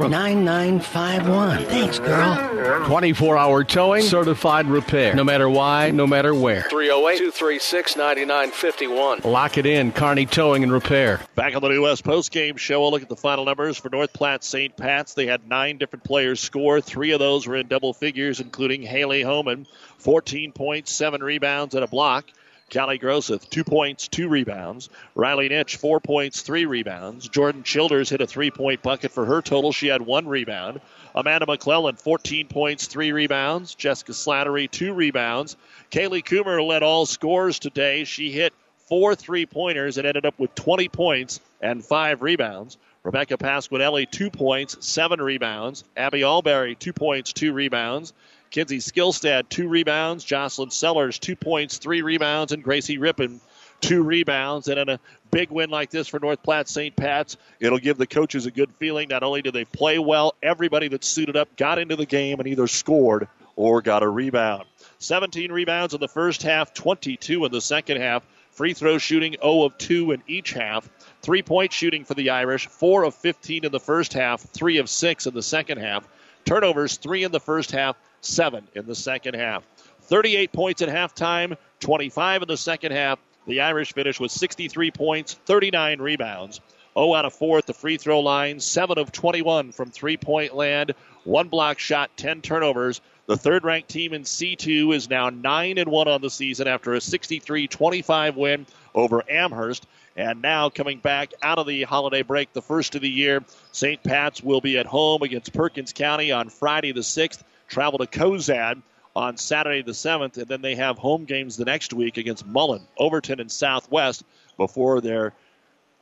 9951. 0.00 1.64
Thanks, 1.66 1.98
girl. 2.00 2.86
24 2.86 3.38
hour 3.38 3.62
towing, 3.62 4.02
certified 4.02 4.66
repair. 4.66 5.14
No 5.14 5.22
matter 5.22 5.48
why, 5.48 5.90
no 5.92 6.06
matter 6.06 6.34
where. 6.34 6.62
308 6.62 7.18
236 7.18 7.96
9951. 7.96 9.20
Lock 9.24 9.58
it 9.58 9.66
in, 9.66 9.92
Kearney 9.92 10.26
Towing 10.26 10.64
and 10.64 10.72
Repair. 10.72 11.20
Back 11.36 11.54
on 11.54 11.62
the 11.62 11.68
New 11.68 11.82
West 11.82 12.02
Post 12.02 12.32
Game 12.32 12.56
Show, 12.56 12.80
we'll 12.80 12.90
look 12.90 13.02
at 13.02 13.08
the 13.08 13.16
final 13.16 13.44
numbers 13.44 13.78
for 13.78 13.88
North 13.88 14.12
Platte 14.12 14.42
St. 14.42 14.76
Pat's. 14.76 15.14
They 15.14 15.26
had 15.26 15.46
nine 15.48 15.78
different 15.78 16.04
players 16.04 16.40
score. 16.40 16.80
Three 16.80 17.12
of 17.12 17.20
those 17.20 17.46
were 17.46 17.54
in 17.56 17.68
double 17.68 17.92
figures, 17.94 18.40
including 18.40 18.82
Haley 18.82 19.22
Homan, 19.22 19.68
14 19.98 20.50
points, 20.52 20.90
seven 20.92 21.22
rebounds, 21.22 21.76
and 21.76 21.84
a 21.84 21.88
block. 21.88 22.26
Callie 22.72 22.98
Groseth, 22.98 23.50
two 23.50 23.64
points, 23.64 24.08
two 24.08 24.28
rebounds. 24.28 24.88
Riley 25.14 25.50
Nitch, 25.50 25.76
four 25.76 26.00
points, 26.00 26.40
three 26.40 26.64
rebounds. 26.64 27.28
Jordan 27.28 27.62
Childers 27.62 28.08
hit 28.08 28.22
a 28.22 28.26
three 28.26 28.50
point 28.50 28.82
bucket 28.82 29.10
for 29.10 29.26
her 29.26 29.42
total. 29.42 29.72
She 29.72 29.88
had 29.88 30.00
one 30.00 30.26
rebound. 30.26 30.80
Amanda 31.14 31.44
McClellan, 31.44 31.96
14 31.96 32.48
points, 32.48 32.86
three 32.86 33.12
rebounds. 33.12 33.74
Jessica 33.74 34.12
Slattery, 34.12 34.70
two 34.70 34.94
rebounds. 34.94 35.56
Kaylee 35.90 36.24
Coomer 36.24 36.66
led 36.66 36.82
all 36.82 37.04
scores 37.04 37.58
today. 37.58 38.04
She 38.04 38.30
hit 38.30 38.54
four 38.88 39.14
three 39.14 39.44
pointers 39.44 39.98
and 39.98 40.06
ended 40.06 40.24
up 40.24 40.38
with 40.38 40.54
20 40.54 40.88
points 40.88 41.40
and 41.60 41.84
five 41.84 42.22
rebounds. 42.22 42.78
Rebecca 43.02 43.36
Pasquinelli, 43.36 44.10
two 44.10 44.30
points, 44.30 44.78
seven 44.80 45.20
rebounds. 45.20 45.84
Abby 45.96 46.22
Alberry, 46.22 46.74
two 46.74 46.92
points, 46.92 47.32
two 47.32 47.52
rebounds. 47.52 48.14
Kinsey 48.52 48.78
Skillstad, 48.78 49.48
two 49.48 49.66
rebounds. 49.66 50.24
Jocelyn 50.24 50.70
Sellers, 50.70 51.18
two 51.18 51.34
points, 51.34 51.78
three 51.78 52.02
rebounds. 52.02 52.52
And 52.52 52.62
Gracie 52.62 52.98
Rippon, 52.98 53.40
two 53.80 54.02
rebounds. 54.02 54.68
And 54.68 54.78
in 54.78 54.88
a 54.90 55.00
big 55.30 55.50
win 55.50 55.70
like 55.70 55.90
this 55.90 56.06
for 56.06 56.20
North 56.20 56.42
Platte 56.42 56.68
St. 56.68 56.94
Pat's, 56.94 57.38
it'll 57.60 57.78
give 57.78 57.96
the 57.96 58.06
coaches 58.06 58.44
a 58.44 58.50
good 58.50 58.70
feeling. 58.74 59.08
Not 59.08 59.22
only 59.22 59.40
do 59.40 59.50
they 59.50 59.64
play 59.64 59.98
well, 59.98 60.34
everybody 60.42 60.88
that 60.88 61.02
suited 61.02 61.34
up 61.34 61.56
got 61.56 61.78
into 61.78 61.96
the 61.96 62.04
game 62.04 62.38
and 62.38 62.46
either 62.46 62.66
scored 62.66 63.26
or 63.56 63.80
got 63.80 64.02
a 64.02 64.08
rebound. 64.08 64.64
17 64.98 65.50
rebounds 65.50 65.94
in 65.94 66.00
the 66.00 66.08
first 66.08 66.42
half, 66.42 66.74
22 66.74 67.46
in 67.46 67.52
the 67.52 67.60
second 67.60 68.00
half. 68.00 68.22
Free 68.50 68.74
throw 68.74 68.98
shooting 68.98 69.36
0 69.42 69.62
of 69.62 69.78
2 69.78 70.12
in 70.12 70.22
each 70.26 70.52
half. 70.52 70.88
Three 71.22 71.42
point 71.42 71.72
shooting 71.72 72.04
for 72.04 72.12
the 72.12 72.30
Irish, 72.30 72.66
4 72.66 73.04
of 73.04 73.14
15 73.14 73.64
in 73.64 73.72
the 73.72 73.80
first 73.80 74.12
half, 74.12 74.42
3 74.42 74.76
of 74.76 74.90
6 74.90 75.26
in 75.26 75.32
the 75.32 75.42
second 75.42 75.78
half. 75.78 76.06
Turnovers, 76.44 76.98
3 76.98 77.24
in 77.24 77.32
the 77.32 77.40
first 77.40 77.70
half, 77.70 77.96
7 78.22 78.66
in 78.74 78.86
the 78.86 78.94
second 78.94 79.34
half. 79.34 79.64
38 80.02 80.52
points 80.52 80.82
at 80.82 80.88
halftime, 80.88 81.56
25 81.80 82.42
in 82.42 82.48
the 82.48 82.56
second 82.56 82.92
half. 82.92 83.18
The 83.46 83.60
Irish 83.60 83.92
finished 83.92 84.20
with 84.20 84.30
63 84.30 84.90
points, 84.90 85.34
39 85.46 86.00
rebounds. 86.00 86.60
0 86.94 87.14
out 87.14 87.24
of 87.24 87.32
4 87.32 87.58
at 87.58 87.66
the 87.66 87.74
free 87.74 87.96
throw 87.96 88.20
line, 88.20 88.60
7 88.60 88.98
of 88.98 89.12
21 89.12 89.72
from 89.72 89.90
three 89.90 90.16
point 90.16 90.54
land, 90.54 90.92
one 91.24 91.48
block 91.48 91.78
shot, 91.78 92.10
10 92.16 92.42
turnovers. 92.42 93.00
The 93.26 93.36
third 93.36 93.64
ranked 93.64 93.88
team 93.88 94.12
in 94.12 94.22
C2 94.22 94.94
is 94.94 95.08
now 95.08 95.30
9 95.30 95.78
and 95.78 95.90
1 95.90 96.08
on 96.08 96.20
the 96.20 96.30
season 96.30 96.68
after 96.68 96.92
a 96.94 97.00
63 97.00 97.66
25 97.68 98.36
win 98.36 98.66
over 98.94 99.22
Amherst. 99.28 99.86
And 100.16 100.42
now 100.42 100.68
coming 100.68 100.98
back 100.98 101.32
out 101.42 101.58
of 101.58 101.66
the 101.66 101.84
holiday 101.84 102.22
break, 102.22 102.52
the 102.52 102.60
first 102.60 102.94
of 102.94 103.00
the 103.00 103.08
year, 103.08 103.42
St. 103.70 104.02
Pat's 104.02 104.42
will 104.42 104.60
be 104.60 104.76
at 104.76 104.84
home 104.84 105.22
against 105.22 105.54
Perkins 105.54 105.92
County 105.94 106.32
on 106.32 106.50
Friday 106.50 106.92
the 106.92 107.00
6th, 107.00 107.42
travel 107.72 107.98
to 107.98 108.06
Cozad 108.06 108.82
on 109.16 109.36
Saturday 109.36 109.82
the 109.82 109.92
7th, 109.92 110.36
and 110.36 110.46
then 110.46 110.60
they 110.60 110.74
have 110.74 110.98
home 110.98 111.24
games 111.24 111.56
the 111.56 111.64
next 111.64 111.92
week 111.92 112.18
against 112.18 112.46
Mullen, 112.46 112.82
Overton, 112.98 113.40
and 113.40 113.50
Southwest 113.50 114.24
before 114.56 115.00
their 115.00 115.32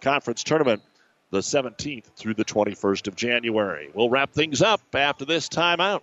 conference 0.01 0.43
tournament 0.43 0.83
the 1.31 1.39
17th 1.39 2.07
through 2.17 2.35
the 2.35 2.45
21st 2.45 3.07
of 3.07 3.15
January. 3.15 3.89
We'll 3.95 4.11
wrap 4.11 4.33
things 4.33 4.63
up 4.63 4.81
after 4.95 5.25
this 5.25 5.49
timeout. 5.49 6.03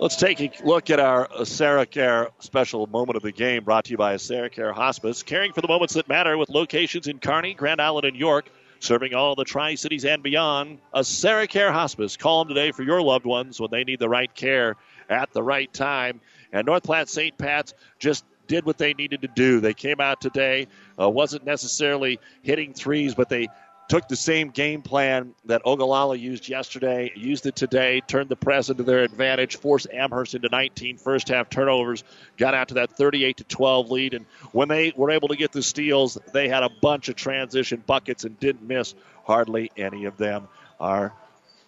Let's 0.00 0.16
take 0.16 0.40
a 0.40 0.50
look 0.66 0.88
at 0.88 0.98
our 0.98 1.28
AseraCare 1.28 2.30
special 2.38 2.86
moment 2.86 3.16
of 3.16 3.22
the 3.22 3.32
game 3.32 3.64
brought 3.64 3.84
to 3.84 3.90
you 3.90 3.98
by 3.98 4.14
AseraCare 4.14 4.72
Hospice, 4.72 5.22
caring 5.22 5.52
for 5.52 5.60
the 5.60 5.68
moments 5.68 5.92
that 5.92 6.08
matter 6.08 6.38
with 6.38 6.48
locations 6.48 7.06
in 7.06 7.18
Kearney, 7.18 7.52
Grand 7.52 7.82
Island, 7.82 8.06
and 8.06 8.16
York, 8.16 8.48
serving 8.78 9.12
all 9.12 9.34
the 9.34 9.44
Tri 9.44 9.74
Cities 9.74 10.06
and 10.06 10.22
beyond. 10.22 10.78
AseraCare 10.94 11.70
Hospice. 11.70 12.16
Call 12.16 12.46
them 12.46 12.54
today 12.54 12.72
for 12.72 12.82
your 12.82 13.02
loved 13.02 13.26
ones 13.26 13.60
when 13.60 13.70
they 13.70 13.84
need 13.84 13.98
the 13.98 14.08
right 14.08 14.34
care 14.34 14.76
at 15.10 15.34
the 15.34 15.42
right 15.42 15.70
time. 15.70 16.22
And 16.50 16.64
North 16.64 16.84
Platte 16.84 17.10
St. 17.10 17.36
Pat's 17.36 17.74
just 17.98 18.24
did 18.46 18.64
what 18.64 18.78
they 18.78 18.94
needed 18.94 19.20
to 19.20 19.28
do. 19.28 19.60
They 19.60 19.74
came 19.74 20.00
out 20.00 20.22
today, 20.22 20.68
uh, 20.98 21.10
wasn't 21.10 21.44
necessarily 21.44 22.20
hitting 22.40 22.72
threes, 22.72 23.14
but 23.14 23.28
they 23.28 23.48
took 23.90 24.06
the 24.06 24.14
same 24.14 24.50
game 24.50 24.82
plan 24.82 25.34
that 25.46 25.62
Ogallala 25.64 26.14
used 26.14 26.48
yesterday, 26.48 27.10
used 27.16 27.44
it 27.46 27.56
today, 27.56 28.00
turned 28.06 28.28
the 28.28 28.36
press 28.36 28.70
into 28.70 28.84
their 28.84 29.00
advantage, 29.00 29.56
forced 29.56 29.88
Amherst 29.92 30.36
into 30.36 30.48
19 30.48 30.96
first 30.96 31.26
half 31.26 31.50
turnovers, 31.50 32.04
got 32.36 32.54
out 32.54 32.68
to 32.68 32.74
that 32.74 32.96
38 32.96 33.38
to 33.38 33.44
12 33.44 33.90
lead, 33.90 34.14
and 34.14 34.26
when 34.52 34.68
they 34.68 34.92
were 34.94 35.10
able 35.10 35.26
to 35.26 35.34
get 35.34 35.50
the 35.50 35.60
steals, 35.60 36.16
they 36.32 36.48
had 36.48 36.62
a 36.62 36.70
bunch 36.80 37.08
of 37.08 37.16
transition 37.16 37.82
buckets 37.84 38.22
and 38.22 38.38
didn't 38.38 38.62
miss 38.62 38.94
hardly 39.24 39.72
any 39.76 40.04
of 40.04 40.16
them. 40.16 40.46
Our 40.78 41.12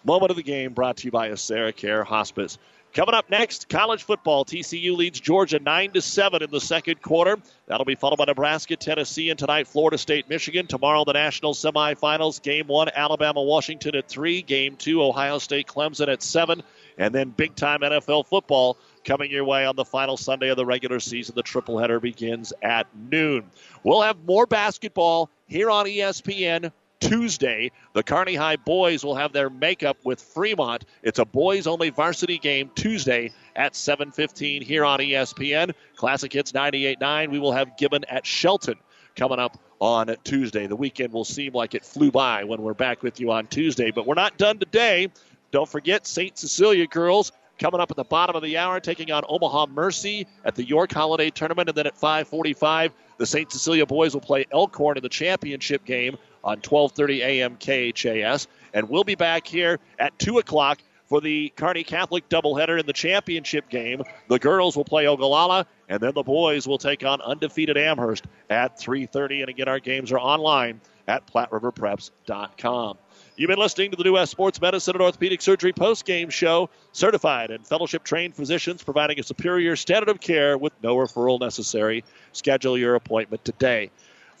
moment 0.05 0.29
of 0.29 0.37
the 0.37 0.43
game 0.43 0.71
brought 0.71 0.95
to 0.97 1.05
you 1.05 1.11
by 1.11 1.29
AseraCare 1.29 2.05
Hospice. 2.05 2.57
Coming 2.93 3.15
up 3.15 3.27
next, 3.27 3.69
college 3.69 4.03
football. 4.03 4.45
TCU 4.45 4.95
leads 4.95 5.19
Georgia 5.19 5.57
9 5.57 5.93
to 5.93 6.01
7 6.01 6.43
in 6.43 6.51
the 6.51 6.61
second 6.61 7.01
quarter. 7.01 7.39
That'll 7.65 7.85
be 7.85 7.95
followed 7.95 8.17
by 8.17 8.25
Nebraska, 8.25 8.75
Tennessee, 8.75 9.31
and 9.31 9.39
tonight 9.39 9.67
Florida 9.67 9.97
State, 9.97 10.29
Michigan. 10.29 10.67
Tomorrow 10.67 11.03
the 11.03 11.13
national 11.13 11.55
semifinals. 11.55 12.39
Game 12.39 12.67
1 12.67 12.89
Alabama, 12.93 13.41
Washington 13.41 13.95
at 13.95 14.07
3, 14.07 14.43
game 14.43 14.75
2 14.75 15.01
Ohio 15.01 15.39
State, 15.39 15.65
Clemson 15.65 16.07
at 16.07 16.21
7, 16.21 16.61
and 16.99 17.15
then 17.15 17.31
big 17.31 17.55
time 17.55 17.79
NFL 17.79 18.27
football 18.27 18.77
coming 19.03 19.31
your 19.31 19.43
way 19.43 19.65
on 19.65 19.75
the 19.75 19.85
final 19.85 20.15
Sunday 20.15 20.49
of 20.49 20.57
the 20.57 20.65
regular 20.65 20.99
season. 20.99 21.33
The 21.33 21.41
triple 21.41 21.79
header 21.79 21.99
begins 21.99 22.53
at 22.61 22.85
noon. 23.09 23.49
We'll 23.83 24.03
have 24.03 24.23
more 24.23 24.45
basketball 24.45 25.31
here 25.47 25.71
on 25.71 25.87
ESPN 25.87 26.71
Tuesday. 27.07 27.71
The 27.93 28.03
Kearney 28.03 28.35
High 28.35 28.55
boys 28.55 29.03
will 29.03 29.15
have 29.15 29.33
their 29.33 29.49
makeup 29.49 29.97
with 30.03 30.21
Fremont. 30.21 30.85
It's 31.01 31.19
a 31.19 31.25
boys 31.25 31.67
only 31.67 31.89
varsity 31.89 32.37
game 32.37 32.71
Tuesday 32.75 33.31
at 33.55 33.73
7:15 33.73 34.61
here 34.61 34.85
on 34.85 34.99
ESPN. 34.99 35.73
Classic 35.95 36.31
Hits 36.31 36.53
98.9. 36.53 37.31
We 37.31 37.39
will 37.39 37.51
have 37.51 37.77
Gibbon 37.77 38.05
at 38.05 38.25
Shelton 38.25 38.75
coming 39.15 39.39
up 39.39 39.57
on 39.79 40.15
Tuesday. 40.23 40.65
The 40.67 40.75
weekend 40.75 41.11
will 41.11 41.25
seem 41.25 41.53
like 41.53 41.75
it 41.75 41.83
flew 41.83 42.09
by 42.09 42.45
when 42.45 42.61
we're 42.61 42.73
back 42.73 43.03
with 43.03 43.19
you 43.19 43.31
on 43.31 43.47
Tuesday, 43.47 43.91
but 43.91 44.07
we're 44.07 44.15
not 44.15 44.37
done 44.37 44.57
today. 44.57 45.09
Don't 45.51 45.69
forget 45.69 46.07
St. 46.07 46.37
Cecilia 46.37 46.87
girls 46.87 47.31
coming 47.59 47.79
up 47.79 47.91
at 47.91 47.97
the 47.97 48.03
bottom 48.03 48.35
of 48.35 48.41
the 48.41 48.57
hour, 48.57 48.79
taking 48.79 49.11
on 49.11 49.23
Omaha 49.27 49.67
Mercy 49.67 50.25
at 50.43 50.55
the 50.55 50.63
York 50.63 50.91
Holiday 50.91 51.29
Tournament, 51.29 51.69
and 51.69 51.77
then 51.77 51.85
at 51.85 51.95
5:45, 51.95 52.91
the 53.17 53.25
St. 53.25 53.51
Cecilia 53.51 53.85
boys 53.85 54.13
will 54.13 54.21
play 54.21 54.45
Elkhorn 54.51 54.97
in 54.97 55.03
the 55.03 55.09
championship 55.09 55.85
game 55.85 56.17
on 56.43 56.61
12:30 56.61 57.19
a.m. 57.19 57.57
KHAS, 57.57 58.47
and 58.73 58.89
we'll 58.89 59.03
be 59.03 59.15
back 59.15 59.47
here 59.47 59.79
at 59.99 60.17
two 60.19 60.39
o'clock 60.39 60.79
for 61.05 61.21
the 61.21 61.49
Kearney 61.55 61.83
Catholic 61.83 62.27
doubleheader 62.29 62.79
in 62.79 62.85
the 62.85 62.93
championship 62.93 63.69
game. 63.69 64.03
The 64.29 64.39
girls 64.39 64.75
will 64.75 64.85
play 64.85 65.07
Ogallala, 65.07 65.67
and 65.89 65.99
then 65.99 66.13
the 66.15 66.23
boys 66.23 66.67
will 66.67 66.77
take 66.77 67.03
on 67.03 67.21
undefeated 67.21 67.77
Amherst 67.77 68.25
at 68.49 68.79
3:30. 68.79 69.41
And 69.41 69.49
again, 69.49 69.67
our 69.67 69.79
games 69.79 70.11
are 70.11 70.19
online 70.19 70.81
at 71.07 71.27
PlatteRiverPreps.com. 71.27 72.97
You've 73.35 73.49
been 73.49 73.59
listening 73.59 73.91
to 73.91 73.97
the 73.97 74.03
New 74.03 74.13
West 74.13 74.31
Sports 74.31 74.61
Medicine 74.61 74.95
and 74.95 75.01
Orthopedic 75.01 75.41
Surgery 75.41 75.73
post-game 75.73 76.29
show. 76.29 76.69
Certified 76.91 77.51
and 77.51 77.65
fellowship-trained 77.65 78.35
physicians 78.35 78.83
providing 78.83 79.19
a 79.19 79.23
superior 79.23 79.75
standard 79.75 80.09
of 80.09 80.21
care 80.21 80.57
with 80.57 80.71
no 80.81 80.95
referral 80.95 81.39
necessary. 81.39 82.03
Schedule 82.31 82.77
your 82.77 82.95
appointment 82.95 83.43
today. 83.43 83.89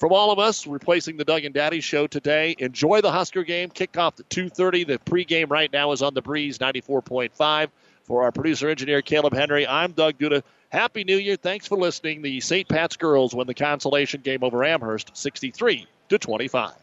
From 0.03 0.11
all 0.11 0.31
of 0.31 0.37
us, 0.37 0.67
replacing 0.67 1.15
the 1.15 1.23
Doug 1.23 1.45
and 1.45 1.53
Daddy 1.53 1.79
show 1.79 2.07
today. 2.07 2.55
Enjoy 2.59 2.99
the 2.99 3.09
Husker 3.09 3.43
game. 3.43 3.69
Kickoff 3.69 4.19
at 4.19 4.29
2:30. 4.29 4.83
The 4.83 4.97
pregame 4.97 5.49
right 5.49 5.71
now 5.71 5.93
is 5.93 6.01
on 6.01 6.13
the 6.13 6.21
breeze 6.21 6.57
94.5. 6.57 7.69
For 8.03 8.23
our 8.23 8.33
producer 8.33 8.67
engineer 8.67 9.01
Caleb 9.01 9.33
Henry, 9.33 9.65
I'm 9.65 9.93
Doug 9.93 10.17
Duda. 10.17 10.43
Happy 10.67 11.05
New 11.05 11.15
Year. 11.15 11.37
Thanks 11.37 11.67
for 11.67 11.77
listening. 11.77 12.21
The 12.21 12.41
St. 12.41 12.67
Pat's 12.67 12.97
girls 12.97 13.33
win 13.33 13.47
the 13.47 13.53
consolation 13.53 14.19
game 14.19 14.43
over 14.43 14.65
Amherst 14.65 15.15
63 15.15 15.87
to 16.09 16.19
25. 16.19 16.82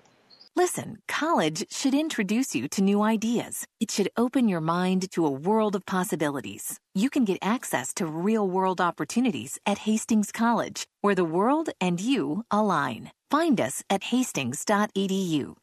Listen, 0.57 0.97
college 1.07 1.65
should 1.71 1.95
introduce 1.95 2.57
you 2.57 2.69
to 2.69 2.83
new 2.83 3.03
ideas. 3.03 3.67
It 3.79 3.91
should 3.91 4.11
open 4.17 4.49
your 4.49 4.61
mind 4.61 5.11
to 5.13 5.25
a 5.25 5.31
world 5.31 5.77
of 5.77 5.87
possibilities. 5.87 6.79
You 6.93 7.09
can 7.09 7.25
get 7.25 7.39
access 7.41 7.95
to 7.95 8.07
real 8.07 8.49
world 8.49 8.81
opportunities 8.81 9.59
at 9.65 9.79
Hastings 9.79 10.33
College, 10.33 10.87
where 11.03 11.15
the 11.15 11.25
world 11.25 11.71
and 11.81 12.01
you 12.01 12.43
align. 12.51 13.13
Find 13.31 13.61
us 13.61 13.85
at 13.89 14.05
hastings.edu. 14.05 15.55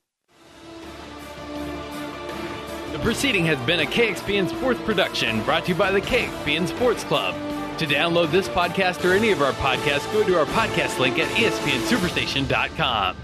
The 2.94 3.00
proceeding 3.00 3.46
has 3.46 3.60
been 3.66 3.82
a 3.82 3.86
KXPN 3.86 4.50
Sports 4.50 4.80
production 4.82 5.44
brought 5.44 5.66
to 5.66 5.74
you 5.74 5.78
by 5.78 5.92
the 5.92 6.02
KXPN 6.02 6.68
Sports 6.68 7.04
Club. 7.04 7.36
To 7.80 7.86
download 7.86 8.32
this 8.32 8.48
podcast 8.48 9.04
or 9.04 9.14
any 9.14 9.32
of 9.32 9.42
our 9.42 9.52
podcasts, 9.54 10.12
go 10.14 10.24
to 10.24 10.40
our 10.40 10.46
podcast 10.46 10.98
link 10.98 11.20
at 11.20 11.28
espnsuperstation.com. 11.36 13.18